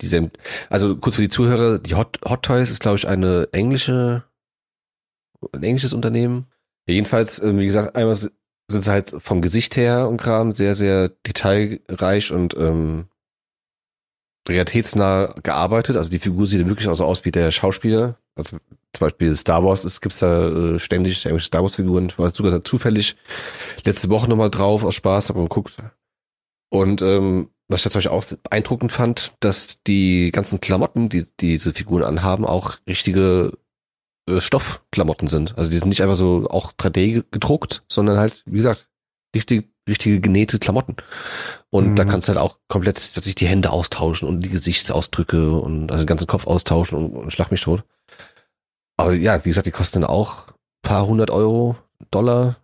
Diese, 0.00 0.30
also 0.68 0.96
kurz 0.96 1.16
für 1.16 1.22
die 1.22 1.28
Zuhörer, 1.28 1.78
die 1.78 1.94
Hot, 1.94 2.18
Hot 2.24 2.42
Toys 2.42 2.70
ist, 2.70 2.80
glaube 2.80 2.96
ich, 2.96 3.08
eine 3.08 3.48
englische, 3.52 4.24
ein 5.52 5.62
englisches 5.62 5.92
Unternehmen. 5.92 6.46
Ja, 6.86 6.94
jedenfalls, 6.94 7.38
ähm, 7.38 7.58
wie 7.58 7.66
gesagt, 7.66 7.96
einmal 7.96 8.16
sind 8.68 8.82
sie 8.82 8.90
halt 8.90 9.14
vom 9.18 9.42
Gesicht 9.42 9.76
her 9.76 10.08
und 10.08 10.20
Kram 10.20 10.52
sehr, 10.52 10.74
sehr 10.74 11.10
detailreich 11.26 12.32
und 12.32 12.56
ähm, 12.56 13.06
realitätsnah 14.48 15.34
gearbeitet. 15.42 15.96
Also 15.96 16.10
die 16.10 16.18
Figur 16.18 16.46
sieht 16.46 16.66
wirklich 16.66 16.88
auch 16.88 16.94
so 16.94 17.04
aus 17.04 17.24
wie 17.24 17.32
der 17.32 17.50
Schauspieler. 17.50 18.18
Also 18.34 18.58
zum 18.92 19.06
Beispiel 19.06 19.34
Star 19.36 19.64
Wars, 19.64 19.84
es 19.84 20.00
gibt 20.00 20.20
da 20.20 20.48
äh, 20.48 20.78
ständig 20.78 21.24
irgendwelche 21.24 21.46
Star 21.46 21.62
Wars 21.62 21.76
Figuren. 21.76 22.06
Ich 22.06 22.18
war 22.18 22.30
sogar 22.30 22.62
zufällig 22.64 23.16
letzte 23.84 24.08
Woche 24.08 24.28
nochmal 24.28 24.50
drauf 24.50 24.84
aus 24.84 24.94
Spaß, 24.94 25.28
habe 25.28 25.42
geguckt. 25.42 25.76
Und 26.70 27.02
ähm, 27.02 27.50
was 27.68 27.80
ich 27.80 27.84
tatsächlich 27.84 28.12
auch 28.12 28.24
beeindruckend 28.24 28.92
fand, 28.92 29.32
dass 29.40 29.82
die 29.84 30.30
ganzen 30.32 30.60
Klamotten, 30.60 31.08
die 31.08 31.24
diese 31.40 31.72
Figuren 31.72 32.02
anhaben, 32.02 32.44
auch 32.44 32.76
richtige 32.86 33.52
Stoffklamotten 34.38 35.28
sind. 35.28 35.56
Also 35.56 35.70
die 35.70 35.78
sind 35.78 35.88
nicht 35.88 36.02
einfach 36.02 36.16
so 36.16 36.46
auch 36.50 36.72
3D 36.72 37.24
gedruckt, 37.30 37.82
sondern 37.88 38.18
halt, 38.18 38.42
wie 38.46 38.56
gesagt, 38.56 38.88
richtig, 39.34 39.70
richtige 39.88 40.20
genähte 40.20 40.58
Klamotten. 40.58 40.96
Und 41.70 41.96
da 41.96 42.04
Mhm. 42.04 42.08
kannst 42.08 42.28
du 42.28 42.32
halt 42.34 42.40
auch 42.40 42.58
komplett 42.68 42.98
sich 42.98 43.34
die 43.36 43.46
Hände 43.46 43.70
austauschen 43.70 44.26
und 44.28 44.40
die 44.40 44.48
Gesichtsausdrücke 44.50 45.52
und 45.52 45.92
also 45.92 46.02
den 46.04 46.08
ganzen 46.08 46.26
Kopf 46.26 46.46
austauschen 46.46 46.98
und, 46.98 47.10
und 47.16 47.32
schlag 47.32 47.50
mich 47.50 47.60
tot. 47.60 47.84
Aber 48.96 49.12
ja, 49.12 49.44
wie 49.44 49.50
gesagt, 49.50 49.66
die 49.66 49.70
kosten 49.72 50.00
dann 50.00 50.10
auch 50.10 50.48
paar 50.82 51.06
hundert 51.06 51.30
Euro, 51.30 51.76
Dollar, 52.10 52.56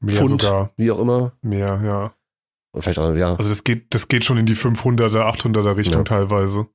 Mehr 0.00 0.16
Pfund, 0.16 0.42
sogar. 0.42 0.70
wie 0.76 0.90
auch 0.90 0.98
immer. 1.00 1.32
Mehr, 1.42 1.80
ja. 1.84 2.12
Und 2.72 2.82
vielleicht 2.82 2.98
auch, 2.98 3.12
ja. 3.14 3.34
Also 3.34 3.48
das 3.48 3.64
geht, 3.64 3.92
das 3.94 4.08
geht 4.08 4.24
schon 4.24 4.38
in 4.38 4.46
die 4.46 4.54
500er, 4.54 5.22
800er 5.24 5.76
Richtung 5.76 6.00
Ja. 6.02 6.04
teilweise. 6.04 6.66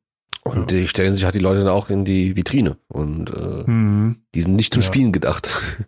Und 0.43 0.71
die 0.71 0.87
stellen 0.87 1.13
sich 1.13 1.23
halt 1.23 1.35
die 1.35 1.39
Leute 1.39 1.59
dann 1.59 1.69
auch 1.69 1.89
in 1.89 2.03
die 2.05 2.35
Vitrine. 2.35 2.77
Und 2.89 3.29
äh, 3.29 3.65
Hm. 3.65 4.17
die 4.35 4.41
sind 4.41 4.55
nicht 4.55 4.73
zum 4.73 4.81
Ja. 4.81 4.87
Spielen 4.87 5.11
gedacht. 5.11 5.49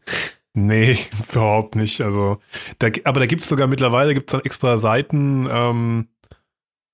Nee, 0.58 0.98
überhaupt 1.34 1.76
nicht. 1.76 2.00
Also, 2.00 2.38
da, 2.80 2.88
aber 3.04 3.20
da 3.20 3.26
gibt's 3.26 3.50
sogar 3.50 3.68
mittlerweile 3.68 4.14
gibt's 4.14 4.32
dann 4.32 4.40
extra 4.40 4.78
Seiten, 4.78 5.50
ähm, 5.52 6.08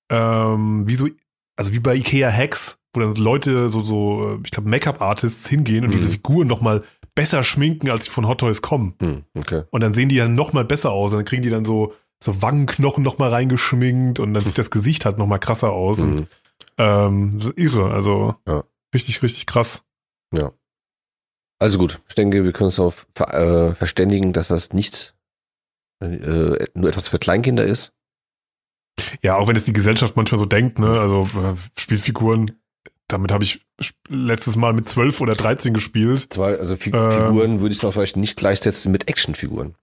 ähm, 0.10 0.88
wie 0.88 0.96
so, 0.96 1.08
also 1.56 1.72
wie 1.74 1.80
bei 1.80 1.96
Ikea 1.96 2.32
Hacks, 2.32 2.80
wo 2.94 3.02
dann 3.02 3.14
Leute, 3.16 3.70
so, 3.70 3.82
so, 3.82 4.32
äh, 4.36 4.40
ich 4.44 4.52
glaube, 4.52 4.68
Make-up-Artists 4.70 5.48
hingehen 5.48 5.84
und 5.84 5.92
Mhm. 5.92 5.96
diese 5.96 6.10
Figuren 6.10 6.48
nochmal 6.48 6.84
besser 7.14 7.44
schminken, 7.44 7.90
als 7.92 8.06
sie 8.06 8.10
von 8.10 8.28
Hot 8.28 8.40
Toys 8.40 8.62
kommen. 8.62 8.96
Hm, 9.00 9.24
okay. 9.38 9.64
Und 9.70 9.82
dann 9.82 9.94
sehen 9.94 10.10
die 10.10 10.16
ja 10.16 10.28
nochmal 10.28 10.66
besser 10.66 10.92
aus. 10.92 11.12
Und 11.12 11.18
dann 11.20 11.26
kriegen 11.26 11.44
die 11.44 11.50
dann 11.50 11.66
so, 11.66 11.94
so 12.24 12.42
Wangenknochen 12.42 13.04
nochmal 13.04 13.30
reingeschminkt 13.30 14.20
und 14.20 14.34
dann 14.34 14.44
sieht 14.46 14.58
das 14.58 14.72
Gesicht 14.72 15.06
halt 15.06 15.18
nochmal 15.18 15.40
krasser 15.40 15.72
aus. 15.72 16.00
Und, 16.02 16.18
Hm. 16.22 16.28
Ähm, 16.78 17.54
irre, 17.56 17.92
also 17.94 18.36
Ja. 18.48 18.64
richtig, 18.94 19.22
richtig 19.24 19.46
krass. 19.46 19.84
Also 21.60 21.78
gut, 21.78 22.02
ich 22.10 22.16
denke, 22.16 22.44
wir 22.44 22.54
können 22.54 22.66
uns 22.70 22.78
darauf 22.78 23.06
ver 23.14 23.34
äh, 23.36 23.76
verständigen, 23.76 24.34
dass 24.34 24.48
das 24.48 24.74
nicht 24.74 25.16
äh, 26.02 26.66
nur 26.74 26.90
etwas 26.90 27.08
für 27.08 27.20
Kleinkinder 27.20 27.64
ist. 27.64 27.94
Ja, 29.22 29.36
auch 29.36 29.48
wenn 29.48 29.56
es 29.56 29.66
die 29.66 29.74
Gesellschaft 29.74 30.16
manchmal 30.16 30.40
so 30.40 30.48
denkt, 30.48 30.80
ne? 30.80 31.00
Also 31.00 31.22
äh, 31.40 31.56
Spielfiguren, 31.80 32.60
damit 33.08 33.32
habe 33.32 33.44
ich 33.44 33.64
letztes 34.10 34.56
Mal 34.56 34.74
mit 34.74 34.90
12 34.90 35.22
oder 35.22 35.34
13 35.36 35.76
gespielt. 35.76 36.34
Zwei, 36.34 36.58
also 36.58 36.76
Fi 36.76 36.90
Ähm. 36.90 37.12
Figuren 37.12 37.60
würde 37.60 37.74
ich 37.76 37.86
auch 37.86 37.92
vielleicht 37.94 38.18
nicht 38.18 38.38
gleichsetzen 38.38 38.92
mit 38.92 39.08
Actionfiguren. 39.08 39.76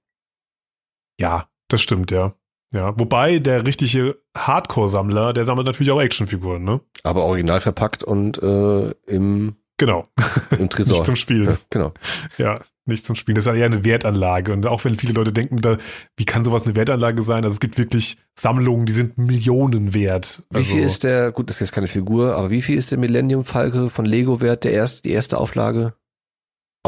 Ja, 1.21 1.49
das 1.69 1.81
stimmt, 1.81 2.11
ja. 2.11 2.35
Ja, 2.75 2.93
wobei 2.99 3.39
der 3.39 3.65
richtige 3.67 4.19
Hardcore-Sammler, 4.37 5.33
der 5.33 5.45
sammelt 5.45 5.67
natürlich 5.67 5.91
auch 5.91 6.01
Actionfiguren, 6.01 6.65
ne? 6.65 6.81
Aber 7.03 7.25
original 7.25 7.61
verpackt 7.61 8.05
und 8.05 8.43
äh, 8.43 8.91
im, 9.07 9.57
Genau, 9.79 10.09
im 10.59 10.69
Tresor. 10.69 10.97
nicht 10.99 11.07
zum 11.07 11.17
Spielen. 11.17 11.47
ja, 11.51 11.57
genau. 11.71 11.93
Ja, 12.37 12.61
nicht 12.85 13.07
zum 13.07 13.15
Spielen. 13.17 13.37
Das 13.37 13.47
ist 13.47 13.53
ja 13.53 13.57
eher 13.57 13.67
eine 13.67 13.85
Wertanlage. 13.85 14.53
Und 14.53 14.67
auch 14.67 14.85
wenn 14.85 14.97
viele 14.97 15.13
Leute 15.13 15.33
denken, 15.33 15.61
da, 15.61 15.77
wie 16.17 16.25
kann 16.25 16.45
sowas 16.45 16.65
eine 16.65 16.75
Wertanlage 16.75 17.23
sein? 17.23 17.45
Also 17.45 17.55
es 17.55 17.61
gibt 17.61 17.79
wirklich 17.79 18.17
Sammlungen, 18.35 18.87
die 18.87 18.93
sind 18.93 19.19
Millionen 19.19 19.95
wert. 19.95 20.43
Wie 20.51 20.57
Also, 20.59 20.71
viel 20.75 20.83
ist 20.83 21.05
der, 21.05 21.31
gut, 21.31 21.49
das 21.49 21.57
ist 21.57 21.61
jetzt 21.61 21.73
keine 21.73 21.87
Figur, 21.87 22.35
aber 22.35 22.51
wie 22.51 22.63
viel 22.63 22.77
ist 22.77 22.91
der 22.91 22.99
Millennium 22.99 23.45
Falke 23.45 23.89
von 23.89 24.05
Lego 24.05 24.41
wert, 24.41 24.65
der 24.65 24.73
erste, 24.73 25.03
die 25.03 25.11
erste 25.13 25.39
Auflage? 25.39 25.95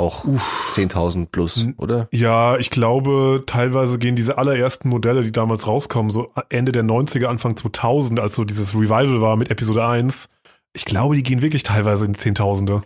Auch 0.01 0.25
Uff. 0.25 0.71
10.000 0.75 1.27
plus, 1.31 1.67
oder? 1.77 2.09
Ja, 2.11 2.57
ich 2.57 2.71
glaube, 2.71 3.43
teilweise 3.47 3.99
gehen 3.99 4.17
diese 4.17 4.39
allerersten 4.39 4.89
Modelle, 4.89 5.23
die 5.23 5.33
damals 5.33 5.67
rauskommen, 5.67 6.11
so 6.11 6.33
Ende 6.49 6.73
der 6.73 6.85
90er, 6.85 7.27
Anfang 7.27 7.55
2000, 7.57 8.19
als 8.19 8.35
so 8.35 8.45
dieses 8.45 8.73
Revival 8.75 9.21
war 9.21 9.37
mit 9.37 9.51
Episode 9.51 9.85
1, 9.87 10.29
ich 10.73 10.85
glaube, 10.87 11.17
die 11.17 11.23
gehen 11.23 11.43
wirklich 11.43 11.65
teilweise 11.65 12.07
in 12.07 12.15
Zehntausende. 12.15 12.83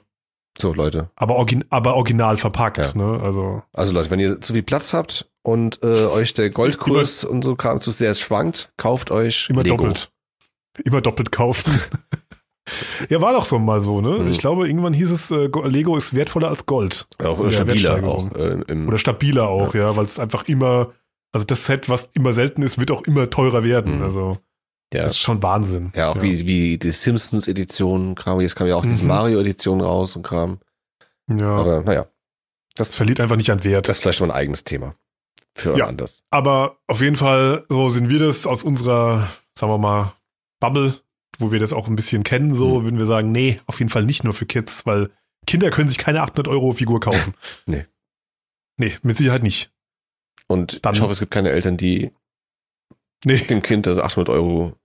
So, 0.59 0.72
Leute. 0.72 1.11
Aber, 1.16 1.37
origin 1.37 1.64
aber 1.70 1.94
original 1.94 2.37
verpackt, 2.37 2.79
Ja. 2.79 2.92
ne? 2.94 3.20
Also, 3.22 3.62
Also 3.72 3.92
Leute, 3.92 4.11
wenn 4.11 4.20
ihr 4.20 4.40
zu 4.40 4.53
viel 4.53 4.62
Platz 4.62 4.92
habt 4.92 5.29
und 5.42 5.81
äh, 5.83 6.07
euch 6.07 6.35
der 6.35 6.50
Goldkurs 6.50 7.22
und 7.24 7.42
so 7.42 7.55
Kram 7.57 7.81
zu 7.81 7.92
sehr 7.92 8.14
schwankt, 8.14 8.70
kauft 8.77 9.11
euch 9.11 9.48
immer 9.50 9.62
Lego. 9.62 9.77
doppelt. 9.77 10.11
Immer 10.85 11.00
doppelt 11.00 11.31
kaufen. 11.31 11.81
ja, 13.09 13.20
war 13.20 13.33
doch 13.33 13.44
so 13.44 13.59
mal 13.59 13.81
so, 13.83 14.00
ne? 14.00 14.18
Mhm. 14.20 14.31
Ich 14.31 14.38
glaube, 14.38 14.66
irgendwann 14.68 14.92
hieß 14.94 15.11
es, 15.11 15.31
äh, 15.31 15.48
Go- 15.48 15.62
Lego 15.66 15.96
ist 15.96 16.14
wertvoller 16.14 16.48
als 16.48 16.66
Gold. 16.66 17.07
Auch 17.22 17.38
In 17.38 17.44
der 17.44 17.50
stabiler 17.50 18.05
auch. 18.05 18.33
Äh, 18.35 18.62
im, 18.68 18.88
Oder 18.88 18.98
stabiler 18.98 19.48
auch, 19.48 19.74
ja, 19.74 19.96
weil 19.96 20.05
es 20.05 20.18
einfach 20.18 20.44
immer, 20.48 20.92
also 21.33 21.44
das 21.46 21.66
Set, 21.66 21.88
was 21.88 22.11
immer 22.14 22.33
selten 22.33 22.62
ist, 22.62 22.79
wird 22.79 22.90
auch 22.90 23.03
immer 23.03 23.29
teurer 23.31 23.64
werden. 23.64 23.98
Mhm. 23.98 24.03
Also, 24.05 24.38
ja, 24.92 25.03
das 25.03 25.12
ist 25.12 25.18
schon 25.20 25.42
Wahnsinn. 25.42 25.92
ja, 25.94 26.11
auch 26.12 26.22
Wie, 26.22 26.46
wie 26.46 26.79
die 26.79 26.92
Simpsons-Edition, 26.92 28.14
Kram. 28.14 28.40
Jetzt 28.40 28.55
kam 28.57 28.66
ja 28.68 28.77
auch 28.77 28.83
diese 28.85 29.03
Mhm. 29.03 29.09
Mario-Edition 29.09 29.81
raus 29.81 30.16
und 30.16 30.22
Kram. 30.22 30.59
Ja, 31.29 31.46
Aber 31.57 31.81
naja, 31.83 32.07
das 32.77 32.94
verliert 32.94 33.20
einfach 33.20 33.37
nicht 33.37 33.50
an 33.50 33.64
Wert. 33.64 33.88
das 33.88 33.96
ist 33.98 34.03
vielleicht 34.03 34.20
mal 34.20 34.27
ein 34.27 34.37
eigenes 34.37 34.64
Thema. 34.64 34.94
Für 35.57 35.77
Ja. 35.77 35.87
anders. 35.87 36.22
Aber 36.31 36.79
auf 36.87 37.00
jeden 37.00 37.16
Fall, 37.16 37.64
so 37.68 37.88
sind 37.90 38.09
wir 38.11 38.18
das 38.18 38.46
aus 38.46 38.64
unserer, 38.64 39.29
sagen 39.59 39.72
wir 39.72 39.79
mal, 39.79 40.12
Bubble, 40.61 40.94
wo 41.38 41.53
wir 41.53 41.59
das 41.61 41.73
auch 41.73 41.88
ein 41.88 41.97
bisschen 41.97 42.23
kennen, 42.25 42.55
so 42.55 42.81
Mhm. 42.81 42.85
würden 42.85 42.98
wir 42.98 43.06
sagen, 43.06 43.33
nee, 43.33 43.61
auf 43.67 43.79
jeden 43.79 43.90
Fall 43.90 44.04
nicht 44.04 44.25
nur 44.25 44.35
für 44.35 44.46
Kids, 44.46 44.87
weil 44.87 45.11
Kinder 45.46 45.71
können 45.71 45.88
sich 45.88 45.98
keine 45.98 46.23
800 46.23 46.48
Euro 46.48 46.73
Figur 46.73 47.00
kaufen. 47.00 47.35
Nee. 47.67 47.87
Nee, 48.79 48.96
mit 49.02 49.17
Sicherheit 49.19 49.42
nicht. 49.42 49.73
Und 50.48 50.85
Dann- 50.85 50.94
ich 50.94 51.00
hoffe, 51.00 51.13
es 51.13 51.21
gibt 51.21 51.31
keine 51.33 51.50
Eltern, 51.50 51.77
die 51.77 52.11
Nee. 53.25 53.38
dem 53.38 53.63
Kind 53.63 53.87
das 53.87 53.98
800 53.98 54.29
Euro 54.31 54.77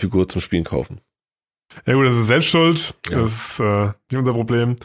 Figur 0.00 0.28
zum 0.28 0.40
Spielen 0.40 0.64
kaufen. 0.64 1.00
Ja 1.86 1.94
gut, 1.94 2.06
das 2.06 2.18
ist 2.18 2.26
Selbstschuld. 2.26 2.94
Ja. 3.08 3.20
Das 3.20 3.32
ist 3.32 3.60
äh, 3.60 3.86
nicht 4.10 4.18
unser 4.18 4.32
Problem. 4.32 4.76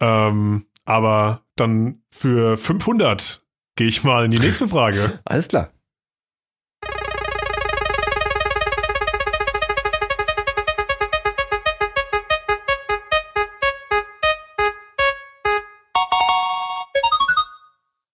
Ähm, 0.00 0.66
aber 0.84 1.42
dann 1.56 2.02
für 2.10 2.56
500 2.56 3.42
gehe 3.76 3.86
ich 3.88 4.04
mal 4.04 4.24
in 4.26 4.30
die 4.30 4.38
nächste 4.38 4.68
Frage. 4.68 5.20
Alles 5.24 5.48
klar. 5.48 5.72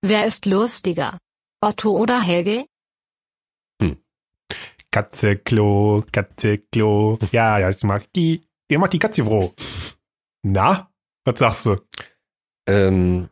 Wer 0.02 0.26
ist 0.26 0.46
lustiger? 0.46 1.18
Otto 1.62 1.90
oder 1.96 2.20
Helge? 2.22 2.64
Katze, 4.92 5.36
Klo, 5.36 6.02
Katze, 6.10 6.58
Klo. 6.58 7.16
Ja, 7.30 7.58
ja, 7.60 7.70
ich 7.70 7.82
mag 7.84 8.12
die. 8.12 8.42
Ihr 8.68 8.80
macht 8.80 8.92
die 8.92 8.98
Katze 8.98 9.24
froh. 9.24 9.54
Na, 10.42 10.90
was 11.24 11.38
sagst 11.38 11.66
du? 11.66 11.76
Ähm, 12.66 13.28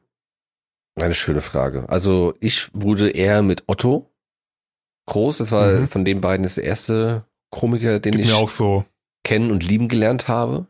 eine 0.94 1.14
schöne 1.14 1.40
Frage. 1.40 1.88
Also 1.88 2.34
ich 2.38 2.68
wurde 2.74 3.10
eher 3.10 3.42
mit 3.42 3.64
Otto 3.66 4.08
groß. 5.08 5.38
Das 5.38 5.50
war 5.50 5.72
Mhm. 5.72 5.88
von 5.88 6.04
den 6.04 6.20
beiden 6.20 6.44
das 6.44 6.54
der 6.56 6.64
erste 6.64 7.24
Komiker, 7.50 7.98
den 7.98 8.12
Geht 8.12 8.20
ich 8.22 8.28
mir 8.28 8.36
auch 8.36 8.48
so. 8.48 8.84
kennen 9.24 9.50
und 9.50 9.64
lieben 9.66 9.88
gelernt 9.88 10.28
habe. 10.28 10.68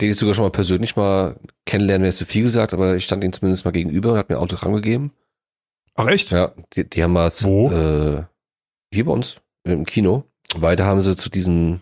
Den 0.00 0.10
ich 0.10 0.16
sogar 0.18 0.34
schon 0.34 0.44
mal 0.44 0.50
persönlich 0.50 0.96
mal 0.96 1.38
kennenlernen, 1.66 2.02
wäre 2.04 2.12
zu 2.14 2.26
viel 2.26 2.42
gesagt, 2.44 2.72
aber 2.72 2.96
ich 2.96 3.04
stand 3.04 3.22
ihm 3.22 3.32
zumindest 3.32 3.64
mal 3.64 3.70
gegenüber 3.70 4.12
und 4.12 4.18
hat 4.18 4.28
mir 4.28 4.38
Autogramm 4.40 4.74
gegeben. 4.74 5.12
Ach 5.94 6.06
echt? 6.08 6.32
Ja, 6.32 6.52
die, 6.74 6.88
die 6.88 7.02
haben 7.02 7.12
mal 7.12 7.32
zu? 7.32 7.70
Äh, 7.70 8.24
hier 8.92 9.04
bei 9.04 9.12
uns 9.12 9.36
im 9.64 9.84
Kino. 9.84 10.24
Weiter 10.56 10.84
haben 10.84 11.00
sie 11.00 11.14
zu 11.16 11.30
diesem 11.30 11.80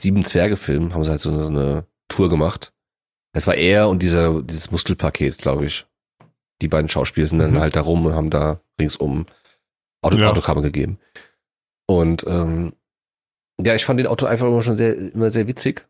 sieben 0.00 0.24
Zwerge-Film 0.24 0.94
haben 0.94 1.04
sie 1.04 1.10
halt 1.10 1.20
so 1.20 1.30
eine, 1.30 1.42
so 1.42 1.48
eine 1.48 1.84
Tour 2.08 2.30
gemacht. 2.30 2.72
Das 3.32 3.46
war 3.46 3.54
er 3.54 3.88
und 3.88 4.02
dieser 4.02 4.42
dieses 4.42 4.70
Muskelpaket, 4.70 5.38
glaube 5.38 5.66
ich. 5.66 5.86
Die 6.62 6.68
beiden 6.68 6.88
Schauspieler 6.88 7.26
sind 7.26 7.38
dann 7.38 7.52
Mhm. 7.52 7.60
halt 7.60 7.76
da 7.76 7.80
rum 7.82 8.06
und 8.06 8.14
haben 8.14 8.30
da 8.30 8.60
ringsum 8.80 9.26
Auto 10.02 10.16
Ja. 10.16 10.30
Autogramme 10.30 10.62
gegeben. 10.62 10.98
Und 11.86 12.24
ähm, 12.26 12.72
ja, 13.60 13.74
ich 13.74 13.84
fand 13.84 14.00
den 14.00 14.06
Auto 14.06 14.26
einfach 14.26 14.46
immer 14.46 14.62
schon 14.62 14.76
sehr 14.76 14.96
immer 14.96 15.30
sehr 15.30 15.46
witzig. 15.48 15.86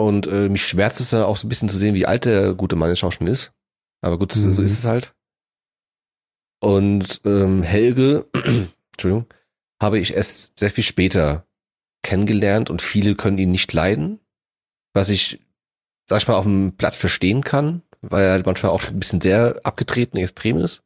Und 0.00 0.26
äh, 0.26 0.48
mich 0.48 0.64
schmerzt 0.66 0.98
es 1.00 1.10
dann 1.10 1.22
auch 1.24 1.36
so 1.36 1.46
ein 1.46 1.50
bisschen 1.50 1.68
zu 1.68 1.76
sehen, 1.76 1.94
wie 1.94 2.06
alt 2.06 2.24
der 2.24 2.54
gute 2.54 2.74
Mann 2.74 2.88
jetzt 2.88 3.04
auch 3.04 3.12
schon 3.12 3.26
ist. 3.26 3.52
Aber 4.02 4.18
gut, 4.18 4.32
so 4.32 4.48
Mhm. 4.48 4.64
ist 4.64 4.78
es 4.78 4.84
halt. 4.86 5.14
Und 6.62 7.20
ähm, 7.24 7.62
Helge, 7.62 8.26
Entschuldigung, 8.92 9.26
habe 9.80 9.98
ich 9.98 10.14
erst 10.14 10.58
sehr 10.58 10.70
viel 10.70 10.84
später 10.84 11.46
kennengelernt 12.02 12.70
und 12.70 12.80
viele 12.80 13.14
können 13.14 13.36
ihn 13.38 13.50
nicht 13.50 13.72
leiden, 13.74 14.20
was 14.94 15.10
ich, 15.10 15.38
sag 16.08 16.22
ich 16.22 16.28
mal, 16.28 16.36
auf 16.36 16.44
dem 16.44 16.76
Platz 16.76 16.96
verstehen 16.96 17.44
kann, 17.44 17.82
weil 18.00 18.24
er 18.24 18.42
manchmal 18.44 18.72
auch 18.72 18.82
ein 18.88 18.98
bisschen 19.00 19.20
sehr 19.20 19.60
abgetreten, 19.64 20.16
extrem 20.16 20.56
ist. 20.56 20.82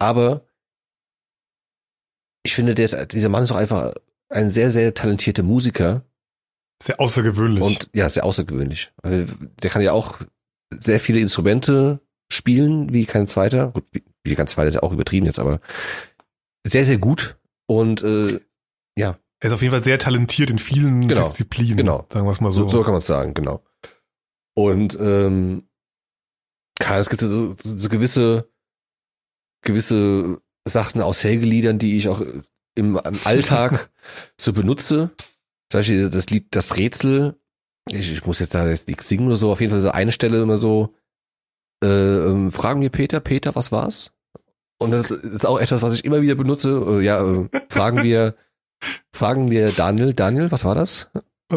Aber 0.00 0.46
ich 2.44 2.54
finde, 2.54 2.76
der 2.76 2.84
ist, 2.84 3.12
dieser 3.12 3.28
Mann 3.28 3.42
ist 3.42 3.50
auch 3.50 3.56
einfach 3.56 3.94
ein 4.28 4.50
sehr, 4.50 4.70
sehr 4.70 4.94
talentierter 4.94 5.42
Musiker 5.42 6.04
Sehr 6.82 7.00
außergewöhnlich. 7.00 7.64
und 7.64 7.90
ja, 7.92 8.08
sehr 8.08 8.24
außergewöhnlich. 8.24 8.92
Also, 9.02 9.32
der 9.62 9.70
kann 9.70 9.82
ja 9.82 9.92
auch 9.92 10.20
sehr 10.78 11.00
viele 11.00 11.20
Instrumente 11.20 12.00
spielen, 12.30 12.92
wie 12.92 13.04
kein 13.06 13.26
zweiter. 13.26 13.68
Gut, 13.72 13.84
wie, 13.92 14.04
wie 14.24 14.34
kein 14.34 14.46
zweiter 14.46 14.68
ist 14.68 14.74
ja 14.74 14.82
auch 14.82 14.92
übertrieben 14.92 15.26
jetzt, 15.26 15.38
aber 15.38 15.60
sehr, 16.66 16.84
sehr 16.84 16.98
gut. 16.98 17.36
Und 17.66 18.02
äh, 18.02 18.40
er 19.40 19.46
ist 19.46 19.52
auf 19.52 19.62
jeden 19.62 19.72
Fall 19.72 19.84
sehr 19.84 19.98
talentiert 19.98 20.50
in 20.50 20.58
vielen 20.58 21.06
Genau. 21.06 21.22
Disziplinen. 21.28 21.76
Genau. 21.76 22.06
Sagen 22.12 22.26
wir 22.26 22.32
es 22.32 22.40
mal 22.40 22.50
so, 22.50 22.62
so. 22.62 22.68
so 22.68 22.82
kann 22.82 22.92
man 22.92 22.98
es 22.98 23.06
sagen, 23.06 23.34
genau. 23.34 23.62
Und 24.54 24.98
ähm, 25.00 25.68
klar, 26.80 26.98
es 26.98 27.08
gibt 27.08 27.22
so, 27.22 27.52
so, 27.52 27.56
so 27.76 27.88
gewisse, 27.88 28.50
gewisse 29.62 30.40
Sachen 30.66 31.00
aus 31.02 31.22
Helge-Liedern, 31.22 31.78
die 31.78 31.96
ich 31.96 32.08
auch 32.08 32.20
im, 32.20 32.96
im 32.96 33.00
Alltag 33.24 33.90
so 34.36 34.52
benutze. 34.52 35.10
Zum 35.70 35.80
Beispiel 35.80 36.10
das 36.10 36.30
Lied 36.30 36.46
Das 36.54 36.76
Rätsel. 36.76 37.36
Ich, 37.90 38.10
ich 38.12 38.26
muss 38.26 38.38
jetzt 38.38 38.54
da 38.54 38.68
jetzt 38.68 38.88
nichts 38.88 39.08
singen 39.08 39.26
oder 39.26 39.36
so. 39.36 39.50
Auf 39.52 39.60
jeden 39.60 39.70
Fall 39.72 39.80
so 39.80 39.90
eine 39.90 40.12
Stelle 40.12 40.40
immer 40.42 40.56
so, 40.56 40.94
äh, 41.82 41.86
ähm, 41.88 42.52
fragen 42.52 42.80
wir 42.80 42.90
Peter, 42.90 43.20
Peter, 43.20 43.54
was 43.54 43.72
war's? 43.72 44.12
Und 44.78 44.90
das 44.92 45.10
ist 45.10 45.46
auch 45.46 45.58
etwas, 45.58 45.82
was 45.82 45.94
ich 45.94 46.04
immer 46.04 46.22
wieder 46.22 46.34
benutze. 46.34 46.70
Äh, 46.86 47.00
ja, 47.04 47.22
äh, 47.22 47.48
fragen 47.68 48.02
wir, 48.02 48.34
fragen 49.12 49.50
wir 49.50 49.72
Daniel, 49.72 50.14
Daniel, 50.14 50.50
was 50.50 50.64
war 50.64 50.74
das? 50.74 51.08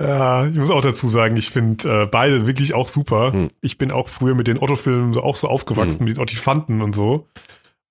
ja, 0.00 0.46
ich 0.46 0.56
muss 0.58 0.70
auch 0.70 0.80
dazu 0.80 1.08
sagen, 1.08 1.36
ich 1.36 1.50
finde 1.50 2.02
äh, 2.02 2.06
beide 2.06 2.46
wirklich 2.46 2.74
auch 2.74 2.88
super. 2.88 3.32
Hm. 3.32 3.48
Ich 3.60 3.78
bin 3.78 3.90
auch 3.92 4.08
früher 4.08 4.34
mit 4.34 4.46
den 4.46 4.58
Otto-Filmen 4.58 5.12
so, 5.12 5.22
auch 5.22 5.36
so 5.36 5.48
aufgewachsen, 5.48 6.00
Hm. 6.00 6.06
mit 6.06 6.16
den 6.16 6.22
Ottifanten 6.22 6.80
und 6.82 6.94
so. 6.94 7.28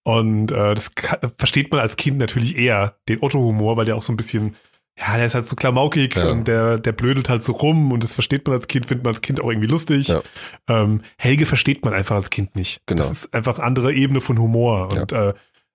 Und 0.04 0.52
äh, 0.52 0.74
das 0.74 0.92
versteht 1.38 1.72
man 1.72 1.80
als 1.82 1.96
Kind 1.98 2.18
natürlich 2.18 2.58
eher, 2.58 2.96
den 3.08 3.22
Otto-Humor, 3.22 3.78
weil 3.78 3.86
der 3.86 3.96
auch 3.96 4.04
so 4.04 4.12
ein 4.12 4.18
bisschen, 4.18 4.56
ja, 4.98 5.16
der 5.16 5.26
ist 5.28 5.36
halt 5.36 5.48
so 5.48 5.56
klamaukig 5.56 6.16
Ja. 6.16 6.30
und 6.32 6.48
der, 6.48 6.80
der 6.80 6.92
blödelt 6.92 7.30
halt 7.30 7.46
so 7.46 7.54
rum 7.54 7.92
und 7.92 8.04
das 8.04 8.14
versteht 8.14 8.48
man 8.48 8.56
als 8.56 8.68
Kind, 8.68 8.88
findet 8.88 9.06
man 9.06 9.14
als 9.14 9.22
Kind 9.22 9.40
auch 9.42 9.50
irgendwie 9.50 9.68
lustig. 9.68 10.08
Ja. 10.08 10.22
Ähm, 10.68 11.02
Helge 11.18 11.46
versteht 11.46 11.86
man 11.86 11.94
einfach 11.94 12.16
als 12.16 12.30
Kind 12.32 12.56
nicht. 12.56 12.82
Genau. 12.88 13.04
Das 13.04 13.12
ist 13.12 13.34
einfach 13.34 13.56
eine 13.60 13.66
andere 13.68 13.94
Ebene 13.94 14.22
von 14.22 14.40
Humor. 14.40 14.92
Und 14.92 15.12
äh, 15.12 15.34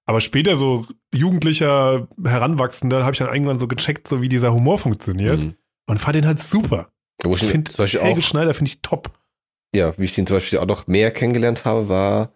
aber 0.08 0.20
später 0.20 0.56
so 0.56 0.86
jugendlicher 1.14 2.06
Heranwachsender 2.24 3.02
habe 3.02 3.12
ich 3.12 3.18
dann 3.18 3.32
irgendwann 3.32 3.58
so 3.58 3.66
gecheckt, 3.68 4.06
so 4.08 4.22
wie 4.22 4.28
dieser 4.28 4.52
Humor 4.52 4.78
funktioniert 4.78 5.40
Mhm. 5.40 5.54
und 5.88 5.98
fand 5.98 6.14
den 6.16 6.26
halt 6.26 6.40
super. 6.40 6.88
Wo 7.24 7.34
ich 7.34 7.40
Beispiel 7.76 8.00
Helge 8.02 8.20
auch, 8.20 8.24
Schneider 8.24 8.54
finde 8.54 8.70
ich 8.70 8.82
top. 8.82 9.10
ja, 9.74 9.94
wie 9.98 10.04
ich 10.04 10.14
den 10.14 10.26
zum 10.26 10.36
Beispiel 10.36 10.58
auch 10.58 10.66
noch 10.66 10.86
mehr 10.86 11.10
kennengelernt 11.10 11.64
habe, 11.64 11.88
war 11.88 12.30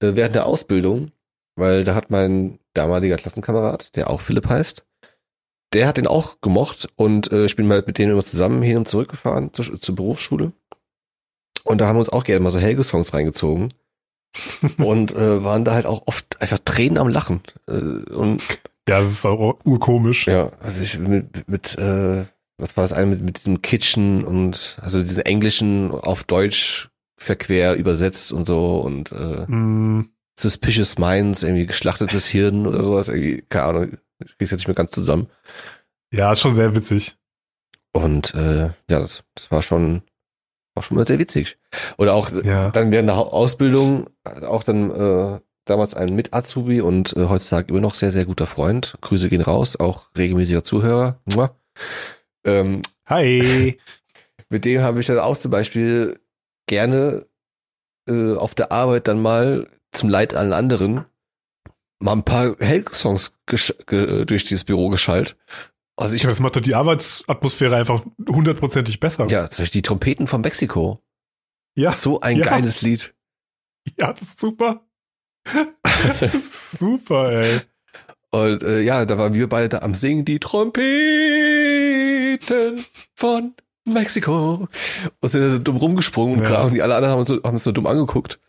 während 0.00 0.34
der 0.34 0.46
Ausbildung, 0.46 1.12
weil 1.56 1.84
da 1.84 1.94
hat 1.94 2.10
mein 2.10 2.58
damaliger 2.74 3.16
Klassenkamerad, 3.16 3.94
der 3.96 4.10
auch 4.10 4.20
Philipp 4.20 4.48
heißt, 4.48 4.84
der 5.72 5.86
hat 5.86 5.96
den 5.96 6.06
auch 6.06 6.40
gemocht 6.40 6.88
und 6.96 7.30
äh, 7.32 7.44
ich 7.44 7.56
bin 7.56 7.66
mal 7.66 7.82
mit 7.86 7.98
denen 7.98 8.12
immer 8.12 8.24
zusammen 8.24 8.62
hin 8.62 8.76
und 8.76 8.88
zurück 8.88 9.10
gefahren 9.10 9.52
zur, 9.52 9.78
zur 9.78 9.94
Berufsschule. 9.94 10.52
Und 11.64 11.78
da 11.78 11.86
haben 11.86 11.96
wir 11.96 12.00
uns 12.00 12.08
auch 12.08 12.24
gerne 12.24 12.40
mal 12.40 12.50
so 12.50 12.58
Helge-Songs 12.58 13.14
reingezogen. 13.14 13.74
und 14.78 15.12
äh, 15.12 15.42
waren 15.42 15.64
da 15.64 15.74
halt 15.74 15.86
auch 15.86 16.06
oft 16.06 16.40
einfach 16.40 16.60
Tränen 16.64 16.98
am 16.98 17.08
Lachen. 17.08 17.42
Äh, 17.66 17.72
und 18.12 18.42
Ja, 18.88 19.00
das 19.00 19.10
ist 19.10 19.26
auch 19.26 19.58
urkomisch. 19.64 20.26
Ja, 20.26 20.52
also 20.60 20.84
ich 20.84 20.98
mit, 20.98 21.48
mit 21.48 21.76
äh, 21.78 22.24
was 22.56 22.76
war 22.76 22.84
das 22.84 22.92
eine 22.92 23.06
mit, 23.06 23.22
mit 23.22 23.38
diesem 23.38 23.62
Kitchen 23.62 24.22
und 24.22 24.78
also 24.82 25.00
diesen 25.00 25.24
englischen 25.24 25.90
auf 25.90 26.24
Deutsch 26.24 26.89
verquer 27.20 27.74
übersetzt 27.74 28.32
und 28.32 28.46
so 28.46 28.78
und 28.78 29.12
äh, 29.12 29.44
Mm, 29.46 30.08
Suspicious 30.38 30.98
Minds, 30.98 31.42
irgendwie 31.42 31.66
geschlachtetes 31.66 32.26
Hirn 32.26 32.66
oder 32.66 32.82
sowas, 32.82 33.08
irgendwie, 33.08 33.42
keine 33.48 33.64
Ahnung, 33.66 33.98
ich 34.24 34.38
krieg's 34.38 34.50
jetzt 34.50 34.60
nicht 34.60 34.68
mehr 34.68 34.74
ganz 34.74 34.90
zusammen. 34.90 35.28
ja, 36.12 36.32
ist 36.32 36.40
schon 36.40 36.54
sehr 36.54 36.74
witzig. 36.74 37.16
Und 37.92 38.34
äh, 38.34 38.66
ja, 38.66 39.00
das, 39.00 39.22
das 39.34 39.50
war 39.50 39.62
schon 39.62 40.02
auch 40.76 40.82
schon 40.84 40.96
mal 40.96 41.06
sehr 41.06 41.18
witzig. 41.18 41.58
Oder 41.98 42.14
auch 42.14 42.30
Ja. 42.44 42.70
dann 42.70 42.92
während 42.92 43.08
der 43.08 43.16
Ausbildung 43.18 44.08
auch 44.24 44.62
dann 44.62 44.90
äh, 44.90 45.40
damals 45.66 45.94
ein 45.94 46.14
Mit-Azubi 46.14 46.80
und 46.80 47.14
äh, 47.16 47.28
heutzutage 47.28 47.68
immer 47.70 47.80
noch 47.80 47.94
sehr, 47.94 48.12
sehr 48.12 48.24
guter 48.24 48.46
Freund. 48.46 48.96
Grüße 49.02 49.28
gehen 49.28 49.40
raus, 49.42 49.76
auch 49.78 50.06
regelmäßiger 50.16 50.62
Zuhörer. 50.64 51.18
Ähm, 52.44 52.82
Hi. 53.06 53.78
mit 54.48 54.64
dem 54.64 54.80
habe 54.82 55.00
ich 55.00 55.06
dann 55.06 55.18
auch 55.18 55.36
zum 55.36 55.50
Beispiel 55.50 56.19
gerne 56.70 57.26
äh, 58.08 58.34
auf 58.34 58.54
der 58.54 58.72
Arbeit 58.72 59.08
dann 59.08 59.20
mal 59.20 59.68
zum 59.92 60.08
Leid 60.08 60.32
allen 60.34 60.52
anderen 60.54 61.04
mal 62.02 62.12
ein 62.12 62.24
paar 62.24 62.56
Helg-Songs 62.58 63.34
durch 63.46 64.44
dieses 64.44 64.64
Büro 64.64 64.88
geschallt. 64.88 65.36
Also 65.96 66.14
ich, 66.14 66.22
Ich, 66.22 66.26
das 66.28 66.40
macht 66.40 66.56
doch 66.56 66.62
die 66.62 66.74
Arbeitsatmosphäre 66.74 67.76
einfach 67.76 68.02
hundertprozentig 68.26 69.00
besser. 69.00 69.26
ja, 69.28 69.50
zum 69.50 69.62
Beispiel 69.64 69.80
die 69.80 69.86
Trompeten 69.86 70.26
von 70.26 70.40
Mexiko. 70.40 70.98
ja, 71.76 71.92
So 71.92 72.20
ein 72.22 72.38
Ja. 72.38 72.46
geiles 72.46 72.80
Lied. 72.80 73.14
ja, 73.98 74.12
das 74.14 74.22
ist 74.22 74.40
super. 74.40 74.80
das 76.20 76.34
ist 76.34 76.70
super, 76.78 77.32
ey. 77.32 77.60
Und 78.30 78.62
äh, 78.62 78.80
ja, 78.80 79.04
da 79.04 79.18
waren 79.18 79.34
wir 79.34 79.46
beide 79.48 79.68
da 79.68 79.78
am 79.80 79.94
Singen, 79.94 80.24
die 80.24 80.38
Trompeten 80.38 80.78
von 83.14 83.54
Mexiko. 83.86 84.68
Und 85.20 85.28
sind 85.28 85.42
da 85.42 85.48
so 85.48 85.58
dumm 85.58 85.76
rumgesprungen 85.76 86.40
und 86.40 86.48
Ja. 86.48 86.62
Und 86.62 86.74
die 86.74 86.82
alle 86.82 86.94
anderen 86.94 87.12
haben 87.12 87.20
uns, 87.20 87.28
so, 87.28 87.42
haben 87.42 87.54
uns 87.54 87.64
so 87.64 87.72
dumm 87.72 87.86
angeguckt. 87.86 88.40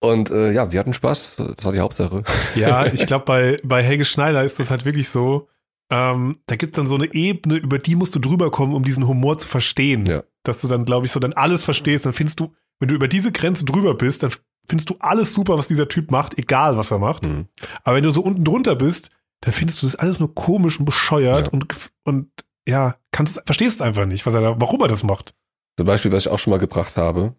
Und 0.00 0.30
äh, 0.30 0.52
ja, 0.52 0.70
wir 0.72 0.78
hatten 0.80 0.94
Spaß. 0.94 1.36
Das 1.36 1.64
war 1.64 1.72
die 1.72 1.80
Hauptsache. 1.80 2.22
Ja, 2.54 2.86
ich 2.92 3.06
glaube, 3.06 3.24
bei, 3.24 3.56
bei 3.64 3.82
Helge 3.82 4.04
Schneider 4.04 4.44
ist 4.44 4.58
das 4.58 4.70
halt 4.70 4.84
wirklich 4.84 5.08
so, 5.08 5.48
ähm, 5.90 6.38
da 6.46 6.56
gibt's 6.56 6.76
dann 6.76 6.88
so 6.88 6.96
eine 6.96 7.12
Ebene, 7.14 7.56
über 7.56 7.78
die 7.78 7.94
musst 7.96 8.14
du 8.14 8.18
drüber 8.18 8.50
kommen, 8.50 8.74
um 8.74 8.84
diesen 8.84 9.06
Humor 9.06 9.38
zu 9.38 9.46
verstehen. 9.48 10.06
Ja. 10.06 10.22
Dass 10.42 10.60
du 10.60 10.68
dann, 10.68 10.84
glaube 10.84 11.06
ich, 11.06 11.12
so 11.12 11.20
dann 11.20 11.32
alles 11.32 11.64
verstehst, 11.64 12.06
dann 12.06 12.12
findest 12.12 12.40
du, 12.40 12.54
wenn 12.78 12.88
du 12.88 12.94
über 12.94 13.08
diese 13.08 13.32
Grenze 13.32 13.64
drüber 13.64 13.94
bist, 13.94 14.22
dann 14.22 14.32
findest 14.68 14.90
du 14.90 14.96
alles 15.00 15.32
super, 15.34 15.58
was 15.58 15.68
dieser 15.68 15.88
Typ 15.88 16.10
macht, 16.10 16.38
egal 16.38 16.76
was 16.76 16.90
er 16.90 16.98
macht. 16.98 17.26
Mhm. 17.26 17.46
Aber 17.84 17.96
wenn 17.96 18.04
du 18.04 18.10
so 18.10 18.20
unten 18.22 18.44
drunter 18.44 18.76
bist, 18.76 19.10
dann 19.40 19.52
findest 19.52 19.82
du 19.82 19.86
das 19.86 19.94
alles 19.96 20.18
nur 20.18 20.34
komisch 20.34 20.78
und 20.78 20.84
bescheuert 20.86 21.46
Ja. 21.46 21.52
und, 21.52 21.66
und 22.04 22.30
ja, 22.68 22.96
kannst, 23.12 23.40
verstehst 23.46 23.82
einfach 23.82 24.06
nicht, 24.06 24.26
was 24.26 24.34
er 24.34 24.40
da, 24.40 24.54
warum 24.58 24.80
er 24.82 24.88
das 24.88 25.02
macht. 25.02 25.34
Zum 25.78 25.86
Beispiel, 25.86 26.12
was 26.12 26.24
ich 26.24 26.32
auch 26.32 26.38
schon 26.38 26.50
mal 26.50 26.58
gebracht 26.58 26.96
habe. 26.96 27.34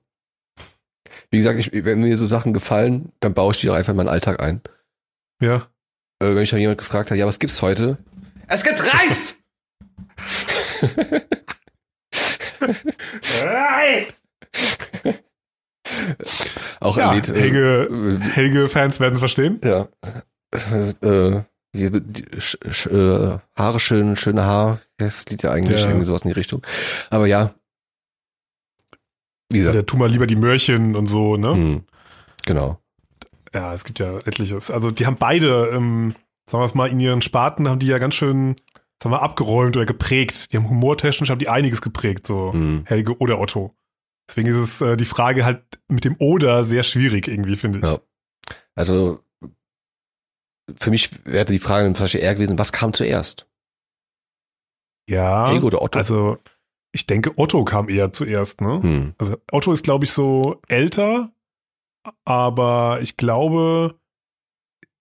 Wie 1.32 1.38
gesagt, 1.38 1.60
ich, 1.60 1.72
wenn 1.74 2.02
mir 2.02 2.18
so 2.18 2.26
Sachen 2.26 2.54
gefallen, 2.54 3.12
dann 3.20 3.34
baue 3.34 3.52
ich 3.52 3.60
die 3.60 3.70
auch 3.70 3.76
einfach 3.76 3.92
in 3.92 3.98
meinen 3.98 4.08
Alltag 4.08 4.42
ein. 4.42 4.62
Ja. 5.42 5.68
Äh, 6.20 6.28
wenn 6.28 6.36
mich 6.36 6.50
dann 6.50 6.60
jemand 6.60 6.78
gefragt 6.78 7.12
hat, 7.12 7.18
ja, 7.18 7.26
was 7.26 7.40
gibt's 7.40 7.62
heute? 7.62 7.98
Es 8.48 8.64
gibt 8.64 8.82
Reis! 8.82 9.36
Auch 16.80 16.98
ja 16.98 17.14
Lied. 17.14 17.30
äh, 17.30 17.40
Helge, 17.40 18.20
äh, 18.22 18.30
Helge-Fans 18.30 19.00
werden 19.00 19.14
es 19.14 19.20
verstehen. 19.20 19.60
Ja. 19.64 19.88
äh, 20.72 20.90
äh, 21.06 21.44
die, 21.78 22.02
die, 22.02 22.42
sch, 22.42 22.58
äh, 22.88 23.38
Haare 23.56 23.80
schön, 23.80 24.16
schöne 24.18 24.44
Haar. 24.44 24.80
Das 24.98 25.26
Lied 25.28 25.44
ja 25.44 25.52
eigentlich 25.52 25.80
Ja. 25.82 25.88
irgendwie 25.88 26.06
sowas 26.06 26.24
in 26.24 26.30
die 26.30 26.34
Richtung. 26.34 26.62
Aber 27.10 27.26
ja. 27.28 27.54
Wie 29.50 29.60
gesagt, 29.60 29.76
Der 29.76 29.86
tu 29.86 29.98
mal 29.98 30.10
lieber 30.10 30.28
die 30.28 30.36
Möhrchen 30.36 30.96
und 30.96 31.08
so, 31.08 31.38
ne? 31.38 31.54
hm, 31.54 31.84
genau. 32.46 32.80
Ja, 33.54 33.74
es 33.74 33.86
gibt 33.86 34.00
ja 34.00 34.18
etliches. 34.20 34.70
Also 34.72 34.92
die 34.92 35.06
haben 35.06 35.16
beide, 35.18 35.68
ähm, 35.72 36.16
sagen 36.50 36.62
wir 36.62 36.66
es 36.66 36.76
mal, 36.76 36.90
in 36.90 37.00
ihren 37.00 37.22
Sparten 37.22 37.70
haben 37.70 37.80
die 37.80 37.88
ja 37.88 37.98
ganz 37.98 38.16
schön, 38.16 38.58
sagen 39.02 39.14
wir, 39.16 39.22
abgeräumt 39.22 39.78
oder 39.78 39.86
geprägt. 39.86 40.52
Die 40.52 40.58
haben 40.58 40.70
humortechnisch 40.70 41.30
haben 41.30 41.40
die 41.40 41.48
einiges 41.50 41.82
geprägt, 41.82 42.28
so 42.28 42.52
Hm. 42.52 42.84
Helge 42.86 43.18
oder 43.20 43.40
Otto. 43.40 43.74
Deswegen 44.30 44.50
ist 44.50 44.58
es 44.58 44.82
äh, 44.82 44.98
die 44.98 45.06
Frage 45.06 45.46
halt 45.46 45.62
mit 45.88 46.04
dem 46.04 46.18
Oder 46.20 46.66
sehr 46.66 46.84
schwierig 46.84 47.30
irgendwie, 47.30 47.56
finde 47.56 47.80
ich. 47.80 47.86
Ja. 47.86 48.00
Also 48.76 49.24
für 50.76 50.90
mich 50.90 51.10
wäre 51.26 51.46
die 51.46 51.60
Frage 51.60 51.86
zum 51.94 52.04
Beispiel 52.04 52.22
eher 52.22 52.36
gewesen, 52.36 52.58
was 52.60 52.72
kam 52.72 52.94
zuerst? 52.94 53.48
Ja, 55.10 55.50
Helge 55.50 55.66
oder 55.66 55.82
Otto? 55.82 55.98
also 55.98 56.38
ich 56.92 57.06
denke, 57.06 57.32
Otto 57.38 57.64
kam 57.64 57.90
eher 57.90 58.12
zuerst, 58.12 58.62
ne? 58.62 58.82
Hm. 58.82 59.14
Also 59.18 59.38
Otto 59.52 59.72
ist, 59.72 59.84
glaube 59.84 60.06
ich, 60.06 60.12
so 60.12 60.62
älter, 60.68 61.32
aber 62.26 63.00
ich 63.02 63.18
glaube, 63.18 64.00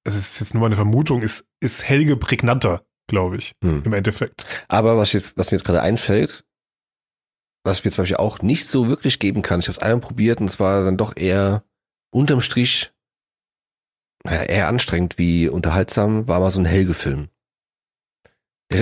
es 0.05 0.15
ist 0.15 0.39
jetzt 0.41 0.55
nur 0.55 0.63
meine 0.63 0.77
Vermutung, 0.77 1.23
ist, 1.23 1.47
ist 1.61 1.85
Helge 1.89 2.17
prägnanter, 2.17 2.85
glaube 3.09 3.37
ich, 3.39 3.53
Hm. 3.65 3.83
im 3.85 3.93
Endeffekt. 3.93 4.47
Aber 4.69 4.97
was, 4.97 5.13
jetzt, 5.13 5.37
was 5.37 5.51
mir 5.51 5.57
jetzt 5.59 5.65
gerade 5.65 5.83
einfällt, 5.83 6.45
was 7.65 7.79
ich 7.79 7.85
mir 7.85 7.91
zum 7.91 8.03
Beispiel 8.03 8.19
auch 8.19 8.43
nicht 8.43 8.67
so 8.69 8.89
wirklich 8.89 9.19
geben 9.19 9.43
kann, 9.43 9.59
ich 9.61 9.67
habe 9.67 9.73
es 9.73 9.79
einmal 9.83 10.01
probiert 10.01 10.41
und 10.41 10.47
es 10.47 10.61
war 10.61 10.85
dann 10.85 10.97
doch 10.97 11.17
eher 11.17 11.65
unterm 12.13 12.41
Strich 12.41 12.93
naja, 14.27 14.43
eher 14.43 14.69
anstrengend 14.69 15.19
wie 15.19 15.49
unterhaltsam, 15.49 16.29
war 16.29 16.41
mal 16.41 16.51
so 16.51 16.61
ein 16.61 16.67
Helge-Film. 16.67 17.29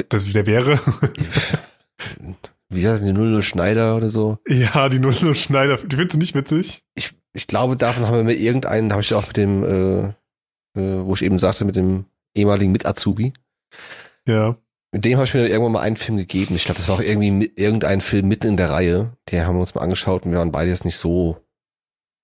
Das, 0.08 0.30
der 0.32 0.46
wäre, 0.46 0.78
Wie 2.70 2.88
heißen 2.88 3.06
die 3.06 3.12
Null 3.12 3.42
Schneider 3.42 3.96
oder 3.96 4.10
so? 4.10 4.38
ja, 4.48 4.88
die 4.88 4.98
Null 4.98 5.36
Schneider, 5.36 5.76
die 5.76 5.96
findest 5.96 6.14
du 6.14 6.18
nicht 6.18 6.34
witzig? 6.34 6.82
Ich, 6.94 7.14
ich 7.32 7.46
glaube, 7.46 7.76
davon 7.76 8.06
haben 8.06 8.16
wir 8.16 8.24
mir 8.24 8.34
irgendeinen, 8.34 8.88
da 8.88 8.94
habe 8.94 9.02
ich 9.02 9.14
auch 9.14 9.26
mit 9.26 9.36
dem, 9.36 9.62
äh, 9.62 10.80
äh, 10.80 11.04
wo 11.04 11.14
ich 11.14 11.22
eben 11.22 11.38
sagte, 11.38 11.64
mit 11.64 11.76
dem 11.76 12.06
ehemaligen 12.34 12.72
Mit-Azubi, 12.72 13.32
Ja. 14.26 14.56
Mit 14.92 15.04
dem 15.04 15.16
habe 15.16 15.26
ich 15.26 15.34
mir 15.34 15.48
irgendwann 15.48 15.72
mal 15.72 15.80
einen 15.80 15.96
Film 15.96 16.16
gegeben. 16.16 16.54
Ich 16.54 16.66
glaube, 16.66 16.78
das 16.78 16.88
war 16.88 16.94
auch 16.94 17.00
irgendwie 17.00 17.32
mit, 17.32 17.58
irgendein 17.58 18.00
Film 18.00 18.28
mitten 18.28 18.46
in 18.46 18.56
der 18.56 18.70
Reihe. 18.70 19.16
Den 19.28 19.44
haben 19.44 19.56
wir 19.56 19.60
uns 19.60 19.74
mal 19.74 19.80
angeschaut 19.82 20.24
und 20.24 20.30
wir 20.30 20.38
waren 20.38 20.52
beide 20.52 20.70
jetzt 20.70 20.84
nicht 20.84 20.96
so, 20.96 21.40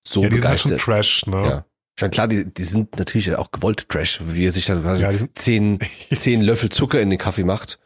so 0.07 0.23
ja, 0.23 0.29
die 0.29 0.37
sind 0.37 0.47
halt 0.47 0.59
schon 0.61 0.71
begeistert. 0.71 0.95
Trash, 0.95 1.25
ne? 1.27 1.43
ja. 1.43 1.65
Ich 1.95 2.01
meine, 2.01 2.11
klar, 2.11 2.27
die, 2.27 2.51
die 2.51 2.63
sind 2.63 2.97
natürlich 2.97 3.35
auch 3.35 3.51
gewollt 3.51 3.87
Trash, 3.89 4.21
wie 4.25 4.45
er 4.45 4.51
sich 4.51 4.65
dann 4.65 4.83
Ja, 4.99 5.11
zehn, 5.33 5.79
zehn 6.13 6.41
Löffel 6.41 6.69
Zucker 6.69 7.01
in 7.01 7.09
den 7.09 7.19
Kaffee 7.19 7.43
macht 7.43 7.79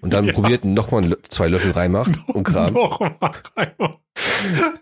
und 0.00 0.12
dann 0.12 0.26
Ja. 0.28 0.32
probiert 0.32 0.64
nochmal 0.64 1.02
Lö- 1.04 1.18
zwei 1.28 1.48
Löffel 1.48 1.72
reinmacht 1.72 2.10
und 2.28 2.44
Kram. 2.44 2.72
Noch 2.72 3.00
mal 3.00 3.32
rein. 3.56 3.72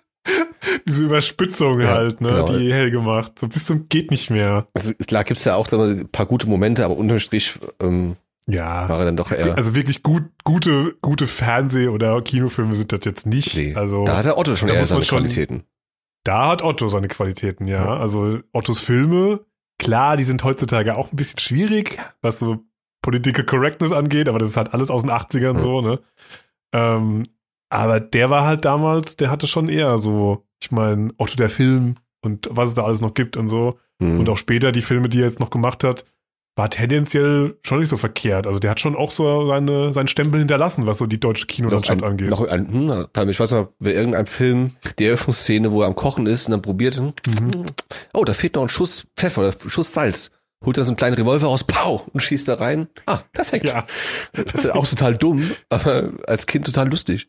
Diese 0.88 1.04
Überspitzung 1.04 1.80
Ja, 1.80 1.88
halt, 1.94 2.20
ne, 2.20 2.28
genau. 2.28 2.44
die 2.58 2.72
Helge 2.72 3.00
macht. 3.00 3.38
So 3.38 3.48
bis 3.48 3.64
zum 3.66 3.88
geht 3.88 4.10
nicht 4.10 4.30
mehr. 4.30 4.66
Also, 4.74 4.92
klar 5.06 5.24
gibt's 5.24 5.44
ja 5.44 5.54
auch 5.54 5.70
ein 5.72 6.08
paar 6.08 6.26
gute 6.26 6.48
Momente, 6.48 6.84
aber 6.84 6.96
unterm 6.96 7.20
Strich 7.20 7.58
ähm, 7.80 8.16
Ja. 8.46 8.88
war 8.88 8.98
er 9.00 9.04
dann 9.06 9.16
doch 9.16 9.30
eher. 9.32 9.56
Also 9.56 9.74
wirklich 9.74 10.02
gut, 10.02 10.24
gute, 10.44 10.96
gute 11.00 11.26
Fernseh- 11.26 11.88
oder 11.88 12.20
Kinofilme 12.22 12.74
sind 12.76 12.92
das 12.92 13.00
jetzt 13.04 13.26
nicht. 13.26 13.56
nee. 13.56 13.74
Also 13.74 14.04
da 14.04 14.16
hat 14.18 14.24
der 14.26 14.38
Otto 14.38 14.56
schon 14.56 14.68
eher 14.68 14.84
seine 14.84 15.04
schon- 15.04 15.18
Qualitäten. 15.20 15.64
Da 16.26 16.48
hat 16.48 16.62
Otto 16.62 16.88
seine 16.88 17.08
Qualitäten, 17.08 17.66
ja. 17.66 17.84
Ja. 17.84 17.96
Also 17.98 18.40
Ottos 18.52 18.80
Filme, 18.80 19.40
klar, 19.78 20.16
die 20.16 20.24
sind 20.24 20.44
heutzutage 20.44 20.96
auch 20.96 21.12
ein 21.12 21.16
bisschen 21.16 21.38
schwierig, 21.38 21.98
was 22.22 22.38
so 22.38 22.64
Political 23.02 23.44
Correctness 23.44 23.92
angeht, 23.92 24.28
aber 24.28 24.38
das 24.38 24.50
ist 24.50 24.56
halt 24.56 24.74
alles 24.74 24.90
aus 24.90 25.02
den 25.02 25.10
80ern 25.10 25.54
Ja. 25.54 25.58
so, 25.60 25.80
ne? 25.80 26.00
Ähm, 26.72 27.24
aber 27.68 28.00
der 28.00 28.30
war 28.30 28.44
halt 28.44 28.64
damals, 28.64 29.16
der 29.16 29.30
hatte 29.30 29.46
schon 29.46 29.68
eher 29.68 29.98
so, 29.98 30.44
ich 30.62 30.70
meine, 30.70 31.12
Otto 31.18 31.36
der 31.36 31.50
Film 31.50 31.96
und 32.22 32.48
was 32.50 32.70
es 32.70 32.74
da 32.74 32.84
alles 32.84 33.00
noch 33.00 33.14
gibt 33.14 33.36
und 33.36 33.48
so. 33.48 33.78
Hm. 34.02 34.20
Und 34.20 34.28
auch 34.28 34.38
später 34.38 34.72
die 34.72 34.82
Filme, 34.82 35.08
die 35.08 35.20
er 35.20 35.28
jetzt 35.28 35.40
noch 35.40 35.50
gemacht 35.50 35.84
hat, 35.84 36.04
war 36.56 36.70
tendenziell 36.70 37.56
schon 37.62 37.80
nicht 37.80 37.90
so 37.90 37.96
verkehrt. 37.98 38.46
Also 38.46 38.58
der 38.58 38.70
hat 38.70 38.80
schon 38.80 38.96
auch 38.96 39.10
so 39.10 39.46
seine, 39.46 39.92
seinen 39.92 40.08
Stempel 40.08 40.38
hinterlassen, 40.40 40.86
was 40.86 40.98
so 40.98 41.06
die 41.06 41.20
deutsche 41.20 41.46
Kinolandschaft 41.46 42.02
angeht. 42.02 42.30
noch 42.30 42.48
ein, 42.48 42.66
hm, 43.14 43.28
ich 43.28 43.38
weiß 43.38 43.50
noch, 43.52 43.68
bei 43.78 43.92
irgendeinem 43.92 44.26
Film, 44.26 44.72
die 44.98 45.04
Eröffnungsszene, 45.06 45.70
wo 45.70 45.82
er 45.82 45.86
am 45.88 45.94
Kochen 45.94 46.26
ist 46.26 46.46
und 46.46 46.52
dann 46.52 46.62
probiert, 46.62 46.96
hm, 46.96 47.12
Mhm. 47.28 47.66
oh, 48.14 48.24
da 48.24 48.32
fehlt 48.32 48.54
noch 48.54 48.62
ein 48.62 48.68
Schuss 48.70 49.06
Pfeffer 49.16 49.42
oder 49.42 49.54
Schuss 49.66 49.92
Salz. 49.92 50.30
Holt 50.64 50.78
er 50.78 50.84
so 50.84 50.90
einen 50.90 50.96
kleinen 50.96 51.14
Revolver 51.16 51.48
raus, 51.48 51.64
pow, 51.64 52.06
und 52.14 52.20
schießt 52.20 52.48
da 52.48 52.54
rein. 52.54 52.88
Ah, 53.04 53.18
perfekt. 53.34 53.68
Ja, 53.68 53.84
Das 54.32 54.64
ist 54.64 54.70
auch 54.72 54.88
total 54.88 55.14
dumm, 55.14 55.50
aber 55.68 56.12
als 56.26 56.46
Kind 56.46 56.64
total 56.64 56.88
lustig. 56.88 57.28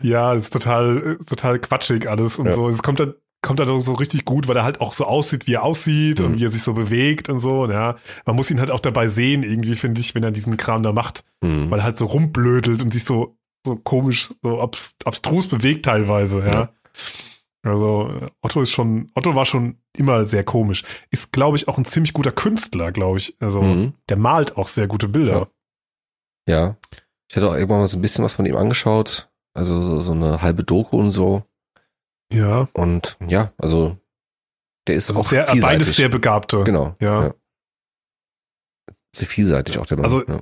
ja, 0.00 0.34
das 0.34 0.44
ist 0.44 0.52
total, 0.54 1.18
total 1.26 1.58
quatschig 1.58 2.08
alles 2.08 2.38
und 2.38 2.46
Ja. 2.46 2.54
so. 2.54 2.66
Es 2.68 2.82
kommt 2.82 2.98
dann, 3.00 3.14
kommt 3.44 3.60
dann 3.60 3.80
so 3.80 3.94
richtig 3.94 4.24
gut, 4.24 4.48
weil 4.48 4.56
er 4.56 4.64
halt 4.64 4.80
auch 4.80 4.92
so 4.92 5.04
aussieht, 5.04 5.46
wie 5.46 5.54
er 5.54 5.62
aussieht 5.62 6.18
Mhm. 6.18 6.24
und 6.26 6.38
wie 6.38 6.44
er 6.44 6.50
sich 6.50 6.62
so 6.62 6.72
bewegt 6.72 7.28
und 7.28 7.38
so. 7.38 7.62
und 7.62 7.70
Ja, 7.70 7.96
man 8.26 8.34
muss 8.36 8.50
ihn 8.50 8.58
halt 8.58 8.70
auch 8.72 8.80
dabei 8.80 9.06
sehen, 9.06 9.42
irgendwie, 9.44 9.74
finde 9.76 10.00
ich, 10.00 10.14
wenn 10.16 10.22
er 10.24 10.32
diesen 10.32 10.56
Kram 10.56 10.82
da 10.82 10.92
macht, 10.92 11.24
Hm. 11.44 11.70
weil 11.70 11.78
er 11.80 11.84
halt 11.84 11.98
so 11.98 12.06
rumblödelt 12.06 12.82
und 12.82 12.92
sich 12.92 13.04
so, 13.04 13.36
so 13.64 13.76
komisch, 13.76 14.30
so 14.42 14.60
abs 14.60 14.96
abstrus 15.04 15.46
bewegt 15.46 15.84
teilweise, 15.84 16.40
ja. 16.40 16.46
Ja. 16.52 16.68
Also 17.62 18.10
Otto 18.42 18.60
ist 18.60 18.72
schon, 18.72 19.10
Otto 19.14 19.34
war 19.34 19.46
schon 19.46 19.78
immer 19.96 20.26
sehr 20.26 20.44
komisch. 20.44 20.82
Ist, 21.10 21.32
glaube 21.32 21.56
ich, 21.56 21.66
auch 21.66 21.78
ein 21.78 21.86
ziemlich 21.86 22.12
guter 22.12 22.32
Künstler, 22.32 22.92
glaube 22.92 23.16
ich. 23.18 23.36
Also 23.40 23.62
Mhm. 23.62 23.94
der 24.10 24.18
malt 24.18 24.58
auch 24.58 24.66
sehr 24.66 24.86
gute 24.86 25.08
Bilder. 25.08 25.48
Ja. 26.46 26.76
Ich 27.30 27.36
hatte 27.36 27.48
auch 27.48 27.54
irgendwann 27.54 27.78
mal 27.80 27.86
so 27.86 27.96
ein 27.96 28.02
bisschen 28.02 28.22
was 28.24 28.34
von 28.34 28.44
ihm 28.44 28.56
angeschaut. 28.56 29.30
Also 29.54 29.80
so, 29.82 30.00
so 30.02 30.12
eine 30.12 30.42
halbe 30.42 30.62
Doku 30.64 30.98
und 30.98 31.08
so. 31.10 31.42
Ja. 32.32 32.68
Und 32.72 33.16
ja, 33.28 33.52
also 33.58 33.96
der 34.86 34.96
ist 34.96 35.08
Also 35.10 35.20
auch 35.20 35.28
sehr, 35.28 35.46
vielseitig. 35.46 35.62
beides 35.80 35.96
sehr 35.96 36.08
begabte. 36.08 36.64
genau. 36.64 36.96
Ja. 37.00 37.32
Sehr 39.14 39.26
vielseitig 39.26 39.78
auch 39.78 39.86
der 39.86 39.96
Mann. 39.98 40.04
Also- 40.04 40.26
ja. 40.26 40.40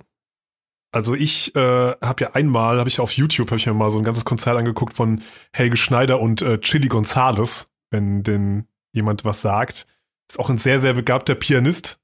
Also 0.94 1.14
ich 1.14 1.56
äh, 1.56 1.60
habe 2.02 2.22
ja 2.24 2.30
einmal, 2.34 2.78
habe 2.78 2.88
ich 2.90 3.00
auf 3.00 3.12
YouTube, 3.12 3.48
habe 3.50 3.56
ich 3.58 3.66
mir 3.66 3.72
mal 3.72 3.88
so 3.88 3.96
ein 3.98 4.04
ganzes 4.04 4.26
Konzert 4.26 4.58
angeguckt 4.58 4.92
von 4.92 5.22
Helge 5.54 5.78
Schneider 5.78 6.20
und 6.20 6.42
äh, 6.42 6.60
Chili 6.60 6.88
Gonzales, 6.88 7.70
wenn 7.90 8.22
denn 8.22 8.68
jemand 8.92 9.24
was 9.24 9.40
sagt. 9.40 9.86
Ist 10.30 10.38
auch 10.38 10.50
ein 10.50 10.58
sehr, 10.58 10.80
sehr 10.80 10.92
begabter 10.92 11.34
Pianist, 11.34 11.98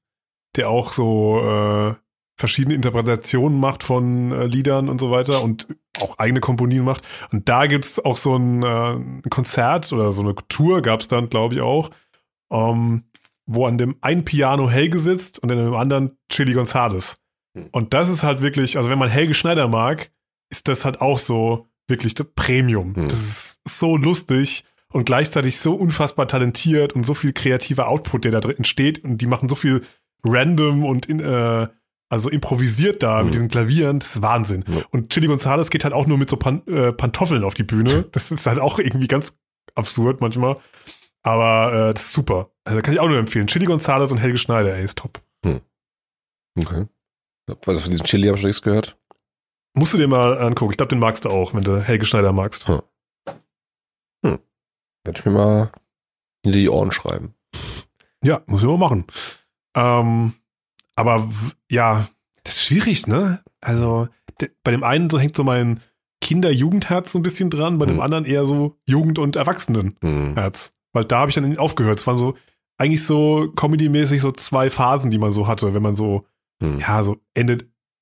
der 0.55 0.69
auch 0.69 0.91
so 0.91 1.39
äh, 1.39 1.95
verschiedene 2.39 2.73
Interpretationen 2.73 3.59
macht 3.59 3.83
von 3.83 4.31
äh, 4.31 4.45
Liedern 4.45 4.87
und 4.87 5.01
so 5.01 5.11
weiter 5.11 5.43
und 5.43 5.67
auch 5.99 6.17
eigene 6.19 6.39
Komponien 6.39 6.85
macht. 6.85 7.05
Und 7.33 7.49
da 7.49 7.67
gibt's 7.67 8.03
auch 8.03 8.15
so 8.15 8.37
ein, 8.37 8.63
äh, 8.63 8.93
ein 8.93 9.23
Konzert 9.29 9.91
oder 9.91 10.13
so 10.13 10.21
eine 10.21 10.33
Tour 10.47 10.81
gab's 10.81 11.09
dann, 11.09 11.29
glaube 11.29 11.55
ich, 11.55 11.61
auch, 11.61 11.89
ähm, 12.49 13.03
wo 13.45 13.65
an 13.65 13.77
dem 13.77 13.97
einen 13.99 14.23
Piano 14.23 14.69
Helge 14.69 14.99
sitzt 14.99 15.39
und 15.39 15.51
an 15.51 15.57
dem 15.57 15.73
anderen 15.75 16.17
Chili 16.29 16.53
Gonzales. 16.53 17.19
Und 17.71 17.93
das 17.93 18.07
ist 18.07 18.23
halt 18.23 18.41
wirklich, 18.41 18.77
also 18.77 18.89
wenn 18.89 18.99
man 18.99 19.09
Helge 19.09 19.33
Schneider 19.33 19.67
mag, 19.67 20.11
ist 20.49 20.69
das 20.69 20.85
halt 20.85 21.01
auch 21.01 21.19
so 21.19 21.67
wirklich 21.89 22.13
das 22.13 22.27
Premium. 22.35 22.95
Hm. 22.95 23.09
Das 23.09 23.19
ist 23.19 23.59
so 23.67 23.97
lustig 23.97 24.63
und 24.93 25.05
gleichzeitig 25.05 25.59
so 25.59 25.73
unfassbar 25.73 26.27
talentiert 26.29 26.93
und 26.93 27.05
so 27.05 27.13
viel 27.13 27.33
kreativer 27.33 27.89
Output, 27.89 28.23
der 28.23 28.31
da 28.31 28.39
drin 28.39 28.57
entsteht. 28.57 29.03
Und 29.03 29.17
die 29.17 29.27
machen 29.27 29.49
so 29.49 29.55
viel 29.55 29.81
random 30.23 30.85
und 30.85 31.07
in, 31.07 31.19
äh, 31.19 31.67
also 32.09 32.29
improvisiert 32.29 33.03
da 33.03 33.19
Hm. 33.19 33.25
mit 33.25 33.33
diesen 33.35 33.47
Klavieren. 33.49 33.99
Das 33.99 34.15
ist 34.15 34.21
Wahnsinn. 34.21 34.65
Ja. 34.67 34.81
Und 34.91 35.09
Chili 35.11 35.27
Gonzales 35.27 35.69
geht 35.69 35.83
halt 35.83 35.93
auch 35.93 36.07
nur 36.07 36.17
mit 36.17 36.29
so 36.29 36.37
Pan 36.37 36.65
äh, 36.67 36.91
Pantoffeln 36.91 37.43
auf 37.43 37.53
die 37.53 37.63
Bühne. 37.63 38.05
Das 38.11 38.31
ist 38.31 38.45
halt 38.47 38.59
auch 38.59 38.79
irgendwie 38.79 39.07
ganz 39.07 39.33
absurd 39.75 40.19
manchmal. 40.21 40.57
Aber 41.21 41.89
äh, 41.89 41.93
das 41.93 42.05
ist 42.05 42.13
super. 42.13 42.49
Also 42.63 42.81
kann 42.81 42.93
ich 42.93 42.99
auch 42.99 43.07
nur 43.07 43.17
empfehlen. 43.17 43.47
Chili 43.47 43.65
Gonzales 43.65 44.11
und 44.11 44.17
Helge 44.19 44.37
Schneider, 44.37 44.75
ey, 44.75 44.83
ist 44.85 44.97
top. 44.97 45.21
Okay. 46.57 46.87
Also 47.65 47.79
von 47.79 47.91
diesem 47.91 48.05
Chili 48.05 48.27
habe 48.27 48.37
ich 48.37 48.43
nichts 48.43 48.61
gehört. 48.61 48.97
Musst 49.75 49.93
du 49.93 49.97
dir 49.97 50.07
mal 50.07 50.37
angucken. 50.39 50.71
Ich 50.71 50.77
glaube, 50.77 50.89
den 50.89 50.99
magst 50.99 51.23
du 51.25 51.29
auch, 51.29 51.53
wenn 51.53 51.63
du 51.63 51.79
Helge 51.81 52.05
Schneider 52.05 52.33
magst. 52.33 52.67
Hm. 52.67 52.79
Werde 54.23 55.19
ich 55.19 55.25
mir 55.25 55.31
mal 55.31 55.71
hinter 56.43 56.57
die 56.59 56.69
Ohren 56.69 56.91
schreiben. 56.91 57.33
Ja, 58.23 58.41
muss 58.47 58.61
ich 58.61 58.67
mal 58.67 58.77
machen. 58.77 59.05
Ähm, 59.75 60.33
aber 60.99 61.29
ja, 61.69 62.07
das 62.43 62.55
ist 62.55 62.63
schwierig, 62.63 63.07
ne? 63.07 63.43
Also 63.61 64.07
bei 64.63 64.71
dem 64.71 64.83
einen 64.83 65.09
so 65.09 65.19
hängt 65.19 65.35
so 65.35 65.43
mein 65.43 65.81
Kinder-Jugendherz 66.21 67.11
so 67.11 67.19
ein 67.19 67.23
bisschen 67.23 67.49
dran, 67.49 67.77
bei 67.77 67.85
dem 67.85 67.95
Hm. 67.95 68.01
anderen 68.01 68.25
eher 68.25 68.45
so 68.45 68.77
Jugend- 68.85 69.19
und 69.19 69.35
Erwachsenenherz. 69.35 70.67
Hm. 70.67 70.73
Weil 70.93 71.05
da 71.05 71.19
habe 71.19 71.29
ich 71.29 71.35
dann 71.35 71.57
aufgehört. 71.57 71.99
Es 71.99 72.07
waren 72.07 72.17
so 72.17 72.35
eigentlich 72.77 73.05
so 73.05 73.51
Comedy-mäßig 73.55 74.21
so 74.21 74.31
zwei 74.31 74.69
Phasen, 74.69 75.11
die 75.11 75.17
man 75.17 75.31
so 75.31 75.47
hatte, 75.47 75.73
wenn 75.73 75.81
man 75.81 75.95
so, 75.95 76.25
Hm. 76.61 76.79
ja, 76.79 77.03
so 77.03 77.17
Ende, 77.33 77.59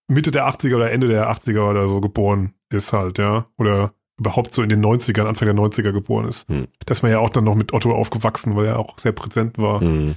Mitte 0.07 0.31
der 0.31 0.47
80er 0.47 0.75
oder 0.75 0.91
Ende 0.91 1.07
der 1.07 1.29
80er 1.29 1.69
oder 1.69 1.87
so 1.89 2.01
geboren 2.01 2.53
ist 2.69 2.93
halt, 2.93 3.17
ja. 3.17 3.47
Oder 3.57 3.93
überhaupt 4.19 4.53
so 4.53 4.61
in 4.63 4.69
den 4.69 4.83
90ern, 4.83 5.25
Anfang 5.27 5.45
der 5.47 5.55
90er 5.55 5.91
geboren 5.91 6.27
ist. 6.27 6.47
Hm. 6.49 6.67
Da 6.85 6.91
ist 6.91 7.01
man 7.03 7.11
ja 7.11 7.19
auch 7.19 7.29
dann 7.29 7.43
noch 7.43 7.55
mit 7.55 7.73
Otto 7.73 7.93
aufgewachsen, 7.93 8.55
weil 8.55 8.65
er 8.65 8.79
auch 8.79 8.97
sehr 8.99 9.11
präsent 9.11 9.57
war. 9.57 9.79
Hm. 9.81 10.15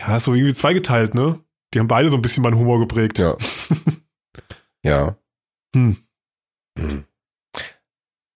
Ja, 0.00 0.16
ist 0.16 0.24
so 0.24 0.34
irgendwie 0.34 0.54
zweigeteilt, 0.54 1.14
ne? 1.14 1.38
Die 1.74 1.78
haben 1.80 1.88
beide 1.88 2.10
so 2.10 2.16
ein 2.16 2.22
bisschen 2.22 2.42
meinen 2.42 2.56
Humor 2.58 2.78
geprägt. 2.78 3.18
Ja. 3.18 3.36
ja. 4.84 5.16
Hm. 5.74 5.96
Hm. 6.78 7.04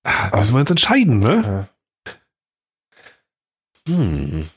Ah, 0.05 0.37
müssen 0.37 0.55
wir 0.55 0.61
uns 0.61 0.71
entscheiden, 0.71 1.19
ne? 1.21 1.69
Hm. 3.89 4.49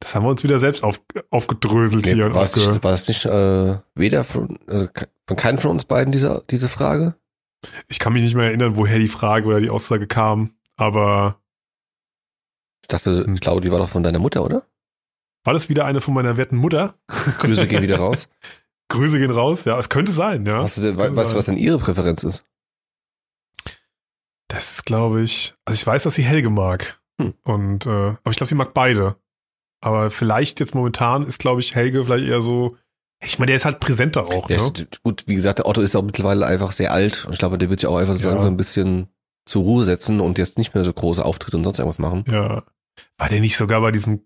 Das 0.00 0.14
haben 0.14 0.24
wir 0.24 0.30
uns 0.30 0.42
wieder 0.42 0.58
selbst 0.58 0.82
auf, 0.82 1.00
aufgedröselt 1.30 2.06
Nee, 2.06 2.14
hier. 2.14 2.26
und 2.26 2.34
war, 2.34 2.42
es 2.44 2.56
nicht, 2.56 2.82
war 2.82 2.92
es 2.92 3.06
nicht 3.08 3.24
äh, 3.26 3.78
weder 3.94 4.24
von, 4.24 4.58
also 4.66 4.88
von 5.26 5.36
keinem 5.36 5.58
von 5.58 5.70
uns 5.72 5.84
beiden 5.84 6.10
diese, 6.10 6.42
diese 6.50 6.68
Frage? 6.68 7.14
Ich 7.88 7.98
kann 7.98 8.14
mich 8.14 8.22
nicht 8.22 8.34
mehr 8.34 8.46
erinnern, 8.46 8.76
woher 8.76 8.98
die 8.98 9.08
Frage 9.08 9.46
oder 9.46 9.60
die 9.60 9.68
Aussage 9.70 10.06
kam, 10.06 10.54
aber 10.76 11.40
Ich 12.82 12.88
dachte, 12.88 13.24
Hm. 13.24 13.34
ich 13.34 13.40
glaube, 13.40 13.60
die 13.60 13.70
war 13.70 13.78
doch 13.78 13.90
von 13.90 14.02
deiner 14.02 14.18
Mutter, 14.18 14.42
oder? 14.44 14.66
War 15.44 15.52
das 15.54 15.68
wieder 15.68 15.84
eine 15.86 16.00
von 16.00 16.14
meiner 16.14 16.36
werten 16.36 16.56
Mutter? 16.56 16.94
Grüße 17.38 17.66
gehen 17.66 17.82
wieder 17.82 17.98
raus. 17.98 18.28
Grüße 18.88 19.18
gehen 19.18 19.30
raus, 19.30 19.64
ja, 19.64 19.78
es 19.78 19.88
könnte 19.88 20.10
sein, 20.12 20.44
ja. 20.46 20.62
Hast 20.62 20.76
du 20.78 20.82
denn, 20.82 20.96
Kann 20.96 21.14
weißt 21.14 21.32
du, 21.32 21.36
was 21.36 21.46
denn 21.46 21.56
ihre 21.56 21.78
Präferenz 21.78 22.24
ist? 22.24 22.44
Das 24.48 24.72
ist, 24.72 24.86
glaube 24.86 25.22
ich, 25.22 25.54
also 25.64 25.76
ich 25.80 25.86
weiß, 25.86 26.02
dass 26.02 26.14
sie 26.14 26.22
Helge 26.24 26.50
mag. 26.50 27.00
Hm. 27.20 27.34
Und, 27.44 27.86
äh, 27.86 27.90
aber 27.90 28.30
ich 28.30 28.36
glaube, 28.36 28.48
sie 28.48 28.54
mag 28.56 28.74
beide. 28.74 29.16
Aber 29.80 30.10
vielleicht 30.10 30.60
jetzt 30.60 30.74
momentan 30.74 31.24
ist, 31.26 31.38
glaube 31.38 31.60
ich, 31.60 31.74
Helge 31.74 32.04
vielleicht 32.04 32.26
eher 32.26 32.42
so, 32.42 32.76
ich 33.22 33.38
meine, 33.38 33.48
der 33.48 33.56
ist 33.56 33.64
halt 33.64 33.80
präsenter 33.80 34.26
auch, 34.26 34.50
Ja, 34.50 34.56
ne? 34.56 34.72
ist- 34.74 35.02
gut, 35.02 35.24
wie 35.26 35.34
gesagt, 35.36 35.58
der 35.60 35.66
Otto 35.66 35.80
ist 35.80 35.94
auch 35.94 36.02
mittlerweile 36.02 36.46
einfach 36.46 36.72
sehr 36.72 36.92
alt 36.92 37.24
und 37.26 37.32
ich 37.32 37.38
glaube, 37.38 37.58
der 37.58 37.70
wird 37.70 37.80
sich 37.80 37.88
auch 37.88 37.96
einfach 37.96 38.16
so 38.16 38.24
Ja. 38.24 38.30
langsam 38.32 38.54
ein 38.54 38.56
bisschen 38.56 39.08
zur 39.46 39.62
Ruhe 39.62 39.84
setzen 39.84 40.20
und 40.20 40.36
jetzt 40.38 40.58
nicht 40.58 40.74
mehr 40.74 40.84
so 40.84 40.92
große 40.92 41.24
Auftritte 41.24 41.56
und 41.56 41.64
sonst 41.64 41.78
irgendwas 41.78 41.98
machen. 41.98 42.24
Ja. 42.26 42.64
War 43.18 43.28
der 43.28 43.40
nicht 43.40 43.56
sogar 43.56 43.80
bei 43.80 43.90
diesem 43.92 44.22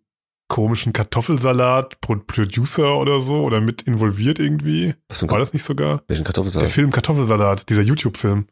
komischen 0.55 0.93
Kartoffelsalat 0.93 2.01
Pro 2.01 2.15
Producer 2.15 2.97
oder 2.99 3.19
so 3.19 3.43
oder 3.43 3.61
mit 3.61 3.83
involviert 3.83 4.39
irgendwie? 4.39 4.95
War 5.23 5.41
das 5.41 5.53
nicht 5.53 5.65
sogar? 5.65 6.03
Welchen 6.07 6.23
Der 6.23 6.27
Kartoffelsalat? 6.29 6.71
Film 6.71 6.93
Kartoffelsalat, 6.93 7.69
dieser 7.69 7.83
YouTube-Film. 7.83 8.47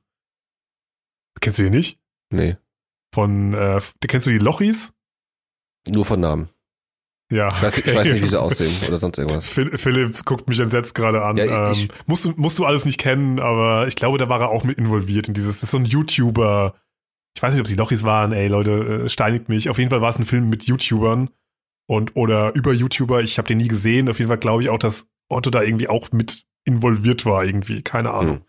Kennst 1.41 1.61
du 1.61 1.63
den 1.63 1.73
nicht? 1.75 2.01
Nee, 2.33 2.57
Von, 3.15 3.55
äh, 3.55 3.81
kennst 4.07 4.27
du 4.27 4.31
die 4.33 4.39
Lochis? 4.39 4.93
nur 5.89 6.05
von 6.05 6.19
Namen. 6.21 6.49
Ja. 7.31 7.49
Ich 7.49 7.63
weiß, 7.63 7.79
ich 7.79 7.95
weiß 7.95 8.07
nicht, 8.13 8.23
wie 8.23 8.27
sie 8.27 8.41
aussehen 8.41 8.75
oder 8.89 8.99
sonst 8.99 9.19
irgendwas. 9.19 9.47
Phil- 9.49 9.79
Philipp 9.79 10.25
guckt 10.25 10.49
mich 10.49 10.59
entsetzt 10.59 10.95
gerade 10.97 11.23
an. 11.25 11.37
Ja, 11.37 11.71
ich- 11.71 11.85
ähm, 11.85 11.89
musst, 12.07 12.25
du, 12.25 12.33
musst 12.37 12.59
du 12.59 12.65
alles 12.65 12.85
nicht 12.85 12.99
kennen, 12.99 13.39
aber 13.39 13.87
ich 13.87 13.95
glaube, 13.97 14.19
da 14.19 14.29
war 14.29 14.41
er 14.41 14.49
auch 14.51 14.65
mit 14.65 14.77
involviert 14.79 15.29
in 15.29 15.35
dieses. 15.35 15.57
Das 15.57 15.63
ist 15.65 15.71
so 15.71 15.79
ein 15.79 15.85
YouTuber. 15.85 16.75
Ich 17.37 17.43
weiß 17.43 17.53
nicht, 17.53 17.61
ob 17.61 17.67
sie 17.69 17.77
Lochis 17.77 18.03
waren, 18.03 18.33
ey 18.33 18.49
Leute, 18.49 19.05
äh, 19.05 19.09
steinigt 19.09 19.49
mich. 19.49 19.71
Auf 19.71 19.79
jeden 19.79 19.91
Fall 19.91 20.01
war 20.03 20.11
es 20.11 20.19
ein 20.19 20.27
Film 20.27 20.49
mit 20.49 20.65
YouTubern 20.65 21.31
und 21.87 22.17
oder 22.17 22.55
über 22.55 22.73
YouTuber. 22.73 23.23
Ich 23.23 23.39
habe 23.39 23.49
den 23.49 23.59
nie 23.59 23.69
gesehen. 23.69 24.09
Auf 24.09 24.19
jeden 24.19 24.29
Fall 24.29 24.39
glaube 24.39 24.63
ich 24.63 24.69
auch, 24.69 24.79
dass 24.79 25.07
Otto 25.29 25.51
da 25.51 25.63
irgendwie 25.63 25.89
auch 25.89 26.13
mit 26.13 26.45
involviert 26.65 27.25
war 27.27 27.45
irgendwie. 27.45 27.83
Keine 27.83 28.13
Ahnung. 28.13 28.45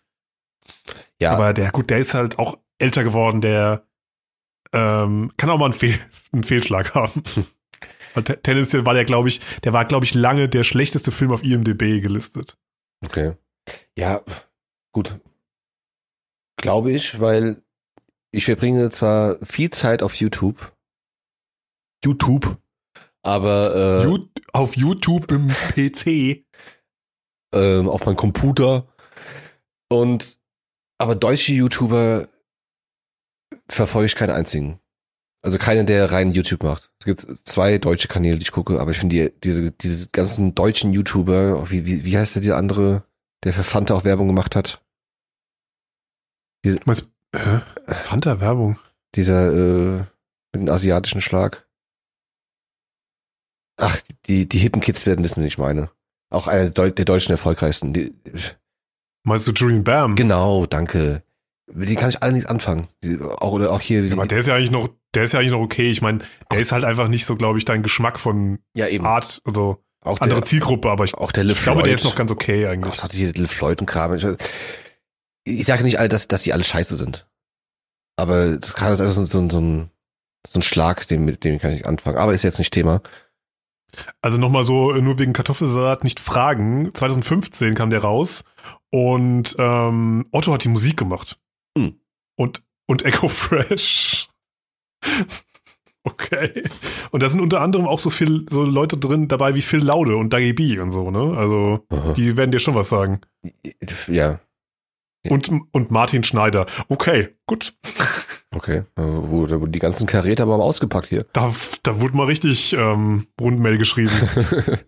Ja, 1.20 1.34
Aber 1.34 1.54
der, 1.54 1.72
gut, 1.72 1.90
der 1.90 1.98
ist 2.00 2.14
halt 2.14 2.40
auch 2.40 2.58
älter 2.80 3.04
geworden. 3.04 3.42
Der 3.42 3.88
ähm, 4.72 5.32
kann 5.38 5.50
auch 5.50 5.58
mal 5.58 5.66
einen, 5.66 5.74
Fehl, 5.74 5.98
einen 6.32 6.44
Fehlschlag 6.44 6.94
haben. 6.96 7.24
Weil 8.14 8.24
te- 8.24 8.42
tendenziell 8.42 8.86
war 8.86 8.94
der, 8.94 9.06
glaube 9.06 9.28
ich, 9.30 9.42
der 9.64 9.74
war, 9.74 9.86
glaube 9.86 10.06
ich, 10.06 10.14
lange 10.14 10.48
der 10.48 10.64
schlechteste 10.64 11.12
Film 11.12 11.32
auf 11.32 11.44
IMDb 11.44 12.02
gelistet. 12.02 12.58
okay. 13.04 13.34
Ja, 13.98 14.22
gut. 14.92 15.18
Glaube 16.58 16.92
ich, 16.92 17.20
weil 17.22 17.64
ich 18.32 18.46
verbringe 18.46 18.90
zwar 18.90 19.38
viel 19.44 19.70
Zeit 19.70 20.04
auf 20.04 20.16
YouTube. 20.16 20.76
YouTube. 22.04 22.58
Aber 23.24 24.06
äh, 24.06 24.20
auf 24.52 24.78
YouTube 24.78 25.32
im 25.32 25.48
PC. 25.48 26.46
ähm, 27.54 27.88
auf 27.88 28.06
meinem 28.06 28.18
Computer. 28.18 28.88
Und 29.90 30.38
aber 30.98 31.16
deutsche 31.16 31.54
YouTuber 31.54 32.28
verfolge 33.68 34.08
ich 34.08 34.16
keinen 34.16 34.32
einzigen. 34.32 34.80
Also 35.42 35.58
keinen, 35.58 35.86
der 35.86 36.12
rein 36.12 36.32
YouTube 36.32 36.64
macht. 36.64 36.90
Es 37.00 37.06
gibt 37.06 37.20
zwei 37.20 37.78
deutsche 37.78 38.08
Kanäle, 38.08 38.38
die 38.38 38.44
ich 38.44 38.54
gucke, 38.54 38.80
aber 38.80 38.92
ich 38.92 39.00
finde 39.00 39.16
die, 39.16 39.40
diese, 39.42 39.72
diese 39.72 40.08
ganzen 40.08 40.56
deutschen 40.56 40.94
YouTuber, 40.94 41.70
wie, 41.70 41.86
wie, 41.86 42.06
wie 42.06 42.18
heißt 42.18 42.36
der, 42.36 42.42
dieser 42.42 42.56
andere, 42.56 43.04
der 43.44 43.52
für 43.52 43.64
Fanta 43.64 43.94
auch 43.94 44.06
Werbung 44.06 44.28
gemacht 44.28 44.56
hat? 44.56 44.82
Meinst, 46.86 47.10
äh, 47.34 47.60
Fanta 48.06 48.40
Werbung. 48.40 48.80
Dieser 49.16 49.52
äh, 49.52 49.98
mit 50.54 50.62
dem 50.62 50.70
asiatischen 50.70 51.20
Schlag. 51.20 51.63
Ach, 53.78 53.98
die, 54.28 54.48
die 54.48 54.60
hippen 54.60 54.82
Kids 54.82 55.06
werden 55.06 55.24
wissen, 55.24 55.42
wen 55.42 55.48
ich 55.48 55.58
meine. 55.58 55.90
Auch 56.30 56.48
einer 56.48 56.64
der, 56.64 56.72
Deu 56.72 56.90
der 56.92 57.06
deutschen 57.06 57.32
erfolgreichsten. 57.32 57.94
Die, 57.94 58.14
Meinst 59.24 59.48
du 59.48 59.52
Julian 59.52 59.84
Bam? 59.84 60.16
Genau, 60.16 60.66
danke. 60.66 61.24
Mit 61.72 61.88
denen 61.88 61.98
kann 61.98 62.10
ich 62.10 62.22
alle 62.22 62.34
nichts 62.34 62.50
anfangen. 62.50 62.88
Die, 63.04 63.20
auch, 63.20 63.54
oder 63.54 63.72
auch 63.72 63.82
hier. 63.82 64.04
Ja, 64.04 64.14
aber 64.14 64.26
der 64.26 64.40
ist 64.40 64.48
ja 64.48 64.56
eigentlich 64.56 64.72
noch, 64.72 64.90
der 65.14 65.24
ist 65.24 65.34
ja 65.34 65.40
eigentlich 65.40 65.52
noch 65.52 65.62
okay. 65.62 65.90
Ich 65.90 66.02
meine, 66.02 66.20
der 66.52 66.60
ist 66.60 66.72
halt 66.72 66.84
einfach 66.84 67.08
nicht 67.08 67.26
so, 67.26 67.36
glaube 67.36 67.58
ich, 67.58 67.66
dein 67.66 67.84
Geschmack 67.84 68.20
von 68.20 68.60
ja, 68.76 68.88
eben. 68.88 69.06
Art, 69.06 69.42
also 69.46 69.84
auch 70.02 70.20
andere 70.20 70.42
der, 70.42 70.48
Zielgruppe, 70.48 70.90
aber 70.90 71.06
ich, 71.06 71.14
auch 71.16 71.32
der 71.32 71.46
Liv 71.46 71.58
ich 71.58 71.64
glaube, 71.64 71.84
der 71.84 71.94
ist 71.94 72.04
noch 72.04 72.16
ganz 72.16 72.30
okay 72.30 72.68
eigentlich. 72.68 72.96
Ach, 73.00 73.04
hat 73.04 73.14
hier 73.14 73.28
Little 73.28 73.48
Floyd 73.48 73.80
und 73.80 73.88
Kram. 73.88 74.14
Ich, 74.16 74.28
ich 75.46 75.66
sage 75.66 75.84
nicht 75.84 75.98
dass, 76.12 76.28
dass 76.28 76.44
die 76.44 76.52
alle 76.52 76.64
scheiße 76.64 76.96
sind. 76.96 77.28
Aber 78.18 78.58
das 78.58 78.74
kann 78.74 78.90
das 78.90 79.02
einfach 79.02 79.14
so, 79.14 79.26
so, 79.26 79.50
so, 79.50 79.60
ein, 79.60 79.90
so 80.46 80.60
ein 80.60 80.62
Schlag, 80.62 81.08
den, 81.08 81.24
mit 81.26 81.44
dem 81.44 81.60
kann 81.60 81.72
ich 81.72 81.78
nicht 81.78 81.88
anfangen. 81.88 82.18
Aber 82.18 82.34
ist 82.34 82.44
jetzt 82.44 82.60
nicht 82.60 82.74
Thema. 82.74 83.02
Also 84.22 84.38
nochmal 84.38 84.64
so, 84.64 84.92
äh, 84.92 85.02
nur 85.02 85.20
wegen 85.20 85.34
Kartoffelsalat 85.34 86.04
nicht 86.04 86.20
fragen. 86.20 86.94
2015 86.94 87.76
kam 87.76 87.90
der 87.90 88.02
raus 88.02 88.44
und 88.90 89.56
ähm, 89.60 90.26
Otto 90.32 90.54
hat 90.54 90.64
die 90.64 90.70
Musik 90.70 90.98
gemacht. 90.98 91.40
Hm. 91.78 92.00
Und, 92.36 92.64
und 92.88 93.06
Echo 93.06 93.28
Fresh. 93.28 94.30
okay. 96.04 96.64
Und 97.12 97.24
da 97.24 97.30
sind 97.30 97.42
unter 97.42 97.62
anderem 97.62 97.88
auch 97.88 98.00
so 98.00 98.10
viel, 98.10 98.46
so 98.50 98.64
Leute 98.64 98.98
drin 98.98 99.28
dabei 99.28 99.56
wie 99.56 99.62
Phil 99.62 99.84
Laude 99.84 100.18
und 100.18 100.32
Dagi 100.32 100.54
B 100.54 100.80
und 100.80 100.92
so, 100.92 101.12
ne? 101.12 101.38
Also, 101.38 101.86
Aha. 101.90 102.14
die 102.14 102.38
werden 102.38 102.52
dir 102.52 102.60
schon 102.60 102.76
was 102.76 102.90
sagen. 102.90 103.22
Ja, 104.08 104.40
Und, 105.30 105.50
und 105.72 105.90
Martin 105.92 106.24
Schneider. 106.24 106.66
Okay, 106.90 107.30
gut. 107.48 107.74
okay. 108.56 108.84
Da 108.96 109.04
wurden 109.04 109.72
die 109.72 109.80
ganzen 109.80 110.06
Karäter 110.06 110.46
mal 110.46 110.60
ausgepackt 110.60 111.08
hier. 111.08 111.26
Da, 111.34 111.54
da 111.84 112.02
wurde 112.02 112.18
mal 112.18 112.26
richtig 112.28 112.74
ähm, 112.74 113.28
Rundmail 113.40 113.78
geschrieben. 113.78 114.12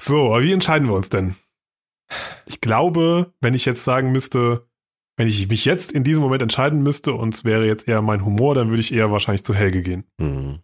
So, 0.00 0.28
aber 0.32 0.42
wie 0.42 0.52
entscheiden 0.52 0.88
wir 0.88 0.94
uns 0.94 1.08
denn? 1.10 1.36
Ich 2.46 2.60
glaube, 2.60 3.32
wenn 3.40 3.54
ich 3.54 3.64
jetzt 3.64 3.84
sagen 3.84 4.10
müsste, 4.12 4.66
wenn 5.16 5.28
ich 5.28 5.48
mich 5.48 5.64
jetzt 5.64 5.92
in 5.92 6.02
diesem 6.04 6.22
Moment 6.22 6.42
entscheiden 6.42 6.82
müsste 6.82 7.12
und 7.12 7.34
es 7.34 7.44
wäre 7.44 7.66
jetzt 7.66 7.86
eher 7.86 8.02
mein 8.02 8.24
Humor, 8.24 8.54
dann 8.54 8.70
würde 8.70 8.80
ich 8.80 8.92
eher 8.92 9.10
wahrscheinlich 9.12 9.44
zu 9.44 9.54
Helge 9.54 9.82
gehen. 9.82 10.04
Hm. 10.20 10.60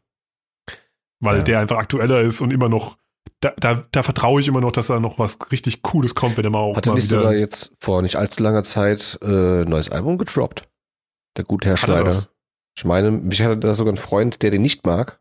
Weil 1.22 1.38
Ja. 1.38 1.42
der 1.42 1.60
einfach 1.60 1.76
aktueller 1.76 2.20
ist 2.20 2.40
und 2.40 2.52
immer 2.52 2.68
noch, 2.68 2.96
da, 3.40 3.54
da, 3.58 3.82
da 3.90 4.02
vertraue 4.02 4.40
ich 4.40 4.48
immer 4.48 4.60
noch, 4.60 4.72
dass 4.72 4.88
da 4.88 5.00
noch 5.00 5.18
was 5.18 5.38
richtig 5.50 5.82
Cooles 5.82 6.14
kommt, 6.14 6.36
wenn 6.36 6.44
er 6.44 6.50
mal 6.50 6.58
auch 6.58 6.76
Hatte 6.76 6.90
mal 6.90 6.96
nicht 6.96 7.08
sogar 7.08 7.34
jetzt 7.34 7.72
vor 7.80 8.02
nicht 8.02 8.16
allzu 8.16 8.42
langer 8.42 8.62
Zeit 8.62 9.18
äh, 9.22 9.62
ein 9.62 9.68
neues 9.68 9.90
Album 9.90 10.18
gedroppt? 10.18 10.68
Der 11.36 11.44
gute 11.44 11.68
Herr 11.68 11.74
er 11.74 11.78
Schneider. 11.78 12.28
Ich 12.76 12.84
meine, 12.84 13.10
mich 13.10 13.42
hatte 13.42 13.58
da 13.58 13.74
sogar 13.74 13.92
ein 13.92 13.98
Freund, 13.98 14.42
der 14.42 14.50
den 14.50 14.62
nicht 14.62 14.84
mag, 14.86 15.20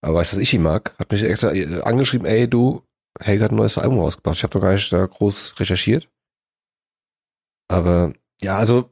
aber 0.00 0.18
weiß, 0.18 0.30
dass 0.30 0.38
ich 0.38 0.52
ihn 0.52 0.62
mag, 0.62 0.96
hat 0.98 1.10
mich 1.10 1.22
extra 1.22 1.52
äh, 1.52 1.80
angeschrieben, 1.82 2.26
ey 2.26 2.48
du, 2.48 2.82
Helge 3.20 3.44
hat 3.44 3.52
ein 3.52 3.56
neues 3.56 3.78
Album 3.78 3.98
rausgebracht. 3.98 4.36
Ich 4.36 4.42
habe 4.42 4.52
doch 4.52 4.60
gar 4.60 4.72
nicht 4.72 4.92
da 4.92 5.06
groß 5.06 5.60
recherchiert. 5.60 6.08
Aber 7.68 8.12
ja, 8.42 8.58
also, 8.58 8.90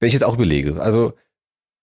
wenn 0.00 0.06
ich 0.06 0.12
jetzt 0.12 0.24
auch 0.24 0.34
überlege, 0.34 0.80
also 0.80 1.14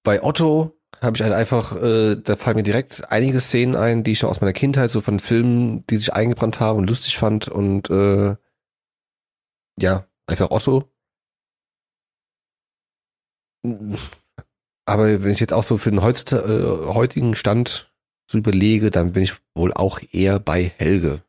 bei 0.04 0.24
Otto 0.24 0.75
habe 1.02 1.18
ich 1.18 1.24
halt 1.24 1.34
einfach, 1.34 1.76
äh, 1.82 2.16
da 2.16 2.36
fallen 2.36 2.58
mir 2.58 2.64
direkt 2.64 3.12
einige 3.12 3.40
Szenen 3.40 3.76
ein, 3.76 4.04
die 4.04 4.14
ich 4.14 4.20
schon 4.20 4.30
aus 4.30 4.42
meiner 4.42 4.54
Kindheit, 4.54 4.92
so 4.92 5.02
von 5.02 5.20
Filmen, 5.20 5.86
die 5.88 5.98
sich 5.98 6.14
eingebrannt 6.14 6.60
haben 6.60 6.80
und 6.80 6.90
lustig 6.90 7.18
fand 7.18 7.48
und 7.48 7.90
äh, 7.90 8.36
ja, 9.80 10.08
einfach 10.28 10.52
Otto. 10.52 10.90
Aber 14.86 15.24
wenn 15.24 15.32
ich 15.32 15.40
jetzt 15.40 15.54
auch 15.54 15.64
so 15.64 15.78
für 15.78 15.92
den 15.92 16.00
äh, 16.00 16.94
heutigen 16.94 17.36
Stand 17.36 17.92
so 18.30 18.38
überlege, 18.38 18.92
dann 18.92 19.14
bin 19.14 19.24
ich 19.24 19.36
wohl 19.56 19.74
auch 19.74 20.00
eher 20.12 20.40
bei 20.40 20.74
Helge. 20.78 21.24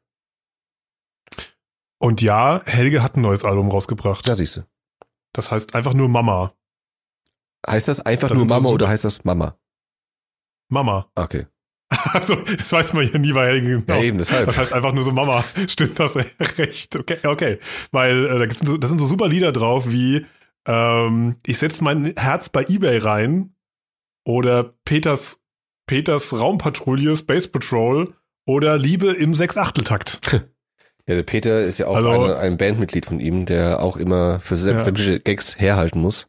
Und 1.98 2.20
ja, 2.20 2.62
Helge 2.64 3.02
hat 3.02 3.16
ein 3.16 3.22
neues 3.22 3.44
Album 3.44 3.70
rausgebracht. 3.70 4.28
Da 4.28 4.34
siehst 4.34 4.58
du. 4.58 4.66
Das 5.32 5.50
heißt 5.50 5.74
einfach 5.74 5.94
nur 5.94 6.08
Mama. 6.08 6.54
Heißt 7.66 7.88
das 7.88 8.00
einfach 8.00 8.28
Das 8.28 8.36
nur 8.38 8.48
so 8.48 8.54
Mama 8.54 8.62
super- 8.68 8.74
oder 8.74 8.88
heißt 8.88 9.04
das 9.04 9.24
Mama? 9.24 9.56
Mama. 10.68 11.10
Okay. 11.14 11.46
Also, 12.12 12.34
das 12.34 12.72
weiß 12.72 12.92
man 12.94 13.10
ja 13.12 13.18
nie 13.18 13.32
bei 13.32 13.46
Helge 13.46 13.80
genau. 13.80 13.94
Ja, 13.98 14.02
eben, 14.02 14.18
deshalb. 14.18 14.46
Das 14.46 14.58
heißt 14.58 14.72
einfach 14.72 14.92
nur 14.92 15.04
so 15.04 15.12
Mama. 15.12 15.44
Stimmt 15.68 15.98
das 16.00 16.16
recht? 16.58 16.96
Okay, 16.96 17.18
okay. 17.24 17.58
Weil 17.92 18.26
äh, 18.26 18.38
da 18.40 18.46
gibt's 18.46 18.66
so, 18.66 18.76
da 18.76 18.88
sind 18.88 18.98
so 18.98 19.06
super 19.06 19.28
Lieder 19.28 19.52
drauf 19.52 19.84
wie 19.86 20.26
ähm, 20.66 21.36
Ich 21.46 21.58
setz 21.58 21.80
mein 21.80 22.12
Herz 22.16 22.48
bei 22.48 22.64
eBay 22.64 22.98
rein 22.98 23.54
oder 24.24 24.74
Peters 24.84 25.38
Peters 25.86 26.32
Raumpatrouille 26.32 27.16
Space 27.16 27.46
Patrol 27.46 28.14
oder 28.46 28.76
Liebe 28.78 29.12
im 29.12 29.34
Sechs-Achtel-Takt. 29.34 30.20
Ja, 31.06 31.14
der 31.14 31.22
Peter 31.22 31.62
ist 31.62 31.78
ja 31.78 31.86
auch 31.86 31.96
Also- 31.96 32.10
eine, 32.10 32.36
ein 32.38 32.56
Bandmitglied 32.56 33.06
von 33.06 33.20
ihm, 33.20 33.46
der 33.46 33.80
auch 33.80 33.96
immer 33.96 34.40
für 34.40 34.56
Ja. 34.56 34.80
sämtliche 34.80 35.20
Gags 35.20 35.58
herhalten 35.60 36.00
muss. 36.00 36.26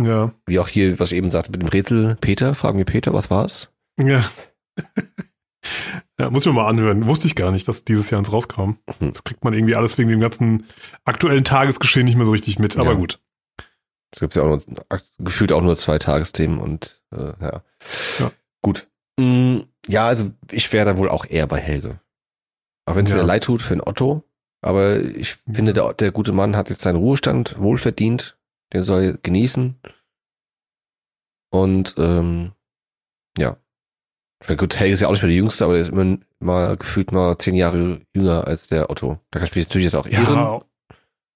Ja. 0.00 0.32
Wie 0.46 0.58
auch 0.58 0.68
hier, 0.68 0.98
was 0.98 1.12
ich 1.12 1.18
eben 1.18 1.30
sagte 1.30 1.50
mit 1.50 1.60
dem 1.62 1.68
Rätsel. 1.68 2.16
Peter, 2.20 2.54
fragen 2.54 2.78
wir 2.78 2.84
Peter, 2.84 3.12
was 3.12 3.30
war's? 3.30 3.70
Ja. 3.98 4.24
ja, 6.18 6.30
muss 6.30 6.42
ich 6.42 6.46
mir 6.46 6.54
mal 6.54 6.68
anhören. 6.68 7.06
Wusste 7.06 7.26
ich 7.26 7.34
gar 7.36 7.50
nicht, 7.52 7.68
dass 7.68 7.84
dieses 7.84 8.10
Jahr 8.10 8.18
ins 8.18 8.32
rauskam. 8.32 8.78
Mhm. 9.00 9.12
Das 9.12 9.24
kriegt 9.24 9.44
man 9.44 9.52
irgendwie 9.54 9.76
alles 9.76 9.98
wegen 9.98 10.08
dem 10.10 10.20
ganzen 10.20 10.66
aktuellen 11.04 11.44
Tagesgeschehen 11.44 12.04
nicht 12.06 12.16
mehr 12.16 12.26
so 12.26 12.32
richtig 12.32 12.58
mit. 12.58 12.76
Aber 12.76 12.92
Ja. 12.92 12.96
gut. 12.96 13.20
Es 14.14 14.20
gibt 14.20 14.34
ja 14.34 14.42
auch 14.42 14.46
nur, 14.48 14.62
gefühlt 15.18 15.52
auch 15.52 15.62
nur 15.62 15.76
zwei 15.76 15.98
Tagesthemen 15.98 16.58
und 16.58 17.00
äh, 17.14 17.32
ja. 17.40 17.62
Ja. 18.18 18.32
Gut. 18.60 18.86
Mm, 19.18 19.60
ja, 19.86 20.06
also 20.06 20.30
ich 20.50 20.70
wäre 20.72 20.84
da 20.86 20.96
wohl 20.98 21.08
auch 21.08 21.24
eher 21.24 21.46
bei 21.46 21.58
Helge. 21.58 22.00
Auch 22.86 22.96
wenn 22.96 23.04
es 23.06 23.10
Ja. 23.10 23.16
mir 23.18 23.22
leid 23.24 23.44
tut 23.44 23.62
für 23.62 23.74
den 23.74 23.80
Otto. 23.86 24.22
Aber 24.60 25.00
ich 25.00 25.36
finde, 25.52 25.72
der, 25.72 25.92
der 25.94 26.12
gute 26.12 26.32
Mann 26.32 26.56
hat 26.56 26.70
jetzt 26.70 26.82
seinen 26.82 26.96
Ruhestand 26.96 27.56
wohlverdient. 27.58 28.38
Den 28.72 28.84
soll 28.84 29.02
er 29.02 29.12
genießen. 29.18 29.78
Und 31.50 31.94
ähm, 31.98 32.52
ja. 33.38 33.56
Meine, 34.46 34.56
gut, 34.56 34.76
Helge 34.76 34.94
ist 34.94 35.00
ja 35.00 35.06
auch 35.08 35.12
nicht 35.12 35.22
mehr 35.22 35.28
der 35.28 35.36
Jüngste, 35.36 35.64
aber 35.64 35.74
der 35.74 35.82
ist 35.82 35.90
immer 35.90 36.18
mal 36.40 36.76
gefühlt 36.76 37.12
mal 37.12 37.38
zehn 37.38 37.54
Jahre 37.54 38.00
jünger 38.14 38.46
als 38.46 38.66
der 38.66 38.90
Otto. 38.90 39.20
Da 39.30 39.38
kann 39.38 39.48
ich 39.48 39.54
mich 39.54 39.66
natürlich 39.68 39.84
jetzt 39.84 39.94
auch 39.94 40.06
irren. 40.06 40.34
Ja. 40.34 40.62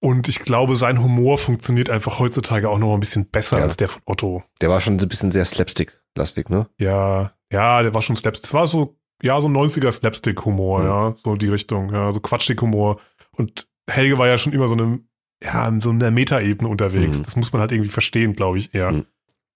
Und 0.02 0.28
ich 0.28 0.40
glaube, 0.40 0.76
sein 0.76 1.02
Humor 1.02 1.38
funktioniert 1.38 1.88
einfach 1.88 2.18
heutzutage 2.18 2.68
auch 2.68 2.78
noch 2.78 2.94
ein 2.94 3.00
bisschen 3.00 3.26
besser 3.26 3.58
Ja. 3.58 3.64
als 3.64 3.76
der 3.76 3.88
von 3.88 4.02
Otto. 4.06 4.42
Der 4.60 4.68
war 4.68 4.80
schon 4.80 4.98
so 4.98 5.06
ein 5.06 5.08
bisschen 5.08 5.30
sehr 5.32 5.44
slapstick-lastig, 5.44 6.48
ne? 6.50 6.68
Ja, 6.78 7.32
ja, 7.52 7.82
der 7.82 7.94
war 7.94 8.02
schon 8.02 8.16
Slapstick. 8.16 8.42
Das 8.42 8.54
war 8.54 8.66
so, 8.66 8.98
ja, 9.22 9.40
so 9.40 9.48
90er 9.48 9.92
Slapstick-Humor, 9.92 10.80
Mhm. 10.80 10.86
ja, 10.86 11.14
so 11.22 11.36
die 11.36 11.48
Richtung, 11.48 11.92
ja, 11.92 12.10
so 12.12 12.20
Quatschig-Humor. 12.20 13.00
Und 13.32 13.68
Helge 13.88 14.18
war 14.18 14.26
ja 14.26 14.36
schon 14.36 14.52
immer 14.52 14.66
so 14.68 14.74
eine, 14.74 14.98
ja, 15.42 15.66
in 15.68 15.80
so 15.80 15.90
einer 15.90 16.10
Metaebene 16.10 16.68
unterwegs. 16.68 17.18
Mhm. 17.18 17.22
Das 17.24 17.36
muss 17.36 17.52
man 17.52 17.60
halt 17.60 17.72
irgendwie 17.72 17.90
verstehen, 17.90 18.34
glaube 18.34 18.58
ich, 18.58 18.74
eher. 18.74 18.90
Mhm. 18.92 19.06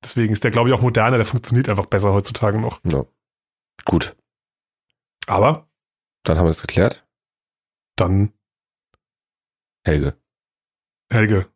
Deswegen 0.02 0.32
ist 0.32 0.44
der, 0.44 0.50
glaube 0.50 0.68
ich, 0.68 0.74
auch 0.74 0.80
moderner, 0.82 1.16
der 1.18 1.26
funktioniert 1.26 1.68
einfach 1.68 1.86
besser 1.86 2.12
heutzutage 2.12 2.58
noch. 2.58 2.80
Ja. 2.84 3.04
Gut. 3.84 4.16
Aber 5.26 5.68
Dann 6.24 6.38
haben 6.38 6.46
wir 6.46 6.50
das 6.50 6.62
geklärt. 6.62 7.06
dann 7.96 8.32
Helge. 9.84 10.14
Helge. 11.10 11.46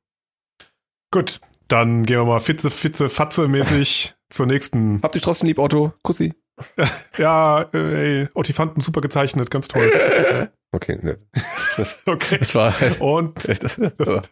Gut, 1.10 1.40
dann 1.68 2.04
gehen 2.04 2.16
wir 2.18 2.24
mal 2.24 2.40
fitze, 2.40 2.70
fitze, 2.70 3.08
fatze 3.10 3.48
mäßig 3.48 4.14
zur 4.30 4.46
nächsten. 4.46 5.00
Habt 5.02 5.14
dich 5.14 5.22
trotzdem 5.22 5.48
lieb, 5.48 5.58
Otto. 5.58 5.92
Kussi. 6.02 6.34
Ja, 7.18 7.62
äh, 7.74 8.22
ey, 8.22 8.28
Ottifanten 8.34 8.80
super 8.80 9.00
gezeichnet, 9.00 9.50
ganz 9.50 9.68
toll. 9.68 9.90
Okay, 10.74 10.98
ne. 11.02 11.18
Okay. 12.06 12.38
Das 12.38 12.54
war, 12.54 12.74
Und 13.00 13.48
das, 13.48 13.58
das, 13.76 14.28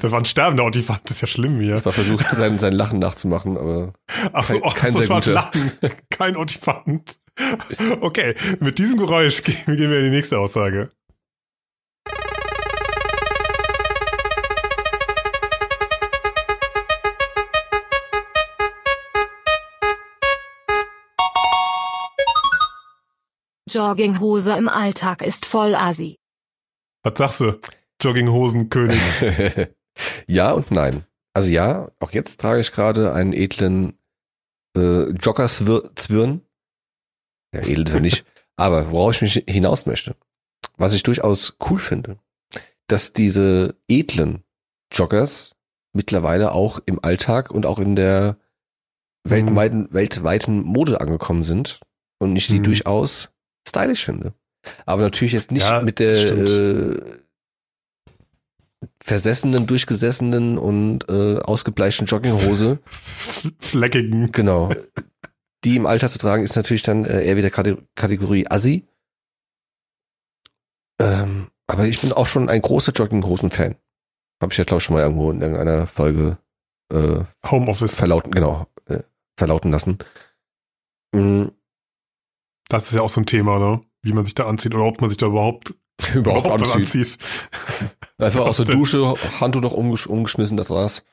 das 0.00 0.10
war 0.12 0.18
ein 0.18 0.24
sterbender 0.24 0.64
Ottifant, 0.64 1.00
das 1.04 1.12
ist 1.12 1.20
ja 1.22 1.28
schlimm 1.28 1.58
hier. 1.60 1.72
das 1.74 1.84
war 1.86 1.92
versucht, 1.92 2.26
sein, 2.26 2.58
sein 2.58 2.72
Lachen 2.72 2.98
nachzumachen, 2.98 3.56
aber 3.56 3.92
Ach 4.32 4.46
so, 4.46 4.60
kein- 4.60 4.62
ach, 4.64 4.74
kein 4.74 4.92
das 4.92 5.00
sehr 5.00 5.08
war 5.10 5.20
guter. 5.20 5.32
Lachen, 5.32 5.72
kein 6.10 6.36
Ottifant. 6.36 7.18
Okay, 8.00 8.34
mit 8.60 8.78
diesem 8.78 8.96
Geräusch 8.98 9.42
gehen 9.42 9.66
wir 9.66 9.98
in 9.98 10.04
die 10.04 10.16
nächste 10.16 10.38
Aussage. 10.38 10.90
Jogginghose 23.68 24.56
im 24.56 24.68
Alltag 24.68 25.22
ist 25.22 25.46
voll 25.46 25.74
assi. 25.74 26.18
Was 27.02 27.18
sagst 27.18 27.40
du? 27.40 27.60
Jogginghosenkönig. 28.00 29.00
ja 30.26 30.52
und 30.52 30.70
nein. 30.70 31.04
Also 31.34 31.50
ja, 31.50 31.90
auch 32.00 32.12
jetzt 32.12 32.40
trage 32.40 32.60
ich 32.60 32.72
gerade 32.72 33.12
einen 33.12 33.32
edlen 33.32 33.98
äh, 34.76 35.10
Joggerswirn. 35.10 36.42
Ja, 37.54 37.60
edel 37.60 37.86
ist 37.86 37.94
er 37.94 38.00
nicht. 38.00 38.24
Aber 38.56 38.90
worauf 38.90 39.12
ich 39.12 39.22
mich 39.22 39.44
hinaus 39.48 39.84
möchte, 39.86 40.16
was 40.76 40.94
ich 40.94 41.02
durchaus 41.02 41.56
cool 41.68 41.78
finde, 41.78 42.18
dass 42.88 43.12
diese 43.12 43.76
edlen 43.88 44.44
Joggers 44.92 45.54
mittlerweile 45.92 46.52
auch 46.52 46.78
im 46.86 47.02
Alltag 47.02 47.50
und 47.50 47.66
auch 47.66 47.78
in 47.78 47.96
der 47.96 48.38
weltweiten, 49.24 49.92
weltweiten 49.92 50.60
Mode 50.60 51.00
angekommen 51.00 51.42
sind 51.42 51.80
und 52.18 52.34
ich 52.36 52.46
die 52.46 52.60
Mhm. 52.60 52.64
durchaus 52.64 53.28
stylisch 53.66 54.04
finde. 54.04 54.32
Aber 54.84 55.02
natürlich 55.02 55.32
jetzt 55.32 55.50
nicht 55.52 55.62
Ja, 55.62 55.80
mit 55.82 55.98
der 55.98 56.12
äh, 56.12 57.00
versessenen, 59.02 59.66
durchgesessenen 59.66 60.58
und 60.58 61.08
äh, 61.08 61.38
ausgebleichten 61.38 62.06
Jogginghose. 62.06 62.78
Fleckigen. 63.58 64.32
genau. 64.32 64.72
Die 65.64 65.76
im 65.76 65.86
Alter 65.86 66.08
zu 66.08 66.18
tragen, 66.18 66.42
ist 66.42 66.56
natürlich 66.56 66.82
dann 66.82 67.04
äh, 67.04 67.24
eher 67.24 67.36
wieder 67.36 67.50
Kate 67.50 67.78
Kategorie 67.94 68.46
Assi. 68.48 68.86
Ähm, 70.98 71.48
aber 71.66 71.86
ich 71.86 72.00
bin 72.00 72.12
auch 72.12 72.26
schon 72.26 72.48
ein 72.48 72.62
großer 72.62 72.92
Jogginghosen-Fan. 72.92 73.76
Habe 74.40 74.52
ich 74.52 74.58
ja, 74.58 74.64
glaube 74.64 74.78
ich, 74.78 74.84
schon 74.84 74.94
mal 74.94 75.02
irgendwo 75.02 75.30
in 75.30 75.40
irgendeiner 75.40 75.86
Folge 75.86 76.38
äh, 76.92 77.20
Homeoffice. 77.50 77.96
verlauten, 77.96 78.30
genau, 78.30 78.66
äh, 78.86 79.00
verlauten 79.36 79.70
lassen. 79.72 79.98
Mm, 81.12 81.46
Das 82.68 82.88
ist 82.88 82.94
ja 82.94 83.02
auch 83.02 83.10
so 83.10 83.20
ein 83.20 83.26
Thema, 83.26 83.58
ne? 83.58 83.80
Wie 84.02 84.12
man 84.12 84.24
sich 84.24 84.34
da 84.34 84.46
anzieht 84.46 84.74
oder 84.74 84.84
ob 84.84 85.00
man 85.00 85.10
sich 85.10 85.16
da 85.18 85.26
überhaupt, 85.26 85.74
überhaupt 86.14 86.60
was 86.60 86.74
anzieht. 86.74 87.18
Einfach 88.18 88.46
aus 88.46 88.56
der? 88.56 88.66
Dusche, 88.66 89.14
Handtuch 89.40 89.60
noch 89.60 89.72
umgesch 89.72 90.06
umgeschmissen, 90.06 90.56
das 90.56 90.70
war's. 90.70 91.04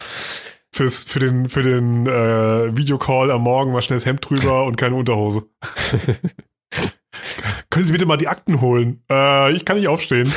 Fürs, 0.72 1.04
für 1.04 1.20
den, 1.20 1.50
für 1.50 1.62
den 1.62 2.08
äh, 2.08 2.76
Videocall 2.76 3.30
am 3.30 3.44
Morgen 3.44 3.72
mal 3.72 3.84
schnell 3.84 4.00
das 4.00 4.08
Hemd 4.08 4.28
drüber 4.28 4.66
und 4.66 4.78
keine 4.78 4.96
Unterhose. 4.96 5.44
Können 7.70 7.86
Sie 7.86 7.92
bitte 7.92 8.08
mal 8.08 8.18
die 8.18 8.28
Akten 8.28 8.60
holen? 8.62 9.04
Äh, 9.10 9.54
ich 9.54 9.66
kann 9.66 9.78
nicht 9.78 9.88
aufstehen. 9.88 10.34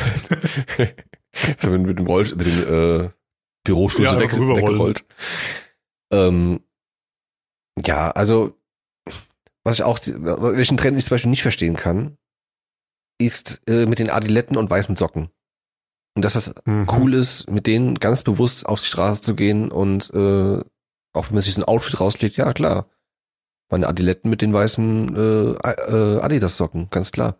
Ich 1.33 1.57
bin 1.57 1.83
mit 1.83 1.97
dem 1.97 2.05
Roll, 2.05 2.23
mit 2.35 2.45
dem 2.45 3.05
äh, 3.05 3.09
Bürostuhl 3.63 4.05
Ja, 4.05 4.11
so 4.11 4.19
weg, 4.19 4.31
weggerollt. 4.33 5.05
Ähm, 6.11 6.61
ja, 7.83 8.11
also 8.11 8.56
was 9.67 9.79
ich 9.79 9.83
auch, 9.83 9.99
welchen 10.05 10.77
Trend 10.77 10.97
ich 10.97 11.03
zum 11.05 11.15
Beispiel 11.15 11.29
nicht 11.29 11.41
verstehen 11.41 11.75
kann, 11.75 12.17
ist 13.19 13.61
äh, 13.67 13.85
mit 13.85 13.99
den 13.99 14.09
Adiletten 14.09 14.55
und 14.57 14.69
weißen 14.69 14.95
Socken. 14.95 15.29
Und 16.15 16.21
dass 16.23 16.33
das 16.33 16.55
Mhm. 16.65 16.87
cool 16.93 17.13
ist, 17.13 17.49
mit 17.49 17.67
denen 17.67 17.95
ganz 17.95 18.23
bewusst 18.23 18.65
auf 18.65 18.79
die 18.79 18.87
Straße 18.87 19.21
zu 19.21 19.35
gehen 19.35 19.69
und 19.71 20.09
äh, 20.13 20.59
auch 21.13 21.27
wenn 21.27 21.33
man 21.33 21.41
sich 21.41 21.53
so 21.55 21.61
ein 21.61 21.67
Outfit 21.67 21.99
rauslegt, 21.99 22.37
ja 22.37 22.53
klar. 22.53 22.89
Meine 23.69 23.87
Adiletten 23.87 24.29
mit 24.29 24.41
den 24.41 24.53
weißen 24.53 25.15
äh, 25.15 25.51
äh, 25.51 26.21
Adidas-Socken, 26.21 26.89
ganz 26.89 27.11
klar. 27.11 27.37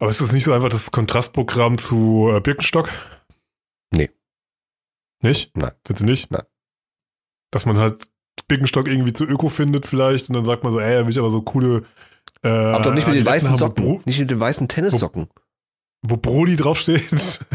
Aber 0.00 0.10
ist 0.10 0.20
das 0.20 0.32
nicht 0.32 0.44
so 0.44 0.52
einfach 0.52 0.68
das 0.68 0.90
Kontrastprogramm 0.90 1.78
zu 1.78 2.30
äh, 2.34 2.40
Birkenstock? 2.40 2.90
Nee. 3.94 4.10
Nicht? 5.22 5.56
Nein. 5.56 5.70
Findest 5.86 6.02
du 6.02 6.06
nicht? 6.06 6.30
Nein. 6.32 6.42
Dass 7.52 7.64
man 7.64 7.78
halt 7.78 8.10
Birkenstock 8.48 8.86
irgendwie 8.88 9.12
zu 9.12 9.24
öko 9.24 9.48
findet 9.48 9.86
vielleicht 9.86 10.28
und 10.28 10.34
dann 10.34 10.44
sagt 10.44 10.62
man 10.64 10.72
so, 10.72 10.80
ey, 10.80 10.98
da 10.98 11.04
will 11.04 11.10
ich 11.10 11.18
aber 11.18 11.30
so 11.30 11.42
coole 11.42 11.84
äh, 12.42 12.48
Aber 12.48 12.84
doch 12.84 12.94
nicht 12.94 13.06
mit 13.06 13.16
den 13.16 13.26
weißen 13.26 13.50
haben, 13.50 13.56
Socken, 13.58 13.84
Wo, 13.84 13.92
Bro 13.94 14.02
nicht 14.04 14.18
mit 14.20 14.30
den 14.30 14.40
weißen 14.40 14.68
Tennissocken. 14.68 15.28
wo 16.02 16.16
Brody 16.16 16.56
draufsteht. 16.56 17.40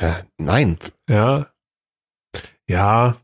Ja, 0.00 0.20
nein. 0.38 0.78
ja. 1.08 1.48
Ja. 2.68 3.16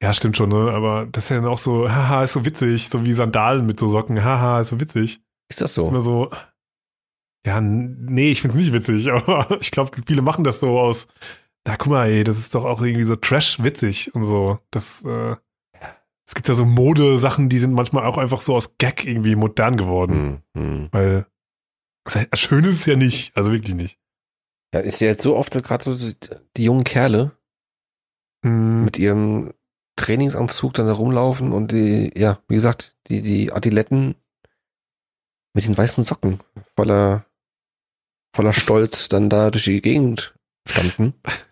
Ja, 0.00 0.14
stimmt 0.14 0.36
schon, 0.36 0.48
ne? 0.50 0.70
Aber 0.72 1.06
das 1.06 1.24
ist 1.24 1.30
ja 1.30 1.36
dann 1.36 1.46
auch 1.46 1.58
so, 1.58 1.90
haha, 1.90 2.22
ist 2.24 2.32
so 2.32 2.44
witzig, 2.46 2.88
so 2.88 3.04
wie 3.04 3.12
Sandalen 3.12 3.66
mit 3.66 3.80
so 3.80 3.88
Socken, 3.88 4.22
haha, 4.22 4.60
ist 4.60 4.68
so 4.68 4.80
witzig. 4.80 5.20
Ist 5.50 5.60
das 5.60 5.70
Ist 5.72 5.74
so? 5.74 5.88
immer 5.88 6.00
so, 6.00 6.30
ja, 7.44 7.60
nee, 7.60 8.30
ich 8.30 8.40
find's 8.40 8.56
nicht 8.56 8.72
witzig, 8.72 9.10
aber 9.12 9.58
ich 9.60 9.72
glaube, 9.72 9.90
viele 10.06 10.22
machen 10.22 10.44
das 10.44 10.60
so 10.60 10.78
aus, 10.78 11.08
na 11.68 11.76
guck 11.76 11.88
mal, 11.88 12.08
ey, 12.08 12.24
das 12.24 12.38
ist 12.38 12.54
doch 12.54 12.64
auch 12.64 12.80
irgendwie 12.80 13.04
so 13.04 13.14
Trash-witzig 13.14 14.14
und 14.14 14.24
so. 14.24 14.58
Das, 14.70 15.04
äh, 15.04 15.36
es 16.26 16.34
gibt 16.34 16.48
ja 16.48 16.54
so 16.54 16.64
Modesachen, 16.64 17.50
die 17.50 17.58
sind 17.58 17.74
manchmal 17.74 18.06
auch 18.06 18.16
einfach 18.16 18.40
so 18.40 18.56
aus 18.56 18.78
Gag 18.78 19.04
irgendwie 19.04 19.36
modern 19.36 19.76
geworden, 19.76 20.42
Hm, 20.56 20.62
hm. 20.62 20.88
weil 20.92 21.26
schön 22.32 22.64
ist 22.64 22.80
es 22.80 22.86
ja 22.86 22.96
nicht, 22.96 23.36
also 23.36 23.52
wirklich 23.52 23.74
nicht. 23.74 24.00
Ja, 24.72 24.80
ich 24.80 24.96
sehe 24.96 25.08
jetzt 25.08 25.22
so 25.22 25.36
oft 25.36 25.52
gerade 25.62 25.84
so 25.84 25.94
die, 25.94 26.16
die 26.56 26.64
jungen 26.64 26.84
Kerle 26.84 27.32
Hm, 28.42 28.86
mit 28.86 28.98
ihrem 28.98 29.52
Trainingsanzug 29.96 30.72
dann 30.72 30.86
da 30.86 30.94
rumlaufen 30.94 31.52
und 31.52 31.72
die, 31.72 32.12
ja, 32.18 32.40
wie 32.48 32.54
gesagt, 32.54 32.96
die, 33.08 33.20
die 33.20 33.52
Adiletten 33.52 34.14
mit 35.54 35.66
den 35.66 35.76
weißen 35.76 36.04
Socken 36.04 36.40
voller, 36.76 37.26
voller 38.34 38.54
Stolz 38.54 39.10
dann 39.10 39.28
da 39.28 39.50
durch 39.50 39.64
die 39.64 39.82
Gegend 39.82 40.34
stampfen. 40.66 41.12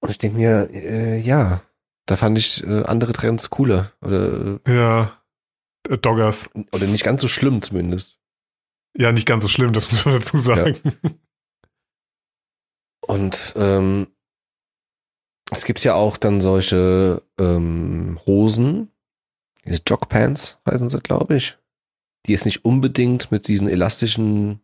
Und 0.00 0.10
ich 0.10 0.18
denke 0.18 0.36
mir, 0.36 0.70
äh, 0.72 1.18
ja, 1.18 1.62
da 2.06 2.16
fand 2.16 2.38
ich 2.38 2.64
äh, 2.64 2.84
andere 2.84 3.12
Trends 3.12 3.50
cooler 3.50 3.92
oder, 4.00 4.60
ja, 4.66 5.22
äh, 5.88 5.98
Doggers. 5.98 6.50
oder 6.72 6.86
nicht 6.86 7.04
ganz 7.04 7.20
so 7.22 7.28
schlimm 7.28 7.62
zumindest. 7.62 8.18
Ja, 8.96 9.12
nicht 9.12 9.26
ganz 9.26 9.44
so 9.44 9.48
schlimm, 9.48 9.72
das 9.72 9.92
muss 9.92 10.04
man 10.04 10.14
dazu 10.14 10.38
sagen. 10.38 10.76
Und 13.06 13.54
ähm, 13.56 14.08
es 15.50 15.64
gibt 15.64 15.82
ja 15.84 15.94
auch 15.94 16.16
dann 16.16 16.40
solche 16.40 17.22
ähm, 17.38 18.20
Hosen, 18.26 18.90
diese 19.66 19.82
Jogpants 19.86 20.58
heißen 20.68 20.88
sie, 20.88 21.00
glaube 21.00 21.36
ich, 21.36 21.58
die 22.26 22.32
jetzt 22.32 22.44
nicht 22.44 22.64
unbedingt 22.64 23.30
mit 23.30 23.48
diesen 23.48 23.68
elastischen 23.68 24.60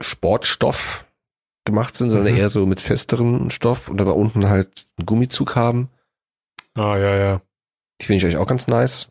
Sportstoff 0.00 1.05
gemacht 1.66 1.96
sind, 1.96 2.08
sondern 2.10 2.32
Mhm. 2.32 2.38
eher 2.38 2.48
so 2.48 2.64
mit 2.64 2.80
festerem 2.80 3.50
Stoff 3.50 3.88
und 3.88 4.00
aber 4.00 4.16
unten 4.16 4.48
halt 4.48 4.86
einen 4.96 5.04
Gummizug 5.06 5.54
haben. 5.56 5.90
Ah, 6.74 6.96
ja, 6.96 7.14
ja. 7.16 7.42
Die 8.00 8.06
finde 8.06 8.18
ich 8.18 8.24
eigentlich 8.24 8.36
auch 8.38 8.46
ganz 8.46 8.66
nice. 8.66 9.08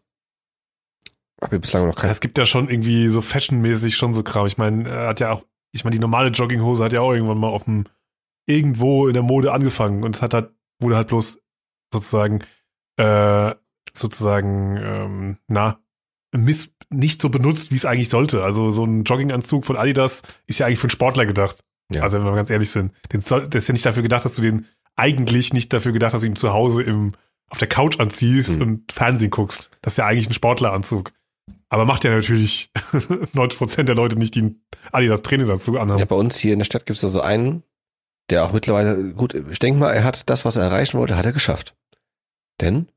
Hab 1.42 1.54
ich 1.54 1.62
bislang 1.62 1.86
noch 1.86 1.96
Ja, 1.96 2.02
kein. 2.04 2.12
es 2.12 2.22
gibt 2.22 2.38
ja 2.38 2.46
schon 2.46 2.70
irgendwie 2.70 3.10
so 3.10 3.22
fashionmäßig 3.22 3.96
schon 3.96 4.14
so 4.14 4.24
Kram. 4.24 4.46
Ich 4.48 4.58
meine, 4.58 4.90
hat 4.92 5.20
ja 5.20 5.32
auch, 5.32 5.46
ich 5.74 5.84
meine, 5.84 5.94
die 5.96 6.00
normale 6.00 6.30
Jogginghose 6.30 6.84
hat 6.84 6.94
ja 6.94 7.02
auch 7.02 7.12
irgendwann 7.14 7.38
mal 7.38 7.50
auf 7.50 7.66
dem, 7.66 7.86
irgendwo 8.48 9.08
in 9.08 9.14
der 9.14 9.24
Mode 9.24 9.52
angefangen 9.52 10.04
und 10.04 10.16
es 10.16 10.22
hat 10.22 10.34
halt, 10.34 10.52
wurde 10.82 10.96
halt 10.96 11.08
bloß 11.08 11.40
sozusagen, 11.94 12.40
äh, 12.98 13.54
sozusagen, 13.94 14.78
ähm, 14.78 15.38
na, 15.48 15.80
miss, 16.36 16.72
nicht 16.90 17.22
so 17.22 17.30
benutzt, 17.30 17.72
wie 17.72 17.76
es 17.78 17.86
eigentlich 17.86 18.10
sollte. 18.10 18.44
Also 18.44 18.70
so 18.70 18.86
ein 18.86 19.04
Jogginganzug 19.04 19.66
von 19.66 19.76
Adidas 19.78 20.22
ist 20.48 20.60
ja 20.60 20.68
eigentlich 20.68 20.80
für 20.80 20.86
einen 20.86 20.92
Sportler 20.92 21.26
gedacht. 21.26 21.64
Ja. 21.94 22.02
Also 22.04 22.18
wenn 22.18 22.26
wir 22.26 22.36
ganz 22.36 22.50
ehrlich 22.50 22.70
sind. 22.72 22.92
Den 23.14 23.22
soll, 23.22 23.48
der 23.48 23.60
ist 23.60 23.68
ja 23.68 23.74
nicht 23.74 23.86
dafür 23.86 24.04
gedacht, 24.04 24.26
dass 24.26 24.34
du 24.34 24.42
den 24.42 24.66
eigentlich 24.96 25.54
nicht 25.54 25.72
dafür 25.74 25.92
gedacht, 25.92 26.14
dass 26.14 26.22
du 26.22 26.28
ihn 26.28 26.36
zu 26.36 26.52
Hause 26.54 26.82
im, 26.84 27.14
auf 27.50 27.58
der 27.60 27.68
Couch 27.68 28.00
anziehst 28.00 28.56
Hm. 28.56 28.62
und 28.62 28.92
Fernsehen 28.92 29.30
guckst. 29.30 29.70
Das 29.82 29.94
ist 29.94 29.98
ja 29.98 30.06
eigentlich 30.08 30.30
ein 30.30 30.34
Sportleranzug. 30.34 31.12
Aber 31.70 31.86
macht 31.86 32.04
ja 32.04 32.12
natürlich 32.12 32.72
90% 32.76 33.84
der 33.84 33.96
Leute 33.96 34.16
nicht, 34.18 34.36
die 34.36 34.40
einen 34.40 34.66
Adidas 34.92 35.22
Trainingsanzug 35.22 35.78
anhaben. 35.78 36.00
Ja, 36.00 36.06
bei 36.06 36.16
uns 36.16 36.38
hier 36.38 36.54
in 36.54 36.60
der 36.60 36.66
Stadt 36.66 36.86
gibt 36.86 36.96
es 36.96 37.02
da 37.02 37.08
so 37.10 37.22
einen, 37.22 37.64
der 38.30 38.46
auch 38.46 38.54
mittlerweile, 38.54 39.14
gut, 39.14 39.34
ich 39.34 39.60
denke 39.60 39.80
mal, 39.80 39.92
er 39.92 40.04
hat 40.04 40.30
das, 40.30 40.46
was 40.46 40.56
er 40.58 40.64
erreichen 40.64 40.98
wollte, 40.98 41.18
hat 41.18 41.26
er 41.26 41.34
geschafft. 41.34 41.76
Denn, 42.62 42.88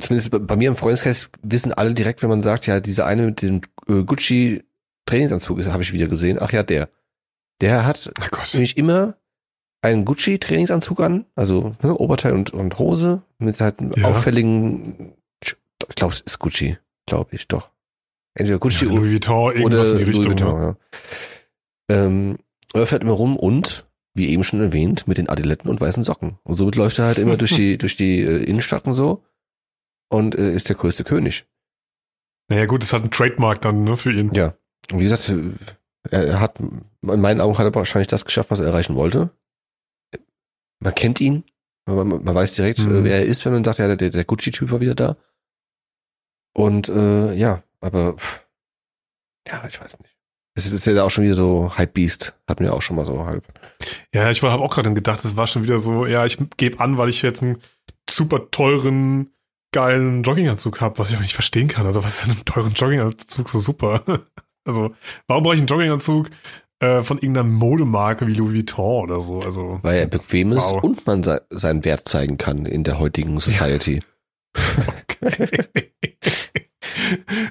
zumindest 0.00 0.30
bei- 0.30 0.38
bei 0.40 0.56
mir 0.56 0.68
im 0.68 0.76
Freundeskreis 0.76 1.30
wissen 1.42 1.72
alle 1.72 1.94
direkt, 1.94 2.22
wenn 2.22 2.28
man 2.28 2.42
sagt, 2.42 2.66
ja, 2.66 2.80
dieser 2.80 3.06
eine 3.06 3.22
mit 3.22 3.42
dem 3.42 3.60
äh, 3.88 4.02
Gucci 4.02 4.64
Trainingsanzug 5.06 5.58
ist, 5.58 5.68
habe 5.68 5.82
ich 5.82 5.92
wieder 5.92 6.08
gesehen. 6.08 6.38
Ach 6.40 6.52
ja, 6.52 6.62
der. 6.62 6.88
Der 7.60 7.86
hat 7.86 8.10
nämlich 8.52 8.76
immer 8.76 9.16
einen 9.82 10.04
Gucci 10.04 10.38
Trainingsanzug 10.38 11.00
an, 11.00 11.26
also 11.34 11.76
ne, 11.82 11.94
Oberteil 11.96 12.32
und, 12.32 12.50
und 12.52 12.78
Hose 12.78 13.22
mit 13.38 13.60
halt 13.60 13.80
einem 13.80 13.92
Ja. 13.96 14.08
auffälligen, 14.08 15.12
ich 15.42 15.56
glaube, 15.94 16.14
es 16.14 16.20
ist 16.20 16.38
Gucci, 16.38 16.78
glaube 17.06 17.34
ich, 17.36 17.46
doch. 17.48 17.70
Entweder 18.34 18.58
Gucci 18.58 18.86
Ja, 18.86 18.92
Louis 18.92 19.12
Vuitton, 19.12 19.54
irgendwas 19.54 19.80
oder 19.80 19.90
in 19.90 19.96
die 19.98 20.02
Richtung. 20.04 20.24
Louis 20.24 20.40
Vuitton, 20.40 20.58
ne? 20.60 20.76
ja. 21.90 21.96
Ähm, 21.96 22.38
er 22.72 22.86
fährt 22.86 23.02
immer 23.02 23.12
rum 23.12 23.36
und, 23.36 23.86
wie 24.14 24.28
eben 24.30 24.42
schon 24.42 24.60
erwähnt, 24.60 25.06
mit 25.06 25.18
den 25.18 25.28
Adiletten 25.28 25.70
und 25.70 25.80
weißen 25.80 26.02
Socken. 26.02 26.38
Und 26.44 26.56
somit 26.56 26.76
läuft 26.76 26.98
er 26.98 27.04
halt 27.06 27.18
immer 27.18 27.36
durch 27.36 27.54
die, 27.54 27.76
durch 27.78 27.96
die 27.96 28.20
äh, 28.22 28.42
Innenstadt 28.42 28.86
und 28.86 28.94
so 28.94 29.22
und 30.08 30.34
äh, 30.34 30.52
ist 30.54 30.68
der 30.68 30.76
größte 30.76 31.04
König. 31.04 31.46
Naja 32.48 32.66
gut, 32.66 32.82
das 32.82 32.92
hat 32.92 33.04
ein 33.04 33.10
Trademark 33.10 33.60
dann 33.62 33.84
ne, 33.84 33.96
für 33.96 34.12
ihn. 34.12 34.32
Ja. 34.34 34.54
Und 34.90 34.98
wie 35.00 35.04
gesagt, 35.04 35.32
er 36.10 36.40
hat, 36.40 36.58
in 36.60 37.20
meinen 37.20 37.40
Augen 37.40 37.56
hat 37.58 37.66
er 37.66 37.74
wahrscheinlich 37.74 38.08
das 38.08 38.24
geschafft, 38.24 38.50
was 38.50 38.60
er 38.60 38.66
erreichen 38.66 38.94
wollte. 38.94 39.30
Man 40.80 40.94
kennt 40.94 41.20
ihn, 41.20 41.44
man, 41.86 42.08
man 42.08 42.34
weiß 42.34 42.54
direkt, 42.54 42.80
Mhm. 42.80 42.96
äh, 42.96 43.04
wer 43.04 43.16
er 43.18 43.24
ist, 43.26 43.44
wenn 43.44 43.52
man 43.52 43.64
sagt, 43.64 43.78
ja, 43.78 43.94
der, 43.94 44.10
der 44.10 44.24
Gucci-Typ 44.24 44.70
war 44.70 44.80
wieder 44.80 44.94
da. 44.94 45.16
Und 46.54 46.88
äh, 46.88 47.34
ja, 47.34 47.62
aber 47.80 48.14
pff, 48.16 48.44
ja, 49.48 49.64
ich 49.66 49.80
weiß 49.80 49.98
nicht. 50.00 50.10
Es 50.56 50.70
ist, 50.70 50.86
ja 50.86 51.02
auch 51.02 51.10
schon 51.10 51.24
wieder 51.24 51.34
so 51.34 51.76
Hype 51.76 51.94
Beast, 51.94 52.38
hatten 52.46 52.62
wir 52.62 52.74
auch 52.74 52.82
schon 52.82 52.94
mal 52.96 53.04
so 53.04 53.26
halb. 53.26 53.44
Ja, 54.14 54.30
ich 54.30 54.40
habe 54.42 54.62
auch 54.62 54.72
gerade 54.72 54.94
gedacht, 54.94 55.24
das 55.24 55.36
war 55.36 55.48
schon 55.48 55.64
wieder 55.64 55.80
so, 55.80 56.06
ja, 56.06 56.24
ich 56.24 56.38
gebe 56.56 56.78
an, 56.78 56.96
weil 56.96 57.08
ich 57.08 57.22
jetzt 57.22 57.42
einen 57.42 57.60
super 58.08 58.50
teuren, 58.52 59.32
geilen 59.72 60.22
Jogginganzug 60.22 60.80
habe, 60.80 60.98
was 61.00 61.08
ich 61.08 61.14
aber 61.16 61.22
nicht 61.24 61.34
verstehen 61.34 61.66
kann. 61.66 61.86
Also 61.86 62.04
was 62.04 62.14
ist 62.18 62.26
denn 62.26 62.36
ein 62.38 62.44
teuren 62.44 62.72
Jogginganzug 62.72 63.48
so 63.48 63.58
super? 63.58 64.04
Also 64.64 64.94
warum 65.26 65.42
brauche 65.44 65.54
ich 65.54 65.60
einen 65.60 65.66
Jogginganzug 65.66 66.30
äh, 66.80 67.02
von 67.02 67.18
irgendeiner 67.18 67.48
Modemarke 67.48 68.26
wie 68.26 68.34
Louis 68.34 68.54
Vuitton 68.54 69.04
oder 69.04 69.20
so? 69.20 69.40
Also 69.40 69.78
Weil 69.82 69.98
er 69.98 70.06
bequem 70.06 70.52
ist 70.52 70.72
Wow. 70.72 70.82
und 70.82 71.06
man 71.06 71.22
se 71.22 71.42
seinen 71.50 71.84
Wert 71.84 72.08
zeigen 72.08 72.38
kann 72.38 72.66
in 72.66 72.84
der 72.84 72.98
heutigen 72.98 73.38
Society. 73.40 74.00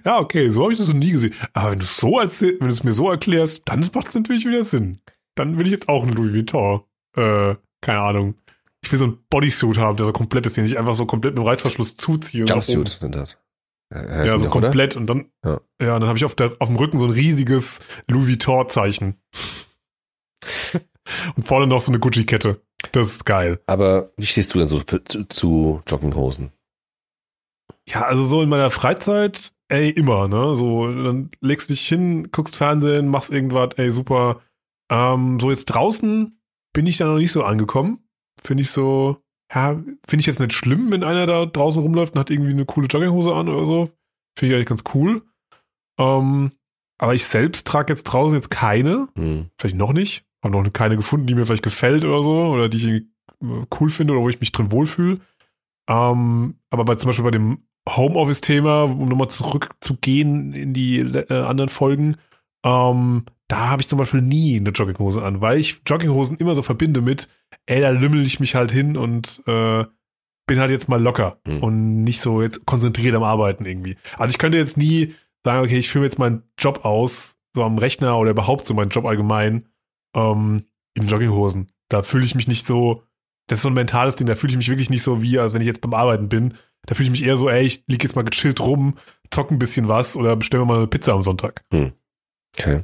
ja, 0.06 0.20
okay, 0.20 0.50
so 0.50 0.64
habe 0.64 0.74
ich 0.74 0.80
das 0.80 0.88
noch 0.88 0.96
nie 0.96 1.12
gesehen. 1.12 1.34
Aber 1.54 1.72
wenn 1.72 1.80
du 1.80 1.86
es 1.86 1.98
so 1.98 2.20
erzähl- 2.20 2.58
wenn 2.60 2.68
du 2.68 2.74
es 2.74 2.84
mir 2.84 2.94
so 2.94 3.10
erklärst, 3.10 3.64
dann 3.66 3.88
macht 3.94 4.10
es 4.10 4.16
natürlich 4.16 4.46
wieder 4.46 4.64
Sinn. 4.66 5.00
Dann 5.36 5.58
will 5.58 5.66
ich 5.66 5.72
jetzt 5.74 5.90
auch 5.90 6.04
einen 6.04 6.14
Louis 6.14 6.34
Vuitton. 6.34 6.82
Äh, 7.16 7.56
keine 7.82 8.00
Ahnung. 8.00 8.36
Ich 8.82 8.92
will 8.92 9.00
so 9.00 9.06
einen 9.06 9.18
Bodysuit 9.30 9.78
haben, 9.78 9.98
der 9.98 10.06
so 10.06 10.12
komplett 10.14 10.46
ist, 10.46 10.58
den 10.58 10.66
ich 10.66 10.78
einfach 10.78 10.96
so 10.96 11.06
komplett 11.06 11.34
mit 11.36 11.44
dem 11.44 11.48
Reißverschluss 11.48 11.96
zuziehe. 11.96 12.46
Jumpsuit 12.46 12.98
sind 13.00 13.16
das. 13.16 13.38
Ja, 13.94 14.26
Ja, 14.26 14.38
so 14.38 14.38
die 14.46 14.48
auch, 14.48 14.56
oder? 14.56 14.68
komplett 14.68 14.96
und 14.96 15.08
dann, 15.08 15.26
Ja. 15.46 15.60
ja, 15.82 16.00
dann 16.00 16.08
habe 16.08 16.18
ich 16.18 16.26
auf, 16.26 16.36
der, 16.36 16.56
auf 16.60 16.68
dem 16.68 16.78
Rücken 16.78 17.00
so 17.00 17.06
ein 17.06 17.12
riesiges 17.12 17.80
Louis 18.10 18.28
Vuitton-Zeichen. 18.28 19.16
und 21.36 21.48
vorne 21.48 21.68
noch 21.68 21.82
so 21.82 21.92
eine 21.92 22.00
Gucci-Kette. 22.00 22.62
Das 22.92 23.08
ist 23.08 23.26
geil. 23.26 23.62
Aber 23.66 24.12
wie 24.18 24.26
stehst 24.26 24.54
du 24.54 24.60
denn 24.60 24.68
so 24.68 24.82
zu, 24.82 25.00
zu 25.26 25.82
Jogginghosen? 25.88 26.52
Ja, 27.88 28.04
also 28.04 28.24
so 28.26 28.42
in 28.42 28.50
meiner 28.50 28.72
Freizeit, 28.72 29.54
ey, 29.70 29.90
immer, 29.90 30.28
ne? 30.28 30.56
So, 30.56 30.88
dann 30.88 31.32
legst 31.42 31.70
du 31.70 31.74
dich 31.74 31.88
hin, 31.88 32.30
guckst 32.32 32.56
Fernsehen, 32.56 33.08
machst 33.08 33.30
irgendwas, 33.32 33.70
ey, 33.78 33.92
super. 33.92 34.42
Ähm, 34.92 35.40
so 35.40 35.50
jetzt 35.50 35.66
draußen 35.66 36.40
bin 36.74 36.88
ich 36.88 36.98
da 36.98 37.06
noch 37.06 37.18
nicht 37.18 37.32
so 37.32 37.44
angekommen. 37.44 38.06
Finde 38.42 38.64
ich 38.64 38.72
so, 38.72 39.23
ja, 39.54 39.74
finde 40.08 40.22
ich 40.22 40.26
jetzt 40.26 40.40
nicht 40.40 40.54
schlimm, 40.54 40.92
wenn 40.92 41.04
einer 41.04 41.26
da 41.26 41.46
draußen 41.46 41.82
rumläuft 41.82 42.14
und 42.14 42.20
hat 42.20 42.30
irgendwie 42.30 42.52
eine 42.52 42.66
coole 42.66 42.88
Jogginghose 42.88 43.34
an 43.34 43.50
oder 43.50 43.66
so. 43.66 43.92
Finde 44.38 44.54
ich 44.54 44.56
eigentlich 44.56 44.70
ganz 44.70 44.84
cool. 44.96 45.22
Ähm, 46.00 46.52
aber 46.98 47.14
ich 47.14 47.26
selbst 47.26 47.68
trage 47.68 47.94
jetzt 47.94 48.04
draußen 48.04 48.38
jetzt 48.38 48.50
keine, 48.50 49.08
Hm. 49.16 49.50
vielleicht 49.58 49.76
noch 49.76 49.94
nicht. 49.94 50.26
Habe 50.44 50.62
noch 50.62 50.74
keine 50.74 50.98
gefunden, 50.98 51.28
die 51.28 51.36
mir 51.36 51.46
vielleicht 51.46 51.64
gefällt 51.64 52.04
oder 52.04 52.22
so, 52.24 52.32
oder 52.48 52.68
die 52.68 52.78
ich 52.78 52.84
irgendwie 52.86 53.10
äh, 53.44 53.66
cool 53.80 53.90
finde 53.90 54.14
oder 54.14 54.22
wo 54.24 54.30
ich 54.30 54.40
mich 54.40 54.52
drin 54.52 54.72
wohlfühle. 54.72 55.20
Ähm, 55.90 56.56
aber 56.70 56.86
bei, 56.86 56.96
zum 56.96 57.10
Beispiel 57.10 57.26
bei 57.26 57.32
dem 57.32 57.60
Homeoffice-Thema, 57.88 58.84
um 58.84 59.08
nochmal 59.10 59.30
zurückzugehen 59.30 60.54
in 60.54 60.74
die 60.74 61.00
äh, 61.00 61.34
anderen 61.34 61.70
Folgen, 61.70 62.18
ähm, 62.66 63.26
da 63.54 63.70
habe 63.70 63.84
ich 63.84 63.88
zum 63.88 64.00
Beispiel 64.00 64.24
nie 64.24 64.60
eine 64.60 64.72
Jogginghose 64.72 65.22
an, 65.24 65.40
weil 65.40 65.60
ich 65.60 65.82
Jogginghosen 65.86 66.38
immer 66.38 66.56
so 66.56 66.64
verbinde 66.64 67.02
mit, 67.02 67.30
ey, 67.68 67.82
da 67.82 67.92
lümmel 67.92 68.26
ich 68.26 68.40
mich 68.40 68.56
halt 68.56 68.72
hin 68.72 68.98
und 68.98 69.44
äh, 69.46 69.86
bin 70.48 70.60
halt 70.60 70.72
jetzt 70.72 70.90
mal 70.90 71.00
locker 71.00 71.38
Hm. 71.48 71.62
und 71.62 72.04
nicht 72.04 72.20
so 72.22 72.42
jetzt 72.42 72.66
konzentriert 72.66 73.14
am 73.14 73.22
Arbeiten 73.22 73.66
irgendwie. 73.66 73.96
Also 74.18 74.32
ich 74.32 74.40
könnte 74.40 74.58
jetzt 74.58 74.76
nie 74.76 75.14
sagen, 75.44 75.64
okay, 75.64 75.78
ich 75.78 75.90
führe 75.90 76.06
jetzt 76.06 76.18
meinen 76.18 76.42
Job 76.58 76.84
aus, 76.84 77.38
so 77.56 77.64
am 77.64 77.78
Rechner 77.78 78.18
oder 78.18 78.32
überhaupt 78.32 78.66
so 78.66 78.74
meinen 78.74 78.90
Job 78.90 79.06
allgemein, 79.06 79.68
ähm, 80.16 80.66
in 80.96 81.08
Jogginghosen. 81.08 81.68
Da 81.90 82.02
fühle 82.02 82.26
ich 82.26 82.34
mich 82.34 82.48
nicht 82.48 82.66
so, 82.66 83.04
das 83.48 83.60
ist 83.60 83.64
so 83.64 83.70
ein 83.70 83.76
mentales 83.76 84.16
Ding, 84.16 84.26
da 84.26 84.34
fühle 84.34 84.50
ich 84.52 84.58
mich 84.58 84.70
wirklich 84.70 84.90
nicht 84.90 85.04
so 85.04 85.22
wie, 85.22 85.38
als 85.38 85.54
wenn 85.54 85.62
ich 85.62 85.68
jetzt 85.68 85.82
beim 85.82 85.94
Arbeiten 85.94 86.28
bin. 86.28 86.56
Da 86.88 86.96
fühle 86.96 87.06
ich 87.06 87.12
mich 87.12 87.24
eher 87.24 87.38
so, 87.38 87.50
ey, 87.50 87.64
ich 87.64 87.84
liege 87.88 88.04
jetzt 88.04 88.16
mal 88.16 88.24
gechillt 88.26 88.60
rum, 88.62 88.98
zock 89.32 89.52
ein 89.52 89.60
bisschen 89.60 89.88
was 89.90 90.16
oder 90.16 90.36
bestelle 90.36 90.64
mir 90.64 90.68
mal 90.70 90.78
eine 90.80 90.88
Pizza 90.88 91.14
am 91.14 91.22
Sonntag. 91.22 91.64
Okay. 92.58 92.84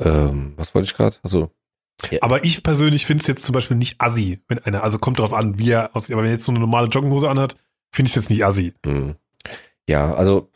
Ähm, 0.00 0.54
was 0.56 0.74
wollte 0.74 0.86
ich 0.86 0.94
gerade? 0.94 1.16
Also, 1.22 1.50
Aber 2.20 2.44
ich 2.44 2.62
persönlich 2.62 3.06
finde 3.06 3.22
es 3.22 3.28
jetzt 3.28 3.44
zum 3.44 3.52
Beispiel 3.52 3.76
nicht 3.76 3.96
assi, 3.98 4.40
wenn 4.48 4.58
einer, 4.60 4.84
also 4.84 4.98
kommt 4.98 5.18
drauf 5.18 5.32
an, 5.32 5.58
wie 5.58 5.70
er 5.70 5.94
aussieht, 5.96 6.12
aber 6.12 6.22
wenn 6.22 6.30
er 6.30 6.36
jetzt 6.36 6.44
so 6.44 6.52
eine 6.52 6.60
normale 6.60 6.88
Jogginghose 6.88 7.28
anhat, 7.28 7.56
finde 7.92 8.08
ich 8.08 8.16
es 8.16 8.22
jetzt 8.22 8.30
nicht 8.30 8.44
assi. 8.44 8.74
hm. 8.84 9.16
ja, 9.88 10.14
also 10.14 10.50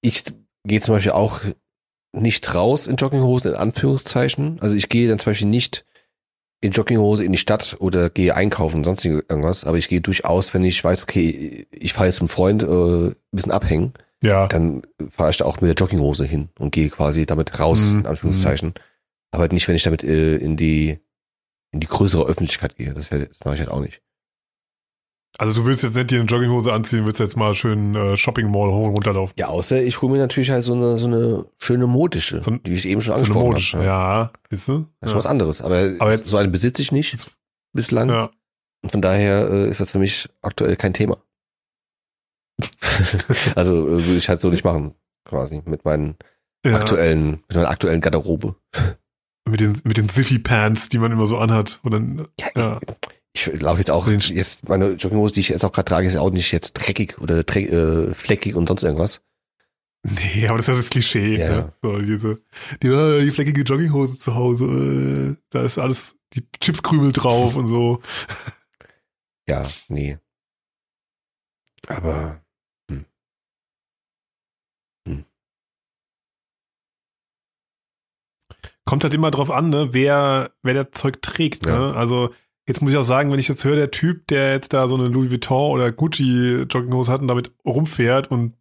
ich 0.00 0.24
gehe 0.66 0.80
zum 0.80 0.94
Beispiel 0.94 1.12
auch 1.12 1.40
nicht 2.12 2.54
raus 2.54 2.86
in 2.86 2.96
Jogginghosen, 2.96 3.52
in 3.52 3.56
Anführungszeichen. 3.56 4.60
Also 4.60 4.76
ich 4.76 4.88
gehe 4.88 5.08
dann 5.08 5.18
zum 5.18 5.30
Beispiel 5.30 5.48
nicht 5.48 5.84
in 6.60 6.72
Jogginghose 6.72 7.24
in 7.24 7.32
die 7.32 7.38
Stadt 7.38 7.76
oder 7.80 8.08
gehe 8.08 8.34
einkaufen, 8.34 8.84
sonst 8.84 9.04
irgendwas, 9.04 9.64
aber 9.64 9.76
ich 9.76 9.88
gehe 9.88 10.00
durchaus, 10.00 10.54
wenn 10.54 10.64
ich 10.64 10.82
weiß, 10.82 11.02
okay, 11.02 11.66
ich 11.70 11.92
fahre 11.92 12.06
jetzt 12.06 12.22
mit 12.22 12.30
einem 12.30 12.34
Freund 12.34 12.62
äh, 12.62 13.08
ein 13.08 13.16
bisschen 13.32 13.52
abhängen, 13.52 13.92
Ja. 14.24 14.46
dann 14.48 14.82
fahre 15.10 15.30
ich 15.30 15.36
da 15.36 15.44
auch 15.44 15.60
mit 15.60 15.68
der 15.68 15.74
Jogginghose 15.74 16.24
hin 16.24 16.48
und 16.58 16.72
gehe 16.72 16.88
quasi 16.90 17.26
damit 17.26 17.58
raus, 17.60 17.90
Mhm. 17.92 18.00
in 18.00 18.06
Anführungszeichen. 18.06 18.74
Aber 19.30 19.42
halt 19.42 19.52
nicht, 19.52 19.66
wenn 19.68 19.76
ich 19.76 19.82
damit 19.82 20.02
äh, 20.04 20.36
in 20.36 20.56
die 20.56 20.98
in 21.72 21.80
die 21.80 21.88
größere 21.88 22.24
Öffentlichkeit 22.26 22.76
gehe. 22.76 22.94
Das, 22.94 23.10
wär- 23.10 23.26
das 23.26 23.40
mache 23.44 23.54
ich 23.54 23.60
halt 23.60 23.70
auch 23.70 23.80
nicht. 23.80 24.00
Also 25.36 25.52
du 25.52 25.66
willst 25.66 25.82
jetzt 25.82 25.96
nicht 25.96 26.12
dir 26.12 26.20
eine 26.20 26.26
Jogginghose 26.28 26.72
anziehen, 26.72 27.04
willst 27.06 27.18
jetzt 27.18 27.36
mal 27.36 27.52
schön 27.56 27.96
äh, 27.96 28.16
Shopping 28.16 28.48
Mall 28.48 28.70
hoch 28.70 28.86
und 28.86 28.94
runterlaufen. 28.94 29.34
Ja, 29.36 29.48
außer 29.48 29.82
ich 29.82 30.00
hole 30.00 30.12
mir 30.12 30.18
natürlich 30.18 30.50
halt 30.50 30.62
so 30.62 30.74
eine, 30.74 30.96
so 30.98 31.06
eine 31.06 31.46
schöne 31.58 31.88
modische, 31.88 32.40
So 32.40 32.52
ein- 32.52 32.62
die 32.62 32.74
ich 32.74 32.86
eben 32.86 33.00
schon 33.02 33.08
So 33.08 33.12
eine 33.14 33.18
angesprochen 33.22 33.46
modische, 33.48 33.76
habe. 33.78 33.86
ja. 33.86 34.32
Siehst 34.50 34.68
du? 34.68 34.86
Das 35.00 35.08
ist 35.08 35.10
schon 35.10 35.18
was 35.18 35.26
anderes. 35.26 35.60
Aber, 35.62 35.94
Aber 35.98 36.12
jetzt- 36.12 36.26
so 36.26 36.36
eine 36.36 36.48
besitze 36.50 36.82
ich 36.82 36.92
nicht 36.92 37.10
Jetzt- 37.12 37.32
bislang. 37.72 38.08
Ja. 38.08 38.30
Und 38.82 38.92
von 38.92 39.02
daher 39.02 39.50
äh, 39.50 39.68
ist 39.68 39.80
das 39.80 39.90
für 39.90 39.98
mich 39.98 40.28
aktuell 40.42 40.76
kein 40.76 40.94
Thema. 40.94 41.16
also 43.54 43.86
äh, 43.86 44.04
würde 44.04 44.16
ich 44.16 44.28
halt 44.28 44.40
so 44.40 44.50
nicht 44.50 44.64
machen. 44.64 44.94
quasi, 45.24 45.62
mit 45.64 45.84
meinen 45.84 46.16
Ja, 46.64 46.76
aktuellen, 46.76 47.42
mit 47.48 47.54
meiner 47.54 47.70
aktuellen 47.70 48.00
Garderobe. 48.00 48.56
Mit 49.48 49.60
den, 49.60 49.80
mit 49.84 49.96
den 49.96 50.08
Ziffy-Pants, 50.08 50.88
die 50.88 50.98
man 50.98 51.12
immer 51.12 51.26
so 51.26 51.38
anhat. 51.38 51.80
Und 51.82 51.92
dann, 51.92 52.28
ja. 52.56 52.80
Ich 53.36 53.46
laufe 53.60 53.78
jetzt 53.78 53.90
auch, 53.90 54.06
jetzt 54.06 54.68
meine 54.68 54.92
Jogginghose, 54.92 55.34
die 55.34 55.40
ich 55.40 55.48
jetzt 55.48 55.64
auch 55.64 55.72
gerade 55.72 55.88
trage, 55.88 56.06
ist 56.06 56.14
ja 56.14 56.20
auch 56.20 56.30
nicht 56.30 56.52
jetzt 56.52 56.74
dreckig 56.74 57.18
oder 57.20 57.42
dreck, 57.42 57.70
äh, 57.70 58.14
fleckig 58.14 58.54
und 58.54 58.68
sonst 58.68 58.84
irgendwas. 58.84 59.22
Nee, 60.04 60.46
aber 60.48 60.58
das 60.58 60.68
ist 60.68 60.74
ja 60.74 60.80
das 60.80 60.90
Klischee. 60.90 61.36
Ja, 61.36 61.48
ne? 61.48 61.56
ja. 61.56 61.72
So, 61.82 61.98
diese, 61.98 62.42
die, 62.82 62.88
äh, 62.88 63.24
die 63.24 63.30
fleckige 63.30 63.62
Jogginghose 63.62 64.18
zu 64.18 64.34
Hause, 64.34 64.64
äh, 64.64 65.36
da 65.50 65.62
ist 65.64 65.78
alles, 65.78 66.16
die 66.34 66.46
Chipskrümel 66.60 67.12
drauf 67.12 67.56
und 67.56 67.68
so. 67.68 68.02
Ja, 69.48 69.68
nee. 69.88 70.18
Aber 71.86 72.42
hm. 72.90 73.04
Kommt 78.94 79.02
halt 79.02 79.14
immer 79.14 79.32
drauf 79.32 79.50
an, 79.50 79.70
ne, 79.70 79.88
wer, 79.90 80.52
wer 80.62 80.74
der 80.74 80.92
Zeug 80.92 81.20
trägt. 81.20 81.66
Ja. 81.66 81.76
Ne? 81.90 81.96
Also 81.96 82.30
jetzt 82.68 82.80
muss 82.80 82.92
ich 82.92 82.96
auch 82.96 83.02
sagen, 83.02 83.32
wenn 83.32 83.40
ich 83.40 83.48
jetzt 83.48 83.64
höre, 83.64 83.74
der 83.74 83.90
Typ, 83.90 84.28
der 84.28 84.52
jetzt 84.52 84.72
da 84.72 84.86
so 84.86 84.94
eine 84.94 85.08
Louis 85.08 85.32
Vuitton 85.32 85.72
oder 85.72 85.90
Gucci 85.90 86.62
Jogginghose 86.70 87.10
hat 87.10 87.20
und 87.20 87.26
damit 87.26 87.50
rumfährt 87.66 88.30
und 88.30 88.54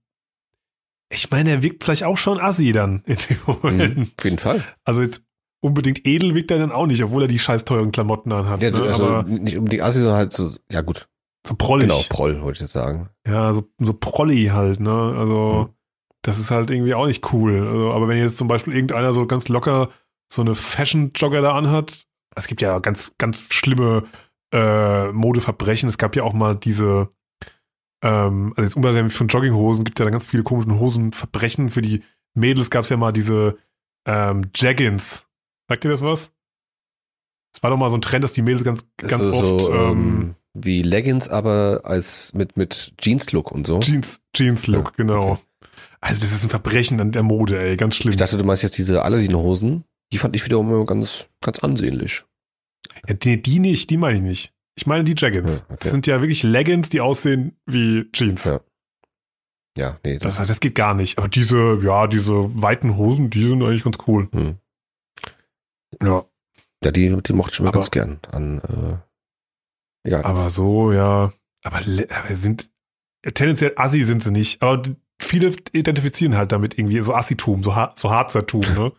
ich 1.11 1.29
meine, 1.29 1.51
er 1.51 1.61
wirkt 1.61 1.83
vielleicht 1.83 2.03
auch 2.05 2.17
schon 2.17 2.39
assi 2.39 2.71
dann 2.71 3.03
in 3.05 3.17
dem 3.29 3.37
Moment. 3.45 3.95
hm, 3.95 4.11
auf 4.17 4.23
jeden 4.25 4.39
Fall. 4.39 4.63
Also 4.83 5.03
jetzt 5.03 5.21
unbedingt 5.61 6.07
edel 6.07 6.33
wirkt 6.33 6.49
er 6.49 6.57
dann 6.57 6.71
auch 6.71 6.87
nicht, 6.87 7.03
obwohl 7.03 7.21
er 7.21 7.27
die 7.27 7.37
scheiß 7.37 7.65
teuren 7.65 7.91
Klamotten 7.91 8.31
anhat. 8.31 8.61
Ja, 8.63 8.71
ne? 8.71 8.81
also 8.81 9.05
Aber 9.05 9.29
nicht 9.29 9.55
unbedingt 9.57 9.83
Assi, 9.83 9.99
sondern 9.99 10.17
halt 10.17 10.33
so, 10.33 10.49
ja 10.71 10.81
gut, 10.81 11.07
so 11.45 11.53
prollig. 11.55 11.87
genau, 11.89 12.01
Proll, 12.09 12.41
wollte 12.41 12.57
ich 12.57 12.61
jetzt 12.61 12.73
sagen. 12.73 13.09
Ja, 13.27 13.53
so, 13.53 13.69
so 13.77 13.93
Prolli 13.93 14.47
halt, 14.47 14.79
ne? 14.79 15.15
Also, 15.15 15.67
Mhm. 15.69 15.73
das 16.23 16.39
ist 16.39 16.49
halt 16.51 16.71
irgendwie 16.71 16.95
auch 16.95 17.05
nicht 17.05 17.31
cool. 17.33 17.67
Also, 17.67 17.91
aber 17.91 18.07
wenn 18.07 18.17
jetzt 18.17 18.37
zum 18.37 18.47
Beispiel 18.47 18.73
irgendeiner 18.73 19.13
so 19.13 19.25
ganz 19.27 19.47
locker 19.49 19.89
so 20.33 20.41
eine 20.41 20.55
Fashion-Jogger 20.55 21.41
da 21.41 21.55
anhat, 21.55 22.05
es 22.35 22.47
gibt 22.47 22.61
ja 22.61 22.79
ganz, 22.79 23.13
ganz 23.17 23.45
schlimme 23.49 24.05
äh, 24.51 25.11
Modeverbrechen. 25.11 25.87
Es 25.89 25.97
gab 25.97 26.15
ja 26.15 26.23
auch 26.23 26.33
mal 26.33 26.55
diese, 26.55 27.09
ähm, 28.03 28.53
also 28.55 28.63
jetzt 28.63 28.75
unabhängig 28.75 29.13
von 29.13 29.27
Jogginghosen, 29.27 29.83
gibt 29.83 29.99
ja 29.99 30.05
da 30.05 30.11
ganz 30.11 30.25
viele 30.25 30.43
komische 30.43 30.79
Hosenverbrechen. 30.79 31.69
Für 31.69 31.81
die 31.81 32.03
Mädels 32.33 32.71
gab 32.71 32.83
es 32.83 32.89
ja 32.89 32.97
mal 32.97 33.11
diese 33.11 33.57
ähm, 34.07 34.49
Jaggins. 34.55 35.27
Sagt 35.69 35.85
ihr 35.85 35.91
das 35.91 36.01
was? 36.01 36.31
Es 37.55 37.61
war 37.61 37.69
doch 37.69 37.77
mal 37.77 37.91
so 37.91 37.97
ein 37.97 38.01
Trend, 38.01 38.23
dass 38.23 38.33
die 38.33 38.41
Mädels 38.41 38.63
ganz, 38.63 38.83
ganz 38.97 39.23
so, 39.23 39.33
oft 39.33 39.65
so, 39.65 39.73
ähm, 39.73 39.91
ähm, 39.91 40.35
wie 40.55 40.81
Leggings, 40.81 41.29
aber 41.29 41.81
als 41.83 42.33
mit, 42.33 42.57
mit 42.57 42.93
Jeans-Look 42.97 43.51
und 43.51 43.67
so. 43.67 43.79
Jeans, 43.79 44.19
Jeans-Look, 44.35 44.85
Ja, 44.85 44.91
genau. 44.97 45.31
okay. 45.33 45.41
Also 46.01 46.19
das 46.19 46.31
ist 46.31 46.43
ein 46.43 46.49
Verbrechen 46.49 46.99
an 46.99 47.11
der 47.11 47.23
Mode, 47.23 47.59
ey, 47.59 47.77
ganz 47.77 47.95
schlimm. 47.95 48.09
Ich 48.09 48.17
dachte, 48.17 48.35
du 48.35 48.43
meinst 48.43 48.63
jetzt 48.63 48.77
diese 48.77 49.03
Aladdin-Hosen. 49.03 49.85
Die 50.13 50.17
fand 50.19 50.35
ich 50.35 50.45
wiederum 50.45 50.85
ganz, 50.85 51.27
ganz 51.41 51.59
ansehnlich. 51.59 52.23
ja, 53.07 53.13
die, 53.15 53.41
die 53.41 53.59
nicht, 53.59 53.89
die 53.89 53.97
meine 53.97 54.17
ich 54.17 54.23
nicht. 54.23 54.53
Ich 54.75 54.87
meine 54.87 55.03
die 55.03 55.15
Jaggins. 55.17 55.59
Ja, 55.59 55.65
okay. 55.73 55.77
Das 55.81 55.91
sind 55.91 56.07
ja 56.07 56.21
wirklich 56.21 56.43
Leggings, 56.43 56.89
die 56.89 57.01
aussehen 57.01 57.57
wie 57.65 58.09
Jeans. 58.13 58.45
Ja. 58.45 58.59
Ja, 59.77 59.99
nee, 60.05 60.17
das, 60.19 60.35
Das, 60.37 60.47
das 60.47 60.59
geht 60.59 60.75
gar 60.75 60.93
nicht. 60.93 61.17
Aber 61.17 61.27
diese, 61.27 61.79
ja, 61.83 62.05
diese 62.07 62.33
weiten 62.61 62.95
Hosen, 62.95 63.29
die 63.31 63.41
sind 63.47 63.61
eigentlich 63.63 63.83
ganz 63.83 63.97
cool. 64.07 64.29
hm. 64.31 64.57
Ja. 66.01 66.25
ja 66.83 66.91
die, 66.91 67.15
die 67.21 67.33
mochte 67.33 67.53
ich 67.53 67.59
immer 67.59 67.69
Aber- 67.69 67.79
ganz 67.79 67.91
gern. 67.91 68.19
An, 68.31 68.59
äh, 68.59 70.07
egal. 70.07 70.23
Aber 70.23 70.49
so, 70.49 70.91
ja. 70.91 71.33
Aber, 71.63 71.77
aber 71.77 72.35
sind, 72.35 72.71
tendenziell 73.33 73.73
Assi 73.77 74.03
sind 74.05 74.23
sie 74.23 74.31
nicht. 74.31 74.61
Aber 74.61 74.81
viele 75.19 75.55
identifizieren 75.71 76.35
halt 76.35 76.51
damit 76.51 76.77
irgendwie 76.77 76.99
so 77.01 77.13
Assitum, 77.13 77.63
so, 77.63 77.75
ha 77.75 77.93
so 77.95 78.11
Harzertum, 78.11 78.61
ne? 78.61 78.91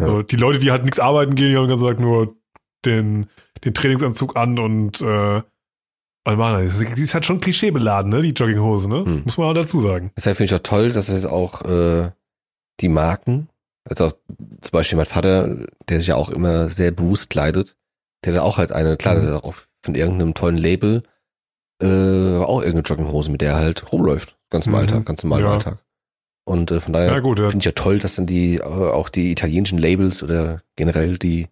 Ja. 0.00 0.06
So, 0.06 0.22
die 0.22 0.36
Leute, 0.36 0.58
die 0.58 0.70
halt 0.70 0.84
nichts 0.84 0.98
arbeiten 1.00 1.34
gehen, 1.34 1.50
die 1.50 1.56
haben 1.56 1.68
ganz 1.68 1.80
gesagt 1.80 2.00
nur 2.00 2.34
den, 2.84 3.26
den 3.64 3.74
Trainingsanzug 3.74 4.36
an 4.36 4.58
und 4.58 5.00
äh, 5.00 5.42
man, 6.26 6.64
das 6.66 6.80
ist- 6.80 6.96
die 6.96 7.02
ist 7.02 7.14
halt 7.14 7.26
schon 7.26 7.40
klischeebeladen, 7.40 8.10
ne, 8.10 8.22
die 8.22 8.30
Jogginghose, 8.30 8.88
ne? 8.88 9.04
Hm. 9.04 9.22
Muss 9.24 9.36
man 9.38 9.48
auch 9.48 9.54
dazu 9.60 9.80
sagen. 9.80 10.12
Deshalb 10.16 10.36
finde 10.36 10.54
ich 10.54 10.60
auch 10.60 10.62
toll, 10.62 10.92
dass 10.92 11.08
es 11.08 11.26
auch 11.26 11.62
äh, 11.64 12.10
die 12.80 12.88
Marken, 12.88 13.48
also 13.88 14.06
auch 14.06 14.12
zum 14.60 14.70
Beispiel 14.72 14.96
mein 14.96 15.06
Vater, 15.06 15.56
der 15.88 15.98
sich 15.98 16.08
ja 16.08 16.16
auch 16.16 16.30
immer 16.30 16.68
sehr 16.68 16.90
bewusst 16.92 17.30
kleidet, 17.30 17.76
der 18.24 18.34
dann 18.34 18.42
auch 18.42 18.58
halt 18.58 18.72
eine, 18.72 18.96
klar, 18.96 19.16
Mhm. 19.16 19.32
auch 19.38 19.54
von 19.82 19.94
irgendeinem 19.94 20.34
tollen 20.34 20.56
Label, 20.58 21.02
äh, 21.82 21.86
aber 21.86 22.48
auch 22.48 22.60
irgendeine 22.60 22.82
Jogginghose, 22.82 23.30
mit 23.30 23.40
der 23.40 23.52
er 23.52 23.58
halt 23.58 23.90
rumläuft. 23.92 24.36
Ganz 24.50 24.66
im 24.66 24.72
Mhm. 24.72 24.78
Alltag, 24.78 25.06
ganz 25.06 25.24
normal 25.24 25.40
im 25.40 25.46
Ja. 25.46 25.52
Alltag. 25.52 25.78
Und 26.50 26.70
äh, 26.72 26.80
von 26.80 26.92
daher 26.92 27.12
Ja, 27.16 27.22
finde 27.22 27.58
ich 27.58 27.64
ja 27.64 27.70
toll, 27.72 28.00
dass 28.00 28.16
dann 28.16 28.26
die, 28.26 28.56
äh, 28.56 28.62
auch 28.62 29.08
die 29.08 29.30
italienischen 29.30 29.78
Labels 29.78 30.22
oder 30.24 30.62
generell 30.74 31.16
die, 31.16 31.46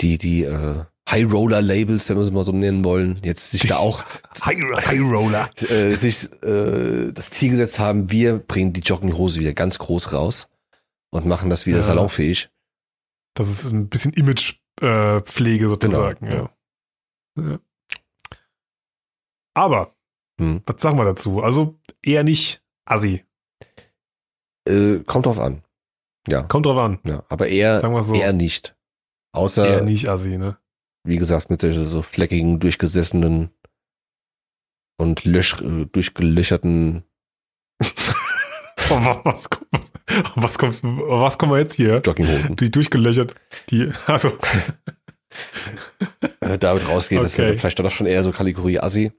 die, 0.00 0.18
die 0.18 0.44
äh, 0.44 0.84
High 1.08 1.32
Roller 1.32 1.62
Labels, 1.62 2.08
wenn 2.10 2.18
wir 2.18 2.24
sie 2.26 2.30
mal 2.30 2.44
so 2.44 2.52
nennen 2.52 2.84
wollen, 2.84 3.18
jetzt 3.24 3.50
sich 3.52 3.66
da 3.66 3.78
auch 3.78 4.04
High, 4.44 4.58
High 4.86 5.00
Roller. 5.00 5.50
äh, 5.70 5.94
sich 5.94 6.30
äh, 6.42 7.12
das 7.12 7.30
Ziel 7.30 7.50
gesetzt 7.52 7.78
haben, 7.78 8.10
wir 8.10 8.38
bringen 8.38 8.74
die 8.74 8.80
Jogginghose 8.82 9.40
wieder 9.40 9.54
ganz 9.54 9.78
groß 9.78 10.12
raus 10.12 10.50
und 11.10 11.24
machen 11.26 11.48
das 11.48 11.64
wieder 11.66 11.78
Ja. 11.78 11.82
salonfähig. 11.82 12.50
Das 13.34 13.48
ist 13.48 13.72
ein 13.72 13.88
bisschen 13.88 14.12
Imagepflege 14.12 15.64
äh, 15.64 15.68
sozusagen, 15.68 16.26
Genau, 16.28 16.50
ja. 17.38 17.42
ja. 17.52 17.58
Aber, 19.54 19.94
Hm. 20.38 20.62
was 20.66 20.80
sagen 20.82 20.98
wir 20.98 21.04
dazu? 21.06 21.42
Also 21.42 21.78
eher 22.04 22.22
nicht 22.22 22.62
Assi. 22.84 23.24
Äh, 24.68 25.00
kommt 25.06 25.26
drauf 25.26 25.38
an. 25.38 25.62
Ja, 26.28 26.42
Kommt 26.42 26.66
drauf 26.66 26.76
an. 26.78 26.98
ja, 27.04 27.24
aber 27.28 27.48
eher, 27.48 27.80
so. 28.02 28.14
eher 28.14 28.32
nicht. 28.32 28.76
Außer, 29.32 29.66
Eher 29.66 29.82
nicht 29.82 30.08
Assi, 30.08 30.36
ne? 30.36 30.58
wie 31.06 31.16
gesagt, 31.16 31.48
mit 31.50 31.60
solchen 31.62 31.86
so 31.86 32.02
fleckigen, 32.02 32.60
durchgesessenen 32.60 33.50
und 34.98 35.24
lösch, 35.24 35.60
äh, 35.62 35.86
durchgelöcherten 35.86 37.04
was, 38.90 39.24
was, 39.24 39.48
was, 40.34 40.58
kommst, 40.58 40.84
was 40.84 41.38
kommen 41.38 41.52
wir 41.52 41.60
jetzt 41.60 41.74
hier? 41.74 42.02
Jogginghosen. 42.04 42.56
Die 42.56 42.70
durchgelöchert. 42.70 43.34
Die, 43.70 43.90
also, 44.06 44.32
damit 46.40 46.86
rausgeht, 46.88 47.22
das 47.22 47.32
ist 47.32 47.40
Okay. 47.40 47.56
vielleicht 47.56 47.78
doch 47.78 47.90
schon 47.90 48.06
eher 48.06 48.24
so 48.24 48.32
Kategorie 48.32 48.78
Assi. 48.80 49.12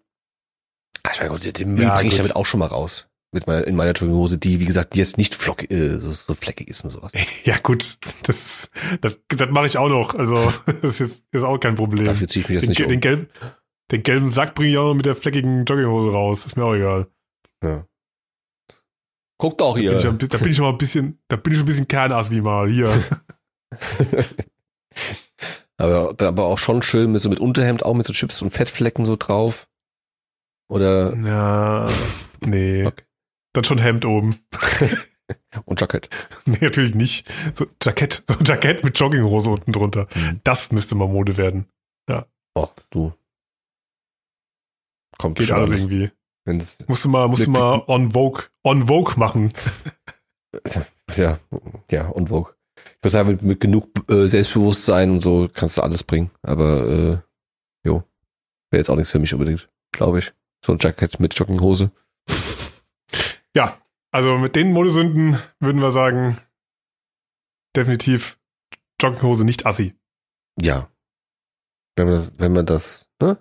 Ach, 1.03 1.13
ich 1.13 1.19
meine, 1.19 1.31
gut, 1.31 1.57
den 1.57 1.73
Müll 1.73 1.83
Ja, 1.83 1.95
bringe 1.95 2.09
ich 2.11 2.17
damit 2.17 2.35
auch 2.35 2.45
schon 2.45 2.59
mal 2.59 2.67
raus. 2.67 3.07
Mit 3.33 3.47
meiner, 3.47 3.65
in 3.65 3.77
meiner 3.77 3.93
Jogginghose, 3.93 4.37
die, 4.37 4.59
wie 4.59 4.65
gesagt, 4.65 4.95
jetzt 4.97 5.17
nicht 5.17 5.35
flock, 5.35 5.71
äh, 5.71 5.99
so, 5.99 6.11
so 6.11 6.33
fleckig 6.33 6.67
ist 6.67 6.83
und 6.83 6.89
sowas. 6.89 7.13
ja 7.45 7.57
gut, 7.59 7.97
das, 8.27 8.69
das, 8.99 9.17
das 9.29 9.49
mache 9.49 9.67
ich 9.67 9.77
auch 9.77 9.87
noch. 9.87 10.15
Also, 10.15 10.51
das 10.81 10.99
ist, 10.99 11.23
ist 11.31 11.43
auch 11.43 11.57
kein 11.57 11.75
Problem. 11.75 12.05
Dafür 12.05 12.27
ziehe 12.27 12.43
ich 12.43 12.49
mich 12.49 12.55
jetzt 12.55 12.63
den, 12.63 12.69
nicht 12.69 12.77
ge- 12.77 12.85
um. 12.87 12.91
den, 12.91 12.99
gelb, 12.99 13.29
den 13.91 14.03
gelben 14.03 14.29
Sack 14.29 14.53
bringe 14.53 14.71
ich 14.71 14.77
auch 14.77 14.87
noch 14.89 14.95
mit 14.95 15.05
der 15.05 15.15
fleckigen 15.15 15.63
Jogginghose 15.63 16.11
raus. 16.11 16.45
Ist 16.45 16.57
mir 16.57 16.65
auch 16.65 16.73
egal. 16.75 17.07
Ja. 17.63 17.85
Guck 19.37 19.57
doch 19.57 19.75
Da 19.75 19.81
bin, 19.81 20.17
ich, 20.21 20.29
da 20.29 20.37
bin 20.37 20.49
ich 20.51 20.55
schon 20.57 20.65
mal 20.65 20.71
ein 20.71 20.77
bisschen, 20.77 21.19
da 21.29 21.35
bin 21.37 21.53
ich 21.53 21.57
schon 21.57 21.63
ein 21.63 21.67
bisschen 21.67 21.87
Kernassi 21.87 22.41
mal 22.41 22.69
hier. 22.69 22.91
aber, 25.77 26.15
aber 26.19 26.45
auch 26.45 26.57
schon 26.57 26.83
schön 26.83 27.11
mit 27.11 27.21
so 27.21 27.29
mit 27.29 27.39
Unterhemd, 27.39 27.83
auch 27.83 27.93
mit 27.93 28.05
so 28.05 28.13
Chips 28.13 28.41
und 28.41 28.51
Fettflecken 28.51 29.05
so 29.05 29.15
drauf. 29.15 29.67
Oder, 30.69 31.15
Ja, 31.15 31.89
nee. 32.41 32.85
Okay. 32.85 33.03
Dann 33.53 33.63
schon 33.63 33.79
Hemd 33.79 34.05
oben. 34.05 34.39
und 35.65 35.79
Jackett. 35.79 36.09
Nee, 36.45 36.57
natürlich 36.61 36.95
nicht. 36.95 37.31
So 37.53 37.67
Jackett, 37.81 38.23
so 38.27 38.37
ein 38.37 38.45
Jackett 38.45 38.83
mit 38.83 38.99
Jogginghose 38.99 39.49
unten 39.49 39.71
drunter. 39.71 40.07
Mhm. 40.15 40.39
Das 40.43 40.71
müsste 40.71 40.95
mal 40.95 41.07
Mode 41.07 41.37
werden. 41.37 41.67
Oh, 42.55 42.67
du. 42.89 43.13
Kommt 45.17 45.37
Geht 45.37 45.47
schon 45.47 45.57
alles 45.57 45.71
irgendwie. 45.71 46.11
Wenn's, 46.45 46.79
Musst 46.87 47.05
du 47.05 47.09
mal, 47.09 47.27
musst 47.27 47.45
du 47.45 47.51
mal 47.51 47.83
on 47.87 48.11
Vogue, 48.11 48.45
on 48.63 48.87
Vogue 48.87 49.13
machen. 49.17 49.53
ja, 51.15 51.39
ja, 51.91 52.07
und 52.07 52.29
Vogue. 52.29 52.53
Ich 52.77 53.03
würde 53.03 53.11
sagen, 53.11 53.29
mit, 53.29 53.41
mit 53.43 53.59
genug 53.59 53.89
äh, 54.09 54.27
Selbstbewusstsein 54.27 55.11
und 55.11 55.19
so 55.19 55.47
kannst 55.53 55.77
du 55.77 55.81
alles 55.81 56.03
bringen. 56.03 56.31
Aber, 56.41 56.87
äh, 56.87 57.17
jo. 57.87 58.03
Wäre 58.71 58.79
jetzt 58.79 58.89
auch 58.89 58.95
nichts 58.95 59.11
für 59.11 59.19
mich 59.19 59.33
unbedingt, 59.33 59.69
glaube 59.91 60.19
ich. 60.19 60.33
So 60.65 60.71
ein 60.71 60.79
Jackett 60.79 61.19
mit 61.19 61.37
Jogginghose. 61.37 61.91
Ja, 63.55 63.77
also 64.11 64.37
mit 64.37 64.55
den 64.55 64.71
Modesünden 64.71 65.37
würden 65.59 65.81
wir 65.81 65.91
sagen, 65.91 66.37
definitiv 67.75 68.37
Jogginghose 69.01 69.45
nicht 69.45 69.65
assi. 69.65 69.95
Ja. 70.59 70.89
Wenn 71.95 72.07
man 72.07 72.15
das, 72.15 72.33
wenn 72.37 72.53
man 72.53 72.65
das 72.65 73.09
ne, 73.21 73.37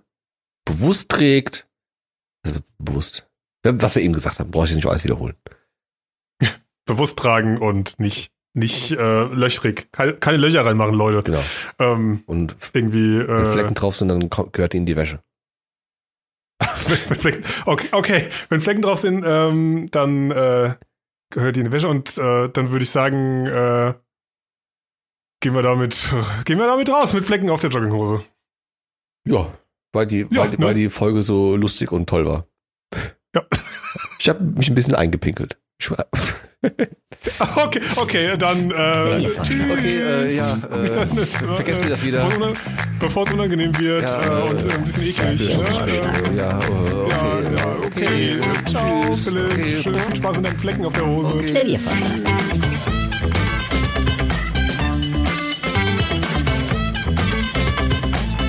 bewusst 0.65 1.09
trägt, 1.11 1.69
also 2.45 2.61
bewusst, 2.79 3.29
was 3.63 3.95
wir 3.95 4.03
eben 4.03 4.15
gesagt 4.15 4.39
haben, 4.39 4.51
brauche 4.51 4.65
ich 4.65 4.71
jetzt 4.71 4.77
nicht 4.77 4.87
alles 4.87 5.05
wiederholen. 5.05 5.37
Bewusst 6.87 7.19
tragen 7.19 7.59
und 7.59 8.01
nicht, 8.01 8.33
nicht 8.55 8.93
äh, 8.93 9.25
löchrig. 9.25 9.93
Keine, 9.93 10.15
keine 10.15 10.39
Löcher 10.39 10.65
reinmachen, 10.65 10.95
Leute. 10.95 11.23
Genau. 11.23 11.43
Ähm, 11.79 12.23
Und 12.27 12.57
irgendwie. 12.73 13.19
wenn 13.19 13.45
Äh, 13.45 13.53
Flecken 13.53 13.75
drauf 13.75 13.97
sind, 13.97 14.09
dann 14.09 14.29
gehört 14.29 14.75
in 14.75 14.87
die 14.87 14.97
Wäsche. 14.97 15.23
okay, 17.67 17.89
okay, 17.93 18.29
wenn 18.49 18.61
Flecken 18.61 18.83
drauf 18.83 19.01
sind, 19.01 19.25
ähm, 19.27 19.89
dann 19.91 20.31
äh, 20.31 20.75
gehört 21.31 21.57
die 21.57 21.61
in 21.61 21.67
die 21.67 21.73
Wäsche 21.73 21.89
und 21.89 22.17
äh, 22.19 22.49
dann 22.49 22.71
würde 22.71 22.83
ich 22.83 22.91
sagen, 22.91 23.47
äh, 23.47 23.95
gehen 25.41 25.55
wir 25.55 25.63
damit, 25.63 26.11
gehen 26.45 26.59
wir 26.59 26.67
damit 26.67 26.89
raus 26.89 27.13
mit 27.13 27.25
Flecken 27.25 27.51
auf 27.51 27.61
der 27.61 27.71
Jogginghose. 27.71 28.23
Ja, 29.27 29.53
weil 29.93 30.07
die, 30.07 30.27
Ja, 30.31 30.43
weil, 30.43 30.51
ne? 30.51 30.59
weil 30.59 30.75
die 30.75 30.89
Folge 30.91 31.23
so 31.23 31.57
lustig 31.57 31.93
und 31.93 32.09
toll 32.09 32.27
war. 32.27 32.47
Ja. 33.35 33.45
Ich 34.19 34.29
habe 34.29 34.43
mich 34.43 34.69
ein 34.69 34.75
bisschen 34.75 34.95
eingepinkelt. 34.95 35.59
Ich 35.79 35.91
war, 35.91 36.07
Okay, 37.57 37.81
okay, 37.97 38.37
dann 38.39 38.71
äh, 38.71 39.21
tschüss. 39.43 39.71
Okay, 39.71 39.99
äh, 39.99 40.37
ja, 40.37 40.53
äh, 40.83 41.27
vergessen 41.55 41.85
wir 41.85 41.91
das 41.91 42.03
wieder. 42.03 42.29
Bevor 42.99 43.27
es, 43.27 43.33
unangenehm 43.35 43.79
wird 43.79 44.05
Ja, 44.05 44.21
äh, 44.21 44.27
äh, 44.27 44.51
und 44.51 44.63
äh, 44.63 44.75
ein 44.75 44.85
bisschen 44.85 45.07
eklig. 45.07 45.51
ja, 45.51 45.59
ne? 45.59 45.65
ja, 45.75 45.87
äh, 45.87 46.37
ja, 46.37 46.59
äh, 46.59 47.57
ja, 47.57 47.77
okay, 47.85 48.29
ja, 48.31 48.39
okay. 48.39 48.41
Ciao, 48.67 49.01
Tschüss. 49.03 49.25
Philipp. 49.25 49.53
Okay. 49.53 49.83
Schön 49.83 49.95
viel 49.95 50.17
Spaß 50.17 50.37
mit 50.37 50.47
deinen 50.47 50.59
Flecken 50.59 50.85
auf 50.87 50.93
der 50.93 51.07
Hose. 51.07 51.47
Serienvorschlag. 51.47 52.11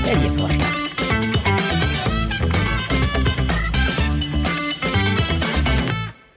Serienvorschlag. 0.04 0.60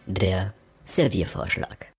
Der 0.07 0.55
Serviervorschlag. 0.95 1.94